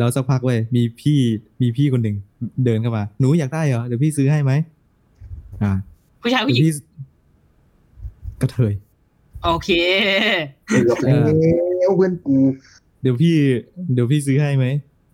[0.00, 1.18] แล้วสักพักเว้ยมีพี่
[1.62, 2.16] มีพี่คนหนึ่ง
[2.64, 4.52] เดินเข้ามา หนูอยากได้เหรอเดี๋ยวพี่ซื้อให้ไหม
[5.62, 5.72] อ่า
[6.22, 6.72] ผู้ชายเดี๋ผู้ยหญิงวพี่
[8.40, 8.74] กระเทย
[9.44, 9.70] โอเค
[10.68, 11.12] เกือบแล้
[11.88, 12.36] วเพื่อนกู
[13.02, 13.34] เดี๋ยวพี่
[13.92, 14.66] เดี๋ยวพี่ซื้อให้ไหม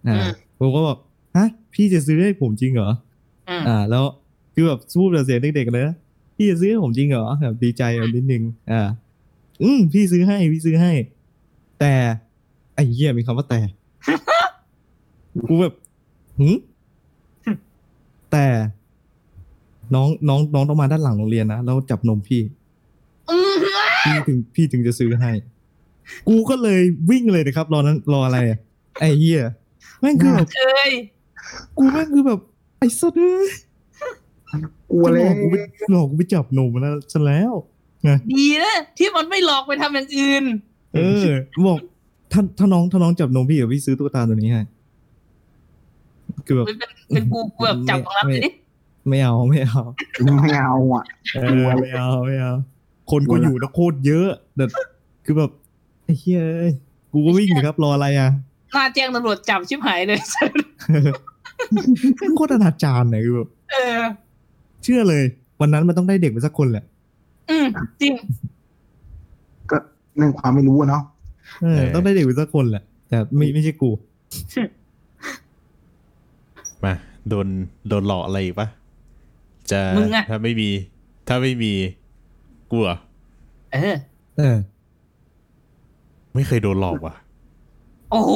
[0.09, 0.99] อ่าอืมผมก็บอก
[1.37, 2.91] ฮะพี่จะซื้อให้ผมจริงเหรอ
[3.49, 4.05] อืมอ่า แล้ว
[4.55, 5.97] คือแบบสู้แบบเสียงเด็กๆเลยนะ
[6.37, 8.81] พี่จะซื้อให้ผมจริงเหรอแบบดีใจแบบนิดนึงอ่า
[9.63, 10.93] อืมพี่ซื้อให้พี่ซื้อให้
[11.81, 11.95] แต่
[12.75, 13.61] ไอ้เหี้ยมีคำว่าแต่
[15.49, 15.75] กูแบบ
[16.39, 16.57] หืม
[18.33, 18.47] แต่
[19.95, 22.43] น้องน้องน้องต้องมาด้านหลังโรงเรียนนะแล้วจับนมพี่
[23.31, 23.55] อืม
[24.05, 25.31] พี่ถึงพี่ถึงจะซื้อให้
[26.29, 26.81] กูก็เลย
[27.11, 28.59] วิ่งเลยนะครับรอนั้นรออะไรอะ
[29.01, 29.41] ไอ้เหี้ย
[30.01, 30.91] แม่งคือแบบเคย
[31.79, 32.41] กูแม่งคือแบบ
[32.79, 33.49] ไอ้สัตว์เอ้ย
[34.91, 35.57] กลัวหเลลอยกกูไป
[35.91, 37.53] หลอกกูไปจับหนุ่มนะซะแล้ว
[38.33, 40.45] ดีนะที่มันไม่หลอกไปทำอย่างอื่น
[40.95, 41.27] เออ
[41.67, 41.79] บอก
[42.33, 44.63] ถ้าถ้าน้องถ้าน้องจับนมพี่เดี๋ยวพี่ซื้อตุ๊กตาตัวนี้ให้
[46.47, 46.77] คือแบบเป็น
[47.15, 48.51] เป็นกูกูแบบจับตรงนั้นเลยดิ
[49.09, 49.83] ไม่เอาไม่เอา
[50.43, 52.55] ไม่เอาอะเออไม่เอาไม่เอา
[53.11, 54.65] คนก็อยู่นะโคตรเยอะแต่
[55.25, 55.51] คือแบบ
[56.05, 56.73] ไอ้เหี้ยเอ้ย
[57.13, 58.29] กูก็วิ่งดิครับรออะไรอะ
[58.73, 60.21] หน้าแจ้งตำรวจจับชิบหายเลย
[62.37, 64.01] โคตรอนาจารเนี่ยคือแบบเออ
[64.83, 65.23] เชื่อเลย
[65.61, 66.85] วันนั้นมันต้องได้เด็กไปสักคนแหละ
[67.51, 67.67] อืม
[68.01, 68.13] จริง
[69.71, 69.77] ก็
[70.17, 71.03] เรื่องความไม่รู้อะเนาะ
[71.63, 73.91] เออเออต้องได้เด็กไปสักคนแหละ แต่ไม่ไม่ใช่กู
[76.87, 76.95] มา
[77.29, 77.47] โดน
[77.89, 78.69] โดนหลอกอะไรอีกปะ
[79.71, 80.69] จะมึงอะถ้าไม่มี
[81.29, 81.73] ถ้าไม่มี
[82.71, 82.97] กูเหรอ
[83.73, 83.97] เออ
[84.37, 84.57] เออ
[86.35, 87.15] ไม่เคยโดนหลอกว่ะ
[88.11, 88.33] โอ้โห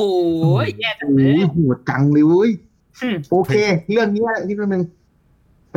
[0.78, 2.50] แย่จังโอ้เลยยโหดจังเลยเว้ย
[3.02, 3.54] อืมโอเค
[3.90, 4.82] เรื่องนี้นิดนึง
[5.72, 5.76] ไป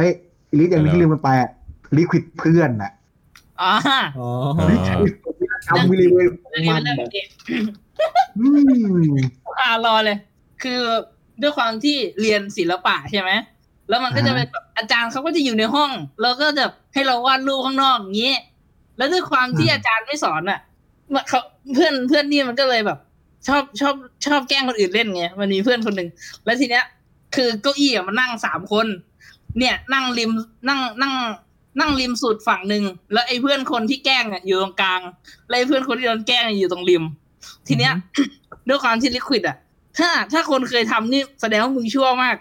[0.58, 1.50] ลิสอย่างที่ลืมมันไปอะ
[1.98, 2.92] ลิควิดเพื่อนอะ
[3.62, 3.72] อ่า
[4.18, 4.30] อ๋อ
[5.68, 7.28] ทำวิริเวณเรื่องนี้มัมันนเรื่องอะเด็ก
[8.38, 8.48] อื
[9.10, 9.16] ม
[9.60, 10.18] อ่ารอเลย
[10.64, 10.82] คือ
[11.42, 13.32] ด้วยความที่เรียนศิลปะใช่ไหม
[13.90, 18.34] แล้วมันก็จะเป็นแบบอาจารย์เขาก็จะอยู่ในห้อง แล้วก็จะให้เราวาดรูปข้างนอกอย่างนี้
[18.98, 20.60] แล้วด้วยความที่อาจารย์ไม่สอนอะ
[21.14, 21.42] มันเขา
[21.74, 23.00] เพื่อนเพื่อนนี่มันก็เลยแบบ
[23.48, 26.10] ชอบชอบชอบแกล้งคนอื่นเล่นไงมันมีเพื่อนคนหนึ่ง
[26.46, 26.84] แล้วทีเนี้ย
[27.36, 28.88] คือเก้าอี้อะมันนั่งสามคน
[29.60, 30.32] เนี่ยนั่งริม
[30.68, 31.14] นั่งนั่ง
[31.80, 35.02] นั่งริมสุดฝั่งหนึ่งแล้วไอ้เพื่อนคนที่แกล้งอะอยู่ตรงกลาง
[35.48, 37.04] แล้วไอ้เพื่อนคนที่โดนแกล้งอะอยู่ตรงริม
[37.68, 37.94] ทีเนี้ย
[38.68, 39.58] ด้วยความที่ลิควิดอะ
[39.98, 42.36] ถ้าถ้าคนเคยทำนี่แสดงว่ามึงชั่วมาก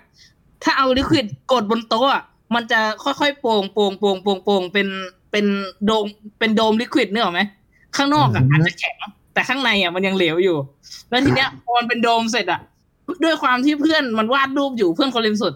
[0.62, 2.22] ถ้าเอาลิควิดกดบนโต๊ะอะ
[2.55, 4.88] มันจะค่อยๆโป่งโป่งโป่งโป่งโป่งเป็น
[5.32, 5.46] เป็น
[5.86, 6.07] โดม
[6.38, 7.40] เป็นโดมลิควิดเนกอะไหม
[7.96, 8.94] ข้างนอกอะอาจจะแข็ง
[9.34, 10.57] แต่ข้างในอะมันยังเหลวอยู่
[11.09, 12.61] แล้วทีเนี้ยพอมันเป็นโดมเสร็จอะ
[13.24, 15.53] ด้วยความที่เพื่อนมันวาดรูปอยู่เพื่อนคนริมสุด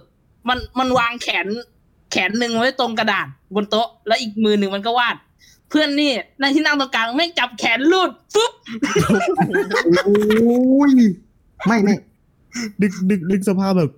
[0.48, 1.46] มันมันวางแขน
[2.12, 5.16] แขนหนึ่งไว้ตรงกระดาษบนโต๊ะ แล้วอีกมือหนึ่งมันก็วาด
[5.70, 8.52] เพื่อนนี่ในที่นั่งตรงกลางไม่งจับแขนลูดฟึ๊บ
[10.04, 10.92] โอ้ย
[11.66, 11.94] ไม่ไม่
[12.82, 13.90] ดึกดึกดึกสภาพแบบ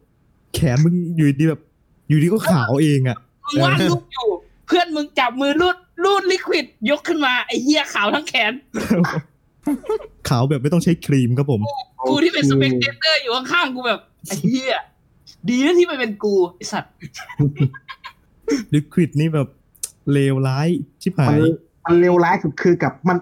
[0.54, 1.60] แขนมึงอยู่ดีแบบ
[2.08, 4.28] อยู่ดีก็ขาวเองอะมึงวาดรูปอยู่
[4.66, 8.52] เพื่อนมึงจับมือรูดรูด liquid ยกขึ้นมาไอ้เหี้ยขาวทั้งแขน
[10.28, 11.60] ขาวแบบไม่ต้องใช้ครีมครับผม
[12.08, 14.76] กูที่เป็น spectator อยู่ข้างๆกูแบบไอ้เหี้ย
[15.48, 16.92] ดีนะที่ไม่เป็นกูไอสัตว์
[18.74, 19.48] liquid นี่แบบ
[20.12, 20.68] เลวร้าย
[21.02, 21.52] ชิบหามันย
[21.86, 23.18] มันเลวร้ายสุดคือกับมัน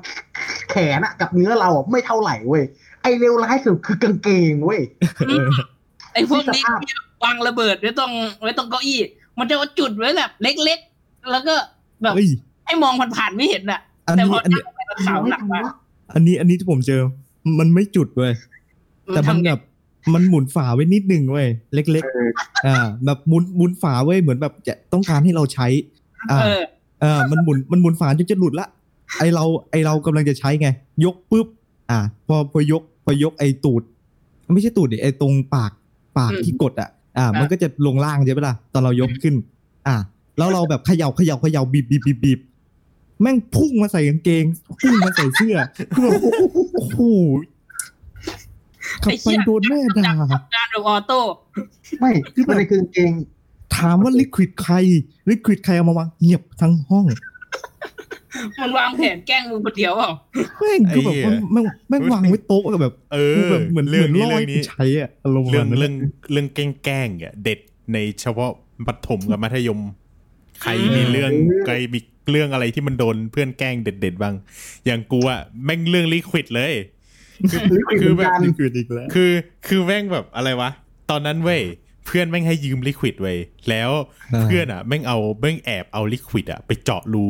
[0.70, 4.80] แขนอะกับเนื้อเราอะไม่เท่าไหร่เว้ยไอเลวร้ายสุดคือกางเกงเว้ย
[5.26, 5.46] เออ
[6.12, 6.78] ไอ้พวกนี้สภาพ
[7.24, 8.98] วางระเบิดไว้ตรงไว้ตรงเก้าอี้
[9.38, 11.54] มันจะเอาจุดไว้แบบ เล็กๆ แล้วก็
[12.02, 12.28] แบบเอ้ย
[12.66, 15.62] ให้มองผ่านๆไม่เห็นอะอันแต่นี้พออันนี้ตั้งไปมันขาวหนักมาก
[16.14, 17.02] อันนี้อันนี้ที่ผมเจอ
[17.58, 18.32] มันไม่จุดเว้ย
[19.14, 19.60] แต่มันแบบ
[20.14, 25.66] มันหมุนฝาไว้นิดนึงเว้ยเล็กเออๆอ่า แบบหมุนหมุนฝาไว้เหมือนแบบจะต้องการให้เราใช้
[26.30, 26.62] อ่าเออ
[27.00, 28.66] เออมันหมุนมันหมุนฝาจนจะหลุดละ
[29.18, 30.68] ไอเราไอเรากำลังจะใช้ไง
[31.04, 31.46] ยกปุ๊บ
[31.90, 31.98] อ่า
[32.28, 33.82] พอพอยก พอยกไอตูด
[34.54, 35.72] ไม่ใช่ตูดดิไอตรงปาก
[36.18, 39.34] ปากอืมที่กดอะ อ่า มันก็จะลงล่างใช่ไหมล่ะตอนเรายกขึ้น
[39.86, 39.96] อ่า
[40.38, 42.40] แล้วเราแบบเขย่าเขย่าเขย่าบีบบีบบีบบีบ
[43.20, 44.44] แม่งพุ่งมาใส่กางเกง
[44.80, 45.56] พุ่งมาใส่เสื้อ
[45.94, 46.20] คือแบบ
[46.74, 47.00] โอ้โห
[49.04, 50.12] ขับไปโดนแม่ด่า
[50.54, 51.18] การแบบออโต้
[52.00, 52.10] ไม่
[52.48, 53.12] มันคือกางเกง
[53.76, 54.74] ถามว่าลิควิดใคร
[55.30, 57.06] ลิควิดใครเอามาวางเงียบทั้งห้อง
[58.62, 60.10] มันวางแผนแกล้งมึงคนเดียวเปล่า
[60.60, 65.94] แม่งคือแบบไอ้เหี้ยแม่งแม่งวางไว้โต๊ะกับแบบเออแบบเหมือนเหเรื่องมือนนี้ล่อเรื่องให้นี้กูใช้อะอารมณ์เรื่องประมาณเรื่อนั้ง
[66.28, 67.58] นเรื่องแกล้งๆอะเด็ด
[67.92, 68.50] ในเฉพาะ
[68.86, 69.80] มัธยมกับมัธยม
[70.62, 71.30] ใครมีเรื่อง
[71.66, 71.98] ใครมี
[72.30, 74.34] เรื่องอะไรที่มันโดนเพื่อนแกล้งเด็ดๆบ้าง
[74.86, 76.74] อย่างกูอะแม่งเรื่องลิควิดเลย
[77.50, 79.30] คือ liquid คือแบบเหมือนกันลิควิดอีกแล้วคือ
[79.66, 80.70] คือแม่งแบบอะไรวะ
[81.10, 81.62] ตอนนั้นเว้ย
[82.06, 83.38] เพื่อนแม่งให้ยืมลิควิดเว้ย
[83.70, 83.90] แล้ว
[84.44, 87.26] เพื่อนอะแม่งเอาแม่งแอบเอาลิควิดอะไปเจาะรู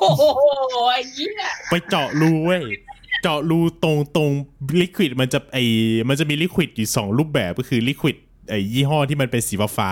[0.00, 0.22] โอ้โห
[0.92, 2.62] ไอ้เหี้ยไปเจาะรูเว้ย
[3.22, 4.30] เจาะรูตรงตรง
[4.80, 5.58] ลิควิดมันจะไอ
[6.08, 8.16] มันจะมีลิควิดอยู่สองรูปแบบก็คือลิควิด
[8.48, 9.90] ไอยี่ห้อที่มันเป็นสีฟ้า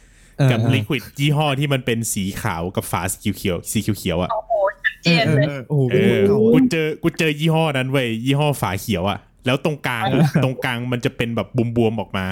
[0.00, 4.52] ๆกับลิควิดยี่ห้อที่มันเป็นสีขาวกับฝาสีเขียวๆสีเขียวๆอะโอ้โห
[4.82, 12.26] ชัดเจเออนเออเลยเออโอ้โหเอเป็นอเก่ากูอะเจอกูเจอยี่ห้อนั้นเว้ยยี่ห้อฝาเขียวอะ แล้วตรงกลางอะตรงกลางมันจะเป็นแบบบวมๆออกมา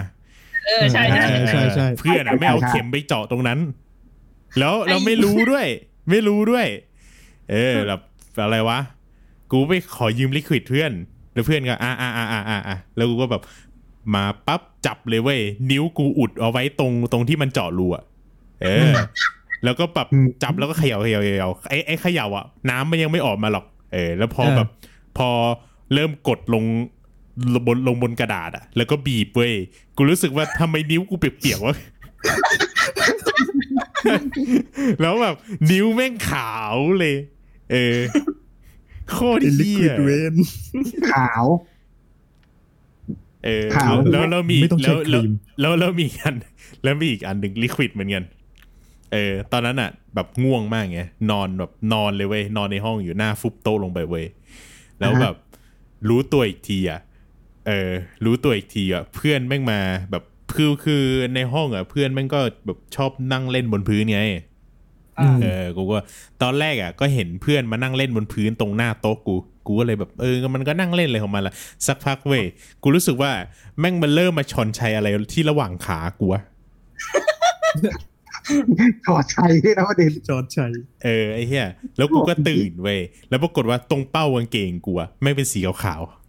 [0.67, 3.59] เออใช่ใช่ใช่ใช่เพื่อนอะไม่เอาเข็มไปเจาะตรงนั้น
[4.59, 5.67] แล้วเราไม่รู้ด้วย
[6.11, 6.67] ไม่รู้ด้วย
[7.51, 8.01] เออแบบ
[8.43, 8.79] อะไรวะ
[9.53, 10.93] กูไปขอยืมลิควิดเพื่อน
[11.33, 13.43] แล้วเพื่อนก็อ่าอ่าอ่าอ่าอ่าอ่าแล้วกูก็แบบ
[14.15, 18.05] มาปั๊บจับเลยเว้ย นิ้วกูอุดเอาไว้ตรงตรงที่มันเจาะรูอะ
[18.63, 18.93] เออ
[19.65, 24.69] แล้วก็แบบอืมจับแล้วก็เขย่าเขย่าเขย่าไอ้ไอ้เขย่าอะ น้ำมันยังไม่ออกมาหรอก เออ แล้วพอแบบ
[25.19, 25.29] พอ
[25.95, 26.65] เริ่มกดลง
[27.67, 29.53] บนลงบนกระดาษอะแล้วก็บีบเว้ย
[29.97, 31.77] กูรู้สึกว่าทำไมนิ้วกูเปียกๆวะ
[35.01, 35.35] แล้วแบบ
[35.71, 37.17] นิ้วแม่งขาวเลย
[37.73, 37.99] เออ
[39.11, 40.35] โคตรลิเฮีควิยดเวน
[41.13, 41.45] ขาว
[43.45, 45.31] เออขาวแล้วแล้วมีไม่ต้องใช้แล้วครีม
[45.61, 46.37] แล้วแล้วมีอัน
[46.83, 48.25] แล้วมีอีกอันหนึ่งลิควิดเหมือนกัน
[49.13, 51.01] เออตอนนั้นอะ แบบง่วงมากไง
[51.31, 54.27] นอนแบบนอนเลยเว้ยนอนในห้องอยู่หน้าฟุบโต๊ะลงไปเว้ย
[55.01, 55.35] แล้วแบบ
[56.09, 57.01] รู้ตัวอีกทีอะ
[57.67, 57.91] เออ
[58.25, 59.81] รู้ตัวอีกทีอะเพื่อนแม่งมา
[60.11, 60.25] แบบ
[60.57, 61.03] คือคือ
[61.35, 64.21] ในห้องอะเพื่อนแม่งก็แบบชอบนั่งเล่นบนพื้นไง
[65.19, 65.99] อ่าเออกูก็
[66.43, 69.35] ตอนแรกอะ ก็เห็นเพื่อนมานั่งเล่นบนพื้นตรงหน้าโต๊ะกู
[69.67, 71.55] กูก็เลยแบบเออมันก็นั่งเล่นเลยของมันละ
[71.87, 72.45] สักพักเว้ย
[72.83, 73.33] กูรู้สึกว่า
[73.79, 76.43] แม่งมันเริ่มมาชอนชัยอะไรที่ระหว่างขากูวะ
[79.07, 80.73] ถอดชัยด้วยนะประเด็นจอร์ดชัย
[81.05, 83.01] เออไอ้เหี้ยแล้วกูก็ตื่นเว้ย
[83.31, 86.22] แล้วปรากฏว่าตรงเป้ากางเกงกูอะไม่งเป็นสีขาวๆโอ้โห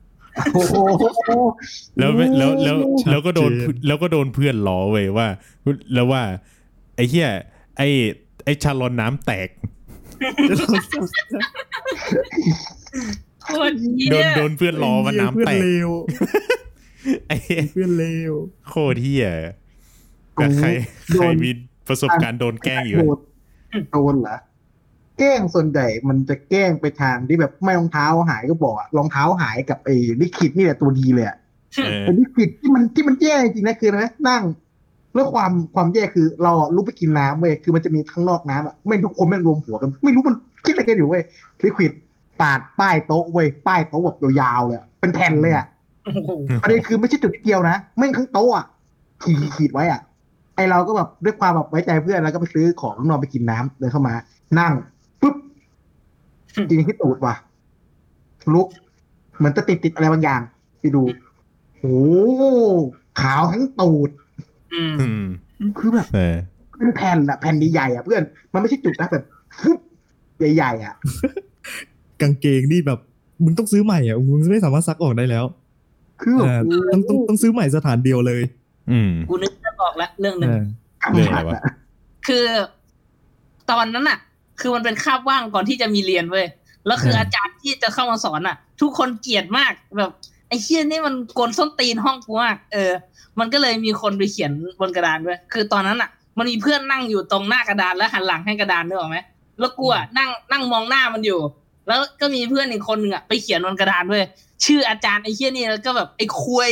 [1.97, 2.77] แล้วไม่แล้วแล้ว
[3.09, 3.51] แล้วก็โดน
[3.87, 5.27] แล้วก็โดนเพื่อนล้อเว้ยว่า
[5.93, 6.23] แล้วว่า
[6.95, 7.29] ไอ้เหี้ย
[7.77, 7.87] ไอ้
[8.45, 9.49] ไอ้ชาลอนน้ำแตก
[13.43, 15.89] โคตรเหี้โดนยโดนเพื่อนล้อว่าน้ำเพื่อแตนกเลว
[17.27, 18.33] ไอ้เหี้ยเพื่อนเลว
[18.69, 19.27] โคตรเหี้ย
[20.39, 20.67] กับใคร
[21.13, 21.51] โดใครนมี
[21.87, 23.17] ประสบการณ์โดนแกล้งอยู่โดน
[23.91, 24.37] โดนเหรอ
[25.19, 31.37] แกล้งส่วนใหญ่มันจะแกล้งไปทางที่แบบไม่รองเท้าหายก็บอกอะรองเท้าหายกับไอ้ลิคิดนี่แหละตัวดีเลยอะ
[31.75, 34.43] เออไอ้ลิคิดที่มันที่มันแย่จริงนะคือนะนั่ง
[35.13, 40.35] แล้วความความแย่คือเราอะลุกไปกินน้ำเว้ยคือมันจะมีข้างนอกน้ำอะไม่ทุกคนแม่งรวมหัวกัน ไม่รู้มัน
[40.65, 41.23] คิดอะไรกันอยู่เว้ย
[41.63, 41.91] ลิควิด
[42.41, 45.65] ปาดป้ายโต๊ะเว้ยป้ายโต๊ะแบบยาวๆเลยอะเป็นแผ่นเลยอะ
[46.03, 46.31] โอ้โห
[46.61, 48.65] ประเด็นคือไม่ใช่จุดเดียวนะแม่งทั้งโต๊ะอะ
[49.23, 50.01] ขีดขีดไว้อะ
[50.55, 54.13] ไอเราก็แบบด้วยความแบบไว้ใจเพื่อนแล้วก็ไปซื้อของข้างนอกไปกินน้ำเดินเข้ามา
[54.59, 54.73] นั่ง
[56.53, 57.35] ปุ๊บกินที่ตูดว่ะ
[58.53, 58.67] ลุก
[59.37, 60.41] เหมือนจะติดติดอะไรบางอย่าง
[60.79, 61.03] ไปดู
[61.77, 61.83] โห
[63.21, 64.09] ขาวทั้งตูด
[64.73, 65.23] อืมอืม
[65.79, 66.35] คือแบบเออ
[66.77, 68.23] เป็นแผ่นอะแผ่นใหญ่ๆอะเพื่อน
[68.53, 69.23] มันไม่ใช่จุดนะแบบ
[69.59, 69.79] ฟึบ
[70.55, 70.95] ใหญ่ๆอะ
[72.21, 72.99] กางเกงนี่แบบ
[73.43, 75.45] มึงต้องซื้อใหม่อะมึงไม่สามารถซักออกได้แล้ว
[76.21, 78.41] คือแบบเออต้องต้องต้องซื้อใหม่สถานเดียวเลย
[78.91, 80.51] อืมกูนึกจะบอกแล้วเรื่องหเอนึ่ง
[81.01, 81.61] อเรื่องอะไรวะ
[82.27, 82.45] คือ
[83.71, 84.19] ตอนนั้นอะ
[84.59, 86.45] คือมันเป็นคาบว่างก่อนที่จะมีเรียนเว้ย
[86.87, 90.11] แล้วคือเออออาจารย์ที่จะเข้ามาสอนอะ ทุกคนเกลียดมากแบบ
[90.49, 92.91] ไอ้เชี่ยนี่มันโกนส้นตีนห้องกูมากเออ
[93.39, 99.17] มันก็เลยมีคนไปเขียนบนกระดานเว้ยคือตอนนั้นอะ มันมีเพื่อนนั่งอยู่ตรงหน้ากระดานแล้วหันหลังให้กระดานนึกออกไหม
[99.59, 101.39] แล้วกูอะนั่งนั่งมองหน้ามันอยู่
[101.87, 104.23] แล้วก็มีเพื่อนอีกคนหนึ่งอะไปเขียนบนกระดานเว้ย
[104.65, 106.71] ชื่ออาจารย์ไอ้เชี่ยนี่แล้วก็แบบไอ้คุย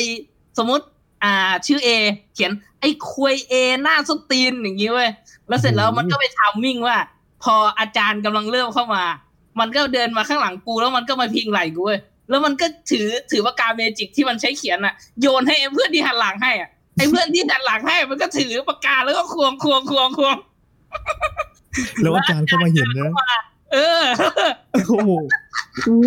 [0.58, 0.86] สมมติ
[1.24, 1.90] อ่าชื่อเอ
[2.34, 2.52] เขียน
[2.82, 3.54] ไอ้คุยเอ
[3.84, 5.10] หน้าส้นตีนอย่างนี้เว้ย
[5.48, 6.98] แล้วเสร็จแล้วมันก็ไปทามมิ่งว่า
[7.44, 9.04] พออาจารย์กำลังเริ่มเข้ามา
[9.60, 12.00] มันก็เดินมาข้างหลังกูแล้วมันก็มาพิงไหล่กูเว้ย
[12.30, 20.38] แล้วมันก็ถือถือปากกาเมจิกที่มันใช้เขียนอะโยนให้ไอ้เพื่อนที่หันหลังให้อะไอ้เพื่อนที่หันหลังให้ มันก็ถือปากกาแล้วก็ควงควงควงควง
[22.02, 23.12] แล้วอาจารย์เข้ามาเห็นนะ
[23.74, 24.04] เออ
[24.88, 25.12] โอ้โห
[25.86, 25.98] โอ้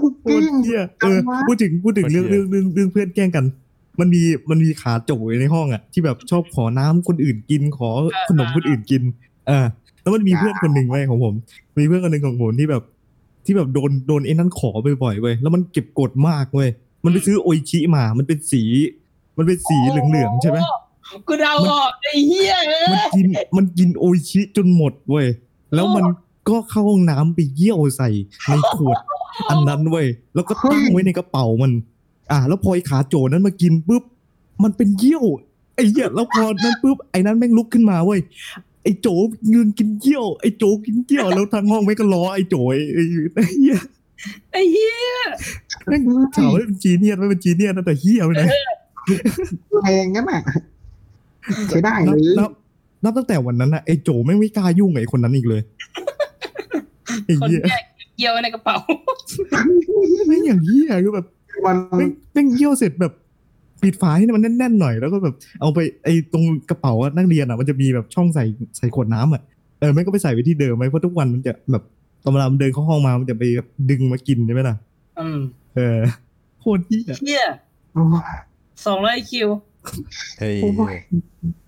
[0.00, 3.44] โคตรเหี้ยเออพูดถึงพูดถึงเรื่องเรื่องเรื่องเรื่องเพื่อนแกล้งกัน
[4.00, 7.90] มันมีมันมีขาโจยในห้องอะ ที่แบบชอบขอน้ำคนอื่นกินขอ
[8.28, 9.02] ขนมคนอื่นกิน
[9.48, 9.66] เออ
[10.02, 11.34] แล้วมันมีเพื่อนคนหนึ่งไว้ยของผม
[11.78, 12.82] มีเพื่อนคนหนึ่งของผมที่แบบ
[13.44, 14.70] ที่แบบโดนโดนไอ้นั่นขอ
[15.02, 16.68] บ่อยๆเว้ยแล้วมันเก็บกดมากเว้ย
[17.04, 18.62] มันไปซื้อโออิชิมา มันเป็นสี
[19.38, 20.58] มันเป็นสีเหลืองๆใช่ไหม
[21.28, 25.26] กูเดาออกไอ้เหี้ยเอมันอกินมันกินโออิชิจนหมดเว้ย
[25.74, 26.04] แล้วมัน
[26.48, 28.10] ก็เข้าห้องน้ำไปเยี่ยวใส่
[28.48, 28.98] ในขวด
[29.50, 31.72] อันนั้นเว้ยแล้วก็ตั้งไว้ในกระเป๋ามัน
[32.30, 34.02] อ่า แล้วพอไอ้ขาโจนั้นมากินปุ๊บ
[34.62, 35.24] มันเป็นเยี่ยว
[35.74, 38.20] ไอ้เหี้ยแล้วพอนั้นปุ๊บไอ้นั้นแม่งลุกขึ้นมาเว้ย
[38.82, 39.08] ไอ้โจ
[39.52, 43.02] ยืนกินเยี่ยวไอ้โจกินเยี่ยวแล้วทางห้องแม่งก็ล้อไอ้โจไอ้ไอ้
[43.34, 43.76] ไอ้เหี้ย
[44.52, 44.96] ไอ้เหี้ย
[45.86, 46.02] แม่ง
[46.36, 48.48] ถามว่าเป็นจีเนียสไม่เป็นจีเนียสนะแต่เหี้ยไปเลย
[49.82, 50.40] แรงงั้นอะ
[51.68, 52.50] ใช้ได้นัเลบยนับ
[53.04, 55.62] นับตั้งแต่วันนั้นนะไอ้โจแม่งไม่กล้ายุ่งกับไอ้คนนั้นอีกเลย
[57.24, 57.84] ไอ้คนเหี้ยแยก
[58.16, 58.76] เกี่ยวไว้ในกระเป๋า
[60.28, 61.26] แม่งอย่างเหี้ยคือแบบ
[61.64, 63.12] มันแม่งแม่งเยี่ยวเสร็จแบบ
[63.82, 68.44] ปิดฝาให้มันแน่นๆหน่อยแล้วก็แบบเอาไปไอ้ตรงกระเป๋าอะนักเรียนอะมันจะมีแบบช่องใส่
[68.76, 69.42] ใส่ขวดน้ำอะ
[69.80, 71.82] เออแม่งก็ไปใส่ไว้ที่เดิมไว้เพราะทุกวันมันจะแบบ
[72.22, 74.76] ตอนเวลามันเดินเข้าห้องมามันจะไปแบบดึงมากินใช่ไหมล่ะ
[75.20, 75.38] อืม
[75.74, 75.98] เออ
[76.60, 77.44] โคตรเหี้ยเหี้ย
[77.92, 78.36] โอ้ย
[78.86, 79.48] สองร้อยคิว
[80.38, 80.96] เฮ้ยโอ้ย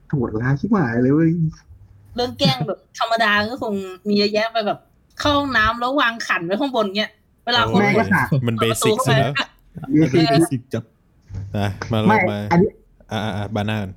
[0.08, 1.30] โหดร้ายชิบหายเลยเว้ย
[2.14, 3.74] เรื่องแกล้งแบบธรรมดาก็คง
[4.08, 4.78] มีเยอะแยะไปแบบ
[5.20, 7.10] เข้าห้องน้ำแล้ววางขันไว้ข้างบนเงี้ย
[7.44, 9.32] เวลาคนแม่ก็สาดมันเบสิกสุดแล้ว
[10.10, 10.84] เป็นเบสิกจัด
[11.58, 12.70] นะมาลไม่งมาอันนี้
[13.12, 13.90] อ่าอ่าบานากัน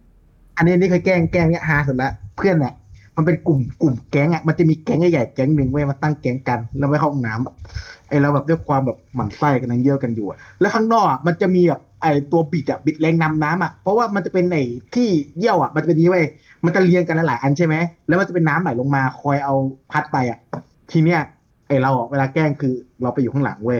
[0.58, 2.74] อันนี้อันนี่เคยแกล้งแกล้งเนี้ยฮาสุดละเพื่อนเนี่ย
[3.16, 14.58] มันเป็นกลุ่มกลุ่มแก๊งอะมันจะมีแก๊งใหญ่ๆแก๊งหนึ่งเว้ยมาตั้งแก๊งกัน แล้วไปเข้าห้องน้ำไอ้เราแบบด้วยความแบบหมั่นไส้กันนั่งเยี่ยวกันอยู่อะแล้วข้างนอกอะมันจะมีแบบไอตัวบิดอะบิดแรงนำน้ำอะเพราะว่ามันจะเป็นไอ
[14.96, 15.08] ที่
[15.38, 16.26] เยี่ยวอะมันจะเป็นนี้เว้ย
[16.66, 17.76] มันจะเรียงกันหลายๆอันใช่ไหม
[18.08, 19.54] แล้วมันจะเป็นน้ำไหลลงมาคอยเอา
[19.92, 20.40] พัดไปอะ
[20.92, 21.20] ทีเนี้ย
[21.68, 23.80] ไอเราอะเวลาแกล้งคือเราไปอยู่ข้างหลังเว้ย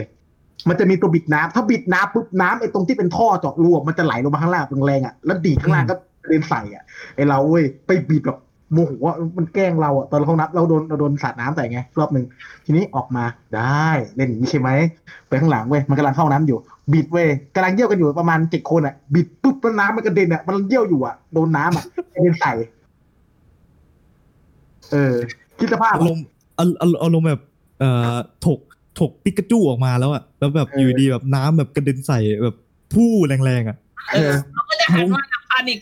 [0.68, 5.94] มันจะมีตัวบิดน้ำถ้าบิดน้ำปุ๊บน้ำไอ้ตรงที่เป็นท่อเจาะรูมันจะไหลลงมาข้างล่างแรงๆอะแล้วดีข้างล่างก็
[6.28, 6.84] เดินใส่อะ
[7.16, 8.38] ไอเราเว้ยไปบีบแบบ
[8.72, 12.24] โมโหว่ามันแกล้งเราอะตอนเราเข้าน้ำเราโดนเราโดนสาดน้ำใส่ไงรอบหนึ่ง
[12.64, 13.24] ทีนี้ออกมา
[13.56, 14.70] ได้เล่นอย่างนี้ใช่ไหม
[15.28, 16.58] ไปข้างหลังเว้ยมันกำลังเข้าน้ำอยู่
[16.92, 21.84] บิดเว้ยกำลังเยี่ยวกันอยู่ประมาณเจ็ดคนอะบิดปุ๊บแล้วน้ำมันกระเด็นอะมันเยี่ยวอยู่อะโดนน้ำอะ
[22.14, 22.52] กระเด็นใส่
[24.92, 25.14] เออ
[25.58, 26.24] คิดสภาพอารมณ์
[26.58, 27.42] อารอารอารมณ์แบบ
[27.80, 28.16] เอ่อ
[28.46, 28.60] ถก
[29.00, 32.56] ถกปิกาจูออกมาแล้วอะแล้วแบบเออออยู่ดีแบบน้ำแบบกระเด็นใส่แบบ
[32.94, 33.76] พู่แรงๆอะ
[34.14, 35.78] เออเราก็จะหันมาพานิก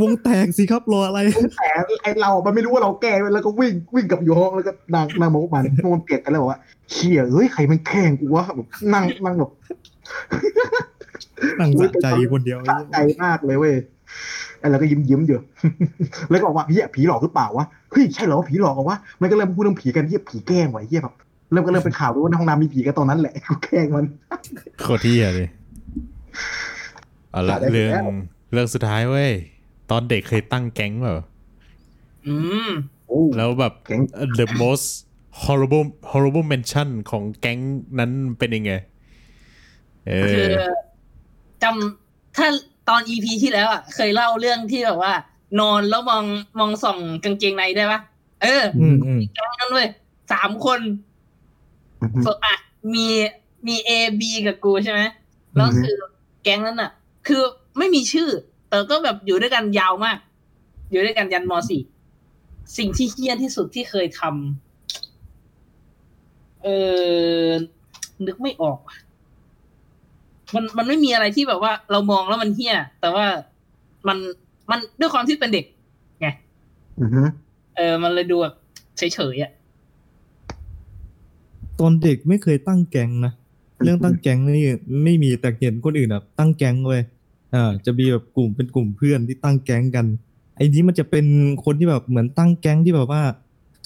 [0.00, 1.20] วงแตกสิครับรออะไร
[1.58, 1.68] แต่
[2.02, 5.64] ไอเรา มันไม่รู้ว่าเราแก้เว้ยแล้วก็วิ่งวิ่งกลับอยู่ห้องแล้วก็นางนางโมกมัน
[5.94, 6.60] มันเปลี่ยนกันแล้วบอกว่า
[6.90, 9.50] เชี่ยเฮ้ยใครมันแข่งกูวะแบบนั่งนั่งแบบ
[11.60, 13.74] นั่งสะใจคนเดียวสะใจมากเลยเว้ย
[14.58, 15.38] ไอ้เราก็ยิ้มยิ้มๆอยู่
[16.30, 21.14] แล้วก็บอกว่าเฮียผีหลอกหรือเปล่าวะ เฮ้ยใช่เหรอผีหลอกเหรอวะ มันก็เริ่มพูดเรื่องผีกันเฮียผีแกล้งไว้เฮียแบบ
[21.52, 24.06] เริ่มก็เริ่มเป็นข่าวด้วยว่าในห้องน้ำมีผีกันตอนนั้นแหละกูแกล้งมัน
[24.80, 25.48] โคตรเที่ยเลย
[27.30, 28.04] เอาละได้ไปเรื่องแล้ว
[28.52, 29.32] เรื่องสุดท้ายเว้ย
[29.90, 31.14] ตอนเด็กเคยตั้งแก๊งเปล่า
[32.26, 32.34] อื
[32.66, 32.68] ม
[33.08, 34.00] โอ้แล้วแบบแก๊ง
[34.38, 34.86] the most
[35.44, 37.58] horrible horrible mention ของแก๊ง
[37.98, 38.72] นั้นเป็นยังไง
[40.06, 40.64] เอคืออ
[41.62, 42.48] จำถ้า
[42.88, 45.12] ตอนอีพีที่แล้วอะ เคยเล่าเรื่องที่แบบว่า
[45.60, 46.24] นอนแล้วมอง
[46.58, 48.00] มองส่องกางเกงในได้ปะ
[48.42, 49.88] เอออืมอืมแก๊งนั้นเว้ย
[50.32, 51.11] สามคนส่วน
[52.44, 52.56] อะ
[52.94, 53.06] มี
[53.68, 55.00] มีเอบีกับกูใช่ไหม
[55.56, 55.96] แล้วคือ
[56.42, 56.90] แก๊งนั้นอะ
[57.26, 57.42] คือ
[57.78, 58.28] ไม่มีชื่อ
[58.68, 60.18] แต่ก็แบบอยู่ด้วยกันยาวมาก
[60.90, 61.82] อยู่ด้วยกันยันมสี่
[62.76, 66.68] สิ่งที่เฮี้ยที่สุดที่เคยทำเอ
[67.46, 67.48] อ
[68.26, 68.96] นึกไม่ออกว่ะ
[70.54, 73.26] มันมันไม่มีอะไรที่แบบว่า เรามองแล้วมันเฮี้ย แต่ว่า
[74.08, 74.18] มัน
[74.70, 75.64] มันด้วยความที่เป็นเด็ก
[76.20, 76.28] ไง
[77.00, 77.22] อือฮึ
[77.76, 78.54] เออ มันเลยดูแบบ
[78.98, 79.02] เฉ
[79.34, 79.52] ยๆอะ
[81.82, 83.32] ตอนเด็กไม่เคยตั้งแก๊งนะ
[83.84, 84.66] เรื่องตั้งแก๊งนี่
[85.04, 87.02] ไม่มีแต่เห็นคนอื่นแบบตั้งแก๊งเว้ย
[87.54, 90.06] อ่าจะมีแบบกลุ่มเป็นกลุ่มเพื่อนที่ตั้งแก๊งกัน
[90.56, 91.26] ไอ้นี้มันจะเป็น
[91.64, 93.22] คนที่แบบเหมือนตั้งแก๊งที่แบบว่า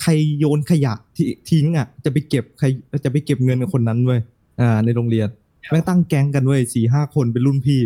[0.03, 2.67] ใครโยนขยะที่ทิ้งอะ จะไปเก็บใคร
[3.05, 4.21] จะไปเก็บเงินกับคนนั้นเว้ย
[4.61, 5.29] อ่า ในโรงเรียน
[5.71, 7.81] แม่งตั้งแก๊งกันเว้ยสี่ห้าคนเป็นรุ่นพี่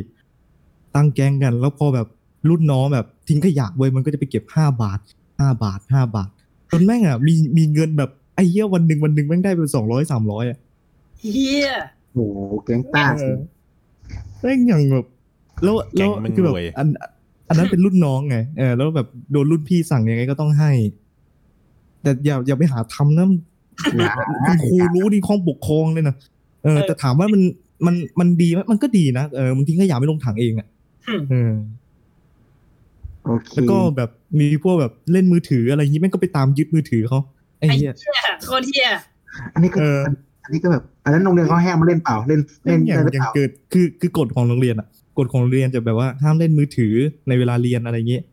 [0.97, 2.07] ตั้งแก๊งกัน แล้วพอแบบ
[2.49, 4.99] รุ่นน้องแบบทิ้งขยะเว้ยมันก็จะไปเก็บห้าบาท
[5.39, 6.28] ห้าบาทห้าบาท
[6.70, 10.59] จนแม่งอะมีมีเงินแบบไอ้เหี้ยวันหนึ่งวันหนึ่งแม่งได้เป็นสองร้อยสามร้อยอะ
[11.19, 11.71] เฮีย
[12.15, 13.37] โอ้โหแก๊งต้าเออ
[14.41, 15.07] แม่งอย่างแบบ
[15.62, 16.89] แล้วแล้วแก๊งแม่งคือแบบรวย อัน
[17.49, 20.71] อันนั้นเป็นรุ่นน้องไงเออแล้วแบบโดนรุ่นพี่สั่งยังไงก็ต้องให้
[22.03, 23.27] แต่อย่าอย่าไปหาทำนะ
[24.47, 26.15] คุณครูรู้ดีข้องปกครองเลยนะ
[26.65, 27.43] เออ แต่ถามว่ามัน
[27.87, 30.67] มันมันดีไหมมันก็ดีนะเออมันทิ้งขยะไม่ลงถังเองอะ
[31.31, 31.53] เออ
[33.25, 34.11] โอเคแล้วก็แบบ
[34.41, 37.21] มีพวกแบบเล่นมือถืออะไรอย่างนี้แม่งก็ไปตามยึดมือถือเขา
[37.61, 38.12] ไอ้ไอ้เหี้ยเฮีย
[38.47, 38.89] โคตรเฮีย
[39.55, 39.99] อันนี้ก็เออ
[40.45, 44.87] อันนี้ก็แบบอันนั้นโรงเรียนเขาให้มาเล่นเปล่าเล่นเล่เล่นนอย่างได้หรืออย่าเปงล่าเกิดคือคือกฎของโรงเรียนอะ
[45.19, 46.95] กฎของโรงเรียนจะแบบว่าห้ามเล่นมือถือ
[47.28, 48.24] ในเวลาเรียนอะไรอย่างเงี้ย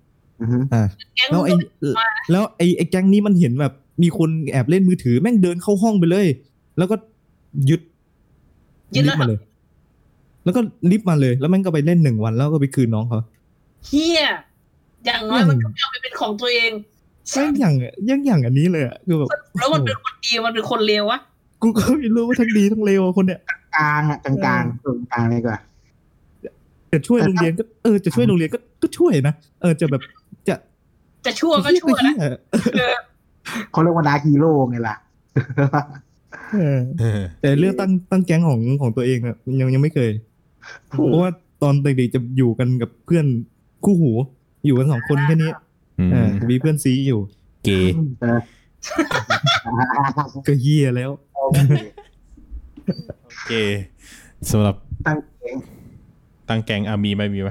[0.42, 0.84] อือฮึอ่า
[1.16, 1.54] แก๊งแล้วไอ้
[2.32, 3.74] แล้วไอ้ไอ้แก๊งนี้มันเห็นแบบ
[4.04, 6.28] มีคนแอบเล่นมือถือแม่งเดินเข้าห้องไปเลย
[6.78, 6.96] แล้วก็
[7.70, 7.82] ยึด
[8.96, 9.40] ยึดลิแล้ฟวต์มาเลย
[10.44, 13.20] แล้วก็ลิฟต์มาเลย แล้วแม่งก็ไปเล่นหนึ่งวันแล้วก็ไปคืนน้องเขา
[13.86, 14.24] เฮีย
[15.06, 16.72] อย่างน้อยมันก็เอาไปเป็นของตัวเอง
[17.32, 17.74] แม่งอย่าง
[18.10, 21.20] ยังอย่างอันนี้เลยอะคือแบบแล้วมันเป็นคนดีมันเป็นคนเลววะ
[21.62, 23.40] กูก็ไม่รู้ว่าทั้งดีทั้งเลวอะคนเนี้ย
[23.78, 25.58] กลางอะกลางกลางๆเออกลางเลยกว่า
[26.94, 30.02] จะช่วยโรงเรียนก็เออจะช่วยโรงเรียนก็ก็ช่วยนะเออจะแบบ
[30.48, 30.56] จะ
[31.26, 32.40] จะชั่วก็ชั่วนะเหี้ย
[32.78, 32.96] เออ
[33.72, 34.96] เขาเรียกว่าดาร์คฮีโร่ไงล่ะ
[36.54, 40.12] เออเออแต่เรื่องตั้งตั้งแก๊งของของตัวเองอะยังยังไม่เคย
[40.88, 41.32] เพราะว่า
[41.64, 43.26] ตอนเด็กๆจะอยู่กันกับเพื่อน
[43.84, 44.12] คู่หู
[44.66, 45.52] อยู่กันสองคนแค่นี้
[46.00, 47.20] อืมเออจะมีเพื่อนซีอยู่
[47.66, 48.40] เกย์เออ
[50.48, 51.12] ก็เฮียแล้ว
[53.48, 53.82] เกย์
[54.52, 54.76] สำหรับ
[55.08, 55.58] ตั้งเอง
[56.50, 57.50] ตั้งแก๊งอามีไหมมีไหม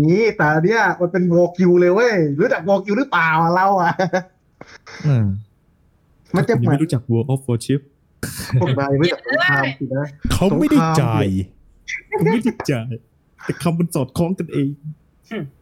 [0.00, 3.92] นี่แต่เนี้ยมันเป็นวอลคิวเลยเว้ยรู้จักวอลคิวหรือเปล่าอะเราอะ
[5.06, 5.26] อ่า
[6.36, 7.80] มันจะยังเหมือนไม่รู้จัก War of Warship
[8.60, 11.26] พวกนายไม่จักสงครามสินะเขาไม่ได้จ่าย
[12.18, 12.92] ผมไม่ได้จ่าย
[13.44, 14.68] แต่คำมันสอดคล้องกันเอง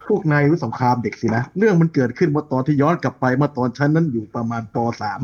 [0.08, 5.20] พวกนายรู้สงครามเด็กสินะ เรื่องมันเกิดขึ้นเมื่อตอนที่ย้อนกลับไปเมื่อตอนฉันนั้นอยู่ประมาณปสาม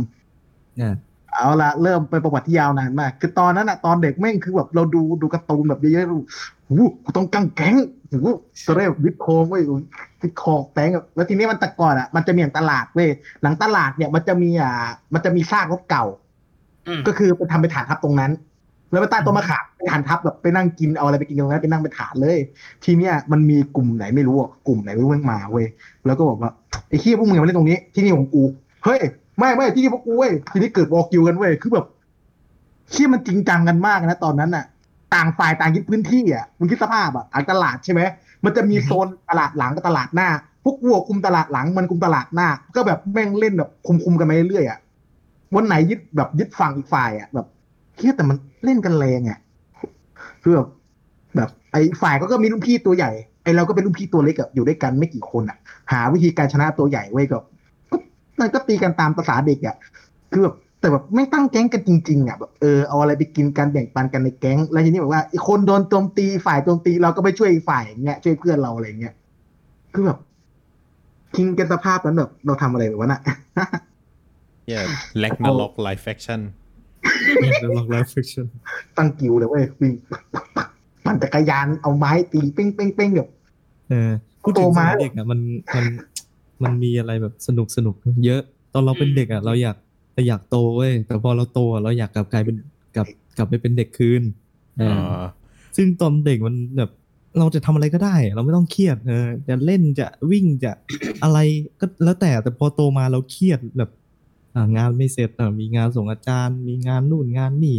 [0.80, 0.94] อ่า
[1.32, 6.18] เอาละเริ่มเป็นประวัติที่ยาวนานมาก คือตอนนั้นอะตอนเด็กแม่งคือแบบเราดูดูการ์ตูนแบบเยอะๆดู
[6.68, 7.76] หูกูต้องกังแก๊ง
[8.10, 8.18] หู
[8.66, 9.62] จะได้แบบวิดโคงไว้ย
[10.20, 13.10] วิดคอแตงแบบแล้วทีนี้มันแต่ก่อนอะมันจะมีอย่างตลาดเว้ย
[13.42, 16.04] หลังตลาดเนี่ยมันจะมีอ่ามันจะมีซากรถเก่า
[16.88, 18.32] อืมก็คือไปทำไปฐานทัพตรงนั้น
[18.90, 22.38] แล้วไปใต้ต้นมะขามไปหันทับแบบไปนั่งกินเอาอะไรไปกินตรงนั้นไปนั่งเป็นฐานเลย
[22.84, 25.66] ทีเนี้ยมันมีกลุ่มไหนไม่รู้อะกลุ่มไหนไม่รู้แม่งมาเว้ย
[26.06, 26.52] แล้วก็บอกว่า
[26.88, 28.42] ไอ้เฮียพวกมึงมาเล่นตรงนี้ที่นี่ของกู
[28.84, 29.00] เฮ้ย
[29.38, 31.86] ไม่ไม่ที่นี่พวกกูเว้ยทีนี้เกิดวอลกิวกันเว้ยคือแบบ
[32.90, 34.64] เชี่ยมันจริงจังกันมากนะตอนนั้นอะ
[35.14, 38.00] ต่างฝ่ายต่างยึดพื้นที่อะมึงคิดสภาพอะอ่างตลาดใช่ไหม
[38.44, 40.28] มันจะมีโซนตลาดหลังกับตลาดหน้า
[40.64, 44.78] พวกวัวคุมตลาดหลังมันคุมตลาดหน้า ก็แบบแม่งเล่นแบบคุมคุมกันไปเรื่อยๆอะ
[45.54, 47.46] วันไหนยึดแบบยึดฝั่งอีกฝ่ายอะแบบ
[47.96, 49.38] เฮียแต่มันเล่นกันแรงอะ
[50.42, 50.68] คือแบบ
[51.36, 53.10] แบบไอ้ฝ่ายก็ก็มีรุ่นพี่ตัวใหญ่
[53.42, 55.56] ไอ้เราก็เป็นรุ่นพี่ตัวเล็กอะอยู่ด้วยกันไม่กี่คนอะ
[55.92, 57.38] หาวิธีการชนะตัวใหญ่ไว้ยก็
[57.90, 57.96] ก็
[58.40, 59.76] มันก็ตีกันตามภาษาเด็กอะ
[60.32, 69.14] คือแบบแต่แบบไม่ตั้งแก๊งกันจริงๆอะแบบเออเอาอะไรไปกินกันแบ่งปันกันในแก๊ง แล้วทีนี้แบบว่าอีกคนโดนโจมตีฝ่ายโจมตีเราก็ไปช่วยฝ่ายอย่างเงี้ยช่วยเพื่อนเราอะไรเงี้ย
[69.94, 70.18] คือแบบ
[71.36, 73.20] ทิ้งกันสภาพนั้นแบบเราทำอะไรแบบว่าน่ะ
[74.66, 74.84] เนี่ย
[75.18, 75.72] แล็กนาล็อก
[77.40, 78.46] ไลฟ์แฟคชั่นแล้วล็อกไลฟ์ฟิคชั่น
[78.96, 79.92] ตั้งกิวเลยเว้ยวิ่ง
[81.04, 83.28] ปั่นจักรยานเอาไม้ตีเป้งเป้งเป้งแบบ
[83.88, 84.10] เออ
[84.42, 85.40] พูดถึโตงสมามัยเด็กอะมัน
[85.76, 85.84] มัน
[86.62, 87.94] มันมีอะไรแบบสนุกสนุก
[88.26, 88.40] เยอะ
[88.72, 89.76] ตอนเราเป็นเด็กอะเราอยาก
[90.14, 92.56] เราอยากโตเว้ยแต่พอเราโตอะเราอยากกลับกลายเป็น
[92.96, 93.06] กลับ
[93.36, 94.22] กลับไปเป็นเด็กคืน
[94.80, 95.22] ออ๋ออ
[95.76, 96.90] ซึ่งตอนเด็กมันแบบ
[97.38, 100.72] เราจะทำอะไรก็ได้ เราไม่ต้องเครียดเออจะเล่นจะวิ่งจะ
[101.22, 101.38] อะไร
[101.80, 103.90] ก็แล้วแต่แต่พอโตมาเราเครียดแบบ
[104.76, 107.76] งานไม่เสร็จอะมีงานส่งอาจารย์ มีงานนู่นงานนี่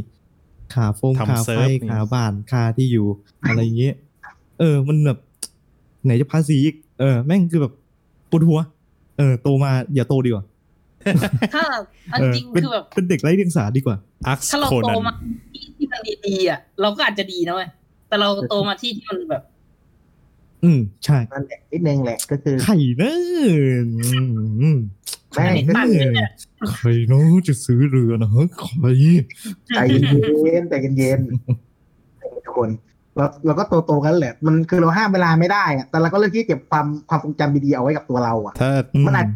[0.74, 3.08] ขาโฟงทำขาเซิไฟร์ฟนี่ขาบ้านขาที่อยู่
[3.48, 3.96] อะไรอย่างเงี้ย
[4.60, 5.20] เออ มันแบบ
[6.04, 7.74] ไหนจะภาษีอีกเออ แม่งคือแบบ
[8.32, 8.60] ปวดหัว
[9.18, 10.46] เออ โตมาอย่าโตดีกว่า
[11.54, 11.64] ถ้า
[12.14, 13.98] อันเออจริงเป็นคือแบบเป็นเด็กไร้เดียงสาดีกว่า
[14.28, 15.14] อาร์คถ้าเราโคโตนันมา
[15.54, 17.70] ที่ที่มันดีๆอะ เราก็อาจจะดีนะเว้ย
[18.08, 19.44] แต่เราโตมาที่ที่มันแบบ
[20.64, 23.16] อืม ใช่นั่นแหละนิดนึงแหละก็คือไข่เนอะ
[24.62, 24.78] อืม
[25.38, 26.30] แม่งปั่นเนี่ย
[26.72, 28.86] ใครเนาะจะซื้อเรือนะฮะใคร
[29.76, 32.70] ใจเย็นๆใจเย็นๆทุกคน
[33.18, 38.72] เราเราก็โตโตๆกันแหละ มันคือเราห้ามเวลาไม่ได้อะแต่เราก็เลือกที่จะเก็บความความทรงจำดีๆเอาไว้กับตัวเราอะถ้า
[39.06, 39.34] มันอาจจะ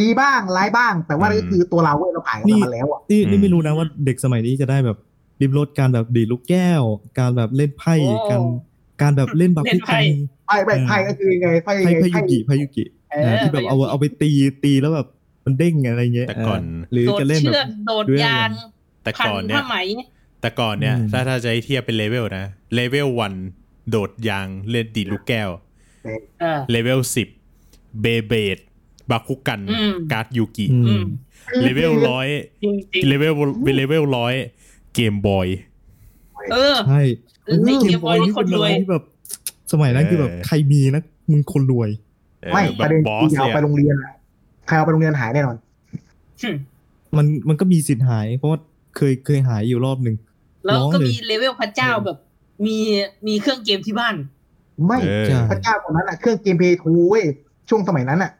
[0.00, 4.98] ดีบ้างร้ายบ้าง แต่ว่าก็คือตัวเราเว้ยเราผ่านมันมาแล้วอะนี่อืมนี่ไม่รู้นะว่าเด็กสมัยนี้จะได้แบบ
[5.40, 6.82] ริมรถการแบบดีดลูกแก้ว
[7.18, 8.42] การแบบเล่นไพ่โอ้การ
[9.02, 10.02] การแบบเล่นบาเล่คุนไพ่กัน
[10.46, 14.30] ไพ่ไพ่ไพ่ก็คือไงไพ่ไพ่ไงไพ่ยุกิไพ่ยุกิเอเอออที่แบบเอาเอาไปตี
[14.64, 15.08] ตีแล้วแบบ
[15.44, 18.50] มันเด้งอะไรเงี้ยแต่ก่อนเหรือโดดจะเล่นเชืแบอกบโดดด้วยยาง
[19.02, 19.76] แต่พันก่อนเนี่ยผ้าไหม
[20.40, 22.44] แต่ก่อนเนี่ยอืมถ้าถ้าจะให้เทียบเป็นเลเวลนะ
[22.74, 23.34] เลเวลวัน
[23.90, 25.50] โดดยางเล่นดีดลูกแก้ว
[26.40, 27.28] เออเลเวลสิบ
[28.00, 28.58] เบเบด
[29.10, 31.04] บาคุกันอืมการ์ดยูกิอือืมม
[31.62, 32.26] เลเวลร้อย
[32.62, 33.32] จริงจริงเลเวล
[33.76, 34.34] เลเวลร้อย
[34.94, 35.48] เกมบอย
[36.52, 37.02] เออใช่
[37.64, 39.04] ในเกมบอยนี่คนรวยที่แบบ
[39.72, 41.90] สมัยนั้นคือแบบเออใครมีนะมึงคนรวย
[42.52, 44.13] ไม่แบปบระเด็นบอคืสอเอาเนี่ยไปโรงเรียนอะ
[44.66, 45.56] ใครเอาไปโรงเรียนหายแน่นอน
[47.16, 48.58] มันมันก็มีสิทธิ์หาย เพราะว่า
[48.96, 50.16] เคยเคยหายอยู่รอบหนึ่ง
[50.64, 52.18] แล้วร้องก็เลยมีเลเวลพระเจ้าแบบ
[52.66, 52.76] มี
[53.26, 54.14] มีเครื่องเกมที่บ้าน
[54.86, 57.24] ไม่เออใช่พระเจ้าคนนั้นอะเครื่องเกมเพย์ทูเว้ย
[57.68, 58.32] ช่วงสมัยนั้นอะ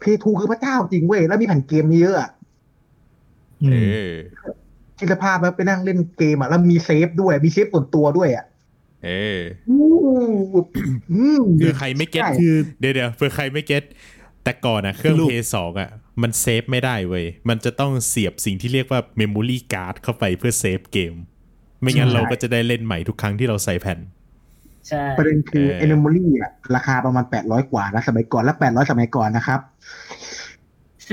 [0.00, 2.30] เพย์ทูคือพระเจ้าจริงเว้ยแล้วมีแผ่นเกมนี้เยอะอะ
[3.62, 4.12] อืเอมอ
[4.98, 8.44] คิดสภาพแล้วไปนั่งเล่นเกมอะแล้วมี save ด้วย มี save ส่วนตัวด้วยอะ
[9.04, 9.80] เอออู้
[11.12, 13.82] อืมเผื่อใครไม่ get ใช่คือเดี๋ยวเดี๋ยวเผื่อใครไม่ get
[14.46, 15.90] แต่ก่อนอะเครื่องเพลย์สองอะ
[16.22, 21.14] มัน save ไม่ได้เว้ย มันจะต้องเสียบสิ่งที่เรียกว่า memory card เข้าไปเพื่อ save เกม
[21.80, 23.98] ไม่งั้นเราก็จะได้เล่นใหม่ทุกครั้งที่เราใส่แผ่น
[24.88, 29.60] ใช่ ประเด็นคือเออเอเ memory อะราคาประมาณแปดร้อยกว่านะสมัยก่อนและแปดร้อยสมัยก่อนนะครับ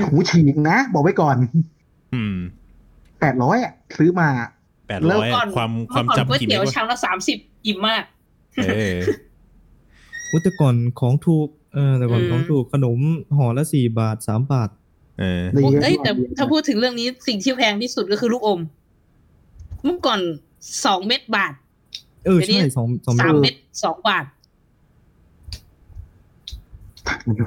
[0.08, 1.36] หูฉีกนะ บอกไว้ก่อน
[2.14, 2.36] อืม
[3.20, 4.28] แปดร้อยอะซื้อมา
[4.88, 8.02] แปดแล้ร้วอยก่อนความความเมื่อก่อนก๋วยจำกี่เมเตี๋ตยวรวะชามละสามสิบอิ่มมาก
[8.56, 8.96] เออ
[10.30, 12.98] อุยแต่ก่อนของถูก เออแต่ก่อนอืมของถูกขนม
[13.36, 14.68] ห่อละสี่บาทสามบาท
[15.18, 18.60] เออดีเอ้ยแต่ถ้าพูดถึงเรื่องนี้สิ่งที่แพงที่สุดก็คือลูกอม
[19.84, 20.20] เมื่อก่อน
[20.84, 21.52] สองเม็ดบาท
[22.24, 24.24] เออเดี๋ยวนี้ใช่สองสองสามเม็เม็ดดสองบาท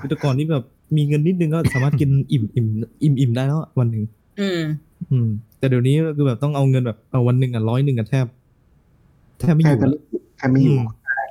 [0.10, 0.64] แต่ก่อนนี่แบบ
[0.98, 2.68] มีเงินนิดนึงก็สามารถกินอิ่มอิ่ม
[3.04, 4.04] อิ่มอิ่มได้แล้วอะวันหนึ่ง
[4.40, 4.62] อืม
[5.12, 5.28] อืม
[5.60, 8.26] แต่เดี๋ยวนี้ก็คือแบบต้องเอาเงินแบบเอาวันหนึ่งอะร้อยหนึ่งอะแทบ
[9.40, 10.00] แทบไม่อแค่ยู่จะละ
[10.38, 10.84] แค่ไม่อยู่อืม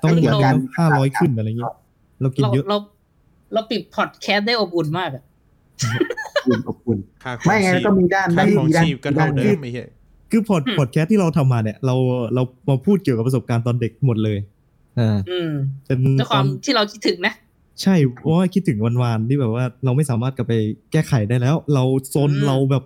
[0.02, 1.74] ต้องเดี๋เดี๋ยยววเราห้าร้อยขึ้นอะไรเงี้ย
[2.20, 2.76] เรากินเราเยอะเรา
[3.52, 5.22] เราปิดพอดแคสต์ได้อบอุ่นมากอะ
[6.42, 9.84] ขอบคุณขอบคุณค่าครองไม่ไงชีพก็มีด้านค่าด้านครองดีด้านชีพก็ด้าเท่านเดิดีมไม่ใช่
[10.30, 11.94] คือพอดพอดแคสต์ที่เราทำมาเนี่ย เรา
[12.34, 14.38] เรามาพูดเกี่ยวกับประสบการณ์ตอนเด็กหมดเลย
[14.98, 15.50] อ่าอืม
[15.86, 17.34] เป็นด้วยความที่เราคิดถึงนะ
[17.82, 20.54] ใช่เพราะว่าคิดถึงวันวานๆที่แบบว่าเราไม่สามารถกลับไป
[20.92, 22.84] แก้ไขได้แล้ว เราโซนอืมเราแบบ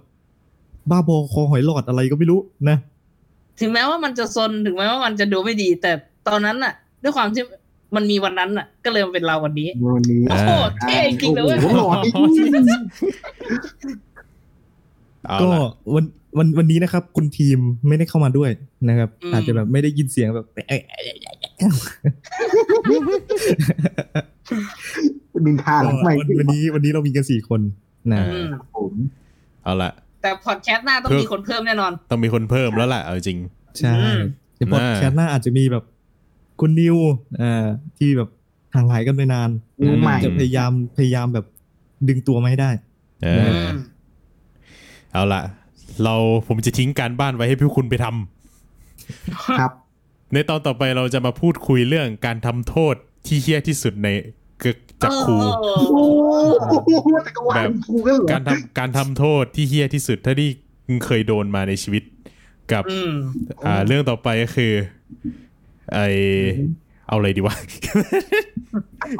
[0.90, 2.76] บ้าบอคอหอยหลอดอะไรก็ไม่รู้นะ
[3.60, 5.92] ถึงแม้ว่ามันจะซนถึงแม้ว่ามันจะดูไม่ดี แต่
[6.28, 7.42] ตอนนั้นน่ะ ด้วยความที่
[7.94, 10.50] มันมีวันนั้นน่ะ ก็เลยมาเป็นเราวันนี้วันนี้โอ้โห
[10.80, 12.06] เท่จริงเลยเว้ยโอ้โหหล่อจ
[12.38, 12.52] ริง
[15.26, 15.58] เอาก็ละ
[15.94, 16.04] วัน
[16.38, 17.58] วันวันนี้นะครับ คุณทีม
[17.88, 18.50] ไม่ได้เข้ามาด้วย
[18.88, 20.80] นะครับอืมอาจจะแบบไม่ได้ยินเสียงแบบเอ้ย
[25.46, 27.60] ดินทาหลังใหม่วันวันนี้วันนี้เรามีกันสี่คน
[28.12, 28.92] นะอ่าอืมผม
[29.64, 29.90] เอาละ
[30.22, 33.38] แต่พอดแคสต์หน้าต้องเพิ่มมีคนเพิ่มแน่นอน ต้องมีคนเพิ่มแล้วล่ะเอาจริง
[33.78, 34.20] ใช่อืม
[34.56, 35.84] เดี๋ยวพอดน่าแคสต์หน้าอาจจะมีแบบ
[36.60, 36.96] คุณนิว
[37.42, 37.66] อ่า
[37.98, 38.28] ที่แบบ
[38.74, 39.50] ห่างหายกันไปนาน
[39.80, 41.46] มือใหม่จะพยายามพยายามแบบ
[42.08, 42.70] ดึงตัวมาให้ได้
[43.22, 43.68] เออือ
[45.12, 45.42] เอาละ
[46.04, 46.14] เรา
[46.48, 49.72] ผมจะทิ้งการบ้านไว้ให้พี่คุณไปทำครับ
[50.32, 52.94] ในตอนต่อไปเราจะมาพูดคุยเรื่องการทำโทษ
[53.26, 54.08] ที่เฮี้ยที่สุดใน
[54.62, 55.36] กึกจากครู
[55.90, 56.02] โอ้
[56.68, 60.50] โอ้โหโหจักรวาลครูก็เหรอการทำการทำโทษที่เฮี้ยที่สุดเท่าที่
[60.86, 62.02] มึงเคยโดนมาในชีวิต
[62.72, 63.12] กับอืม
[63.66, 64.72] อ่า เรื่องต่อไปก็คือ
[65.94, 65.98] ไอ
[67.08, 67.54] เอาอะไรดีวะ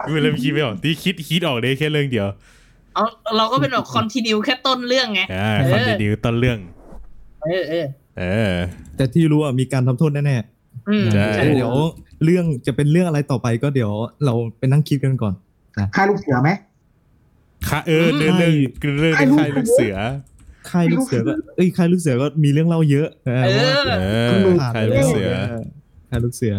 [0.07, 2.27] กูเริ่มคิดไม่ออกที่คิดคิดออกได้แค่เรื่องเดียว
[2.95, 3.05] เอา
[3.37, 6.59] เราก็เป็นแบบคอนติเนียแค่ต้นเรื่องไงอ่าเออคอนติเนียต้นเรื่อง
[7.45, 7.87] เออเออ
[8.19, 8.23] เอ
[8.53, 8.55] อ
[8.97, 10.37] แต่ที่รู้อะมีการทำโทษแน่
[10.89, 11.75] อืมๆใช่เดี๋ยว
[12.25, 13.93] เรื่องจะเป็นเรื่องอะไรต่อไปก็เดี๋ยว
[14.25, 15.35] เราไปนั่งคิดกันก่อน
[15.95, 16.51] ฆ่าลูกเสือไหม
[17.69, 18.55] ค่ะเออเรื่องเรื่อง
[19.01, 19.97] เรื่องในค่ายลูกเสือ
[20.71, 24.29] ค่ายลูกเสือก็เอ้ยค่ายลูกเสือก็มีเรื่องเล่าเยอะ เออเอว่าอเออ
[24.75, 25.31] ค่ายลูกเสือ
[26.11, 26.55] ค่ายลูกเสือ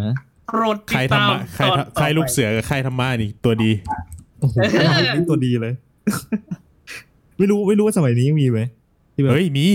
[0.47, 3.71] โปรดใครติดตามทำมาใครตอนทำใครลูกเสือกับใครธรรมะนี่ตัวดี
[4.39, 5.73] โอ้โหเออนี่ตัวดีเลย
[7.37, 8.61] ไม่รู้ไม่รู้ว่าสมัยนี้ยังมีไหม
[9.13, 9.65] ที่แบบเฮ้ยมี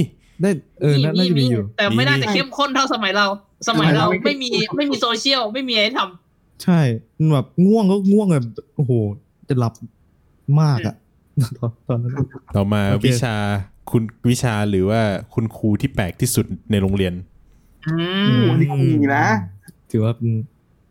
[0.42, 0.50] ได้
[0.80, 3.26] เออน่าน่าจะมีอยู่ แต่ไม่น่ามีจะเข้มข้นเท่าสมัยเรา
[3.68, 6.00] สมัยเราไม่มีไม่มีโซเชียลไม่มีอะไรท
[6.64, 6.80] ใช่
[7.18, 8.44] มันแบบง่วงก็ง่วงแบบ
[8.76, 8.92] โอ้โห
[9.48, 9.72] จะหลับ
[10.60, 10.94] มากอะ
[11.58, 12.12] ตอนตอนนั้น
[12.56, 13.34] ต่อมาโอเค วิชา
[13.90, 15.00] คุณวิชาหรือว่า
[15.34, 17.94] คุณครูที่แปลกที่สุดในโรงเรียนำอื
[18.24, 19.26] โอ้โหนี่ก็มีนะ
[19.90, 20.32] ถือว่าเป็น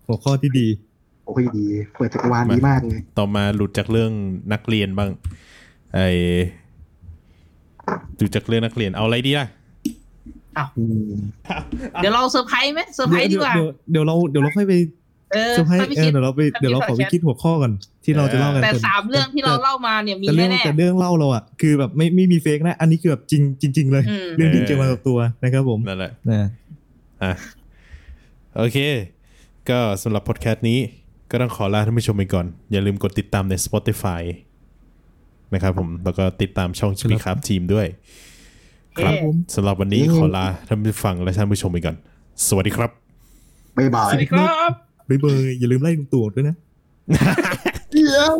[0.07, 0.67] หัวข้อที่ดี
[1.25, 1.65] โอ้ยดี
[1.95, 4.11] เปิดจักรวาลดีมากเลย ต่อมาหลุดจากเรื่อง
[4.53, 5.09] นักเรียนบ้าง
[5.95, 5.99] ให้
[8.17, 9.47] หลุดจากเรื่องนักเรียน เอาอะไรดีล่ะ
[10.77, 11.11] อืม
[12.01, 14.73] เดี๋ยวเราเซอร์ไพรส์ไหมเซอร์ไพรส์ดีเดี๋ยวกว่าเดี๋ยวเดี๋ยวเราเดี๋ยวเราค่อยไป
[15.33, 17.71] เออเซอร์ไพรส์ถ้าไม่เออคิดเดี๋ยวเราไปเดี๋ยวเราขอไปคิดหัวข้อก่อน
[18.05, 26.47] ที่เราจะเล่ากันแต่ก่อนสามเรื่องที่เราเล่ามาเนี่ยมีแต่เรื่องแน่แต่เรื่องเล่าเราอะคือแบบไม่ไม่มีเฟกนะ อันนี้คือแบบจริงจริงๆเลยอืมเรื่องจริงเจอมากับตัวนะครับผมนั่นแหละนะ
[27.23, 27.31] อะ
[28.57, 28.77] โอเค
[29.69, 30.79] ก็สำหรับพอดแคสต์นี้
[31.31, 34.21] ก็ต้องขอลาท่านผู้ชมไปก่อน อย่าลืมกดติดตามใน Spotify
[35.53, 41.95] นะครับผม แล้วก็ติดตามช่องชิมิครับทีมด้วยๆครับเอ๊ะสำหรับวันนี้ขอลาท่านผู้ฟังและท่านผู้ชมไปก่อน
[42.47, 42.91] สวัสดีครับ
[43.77, 44.71] บ๊ายบายสวัสดีครับ
[45.09, 46.55] บ๊ายบายอย่าลืมไล่ลุงตู่ด้วยนะ
[47.91, 48.35] เดี๋ยว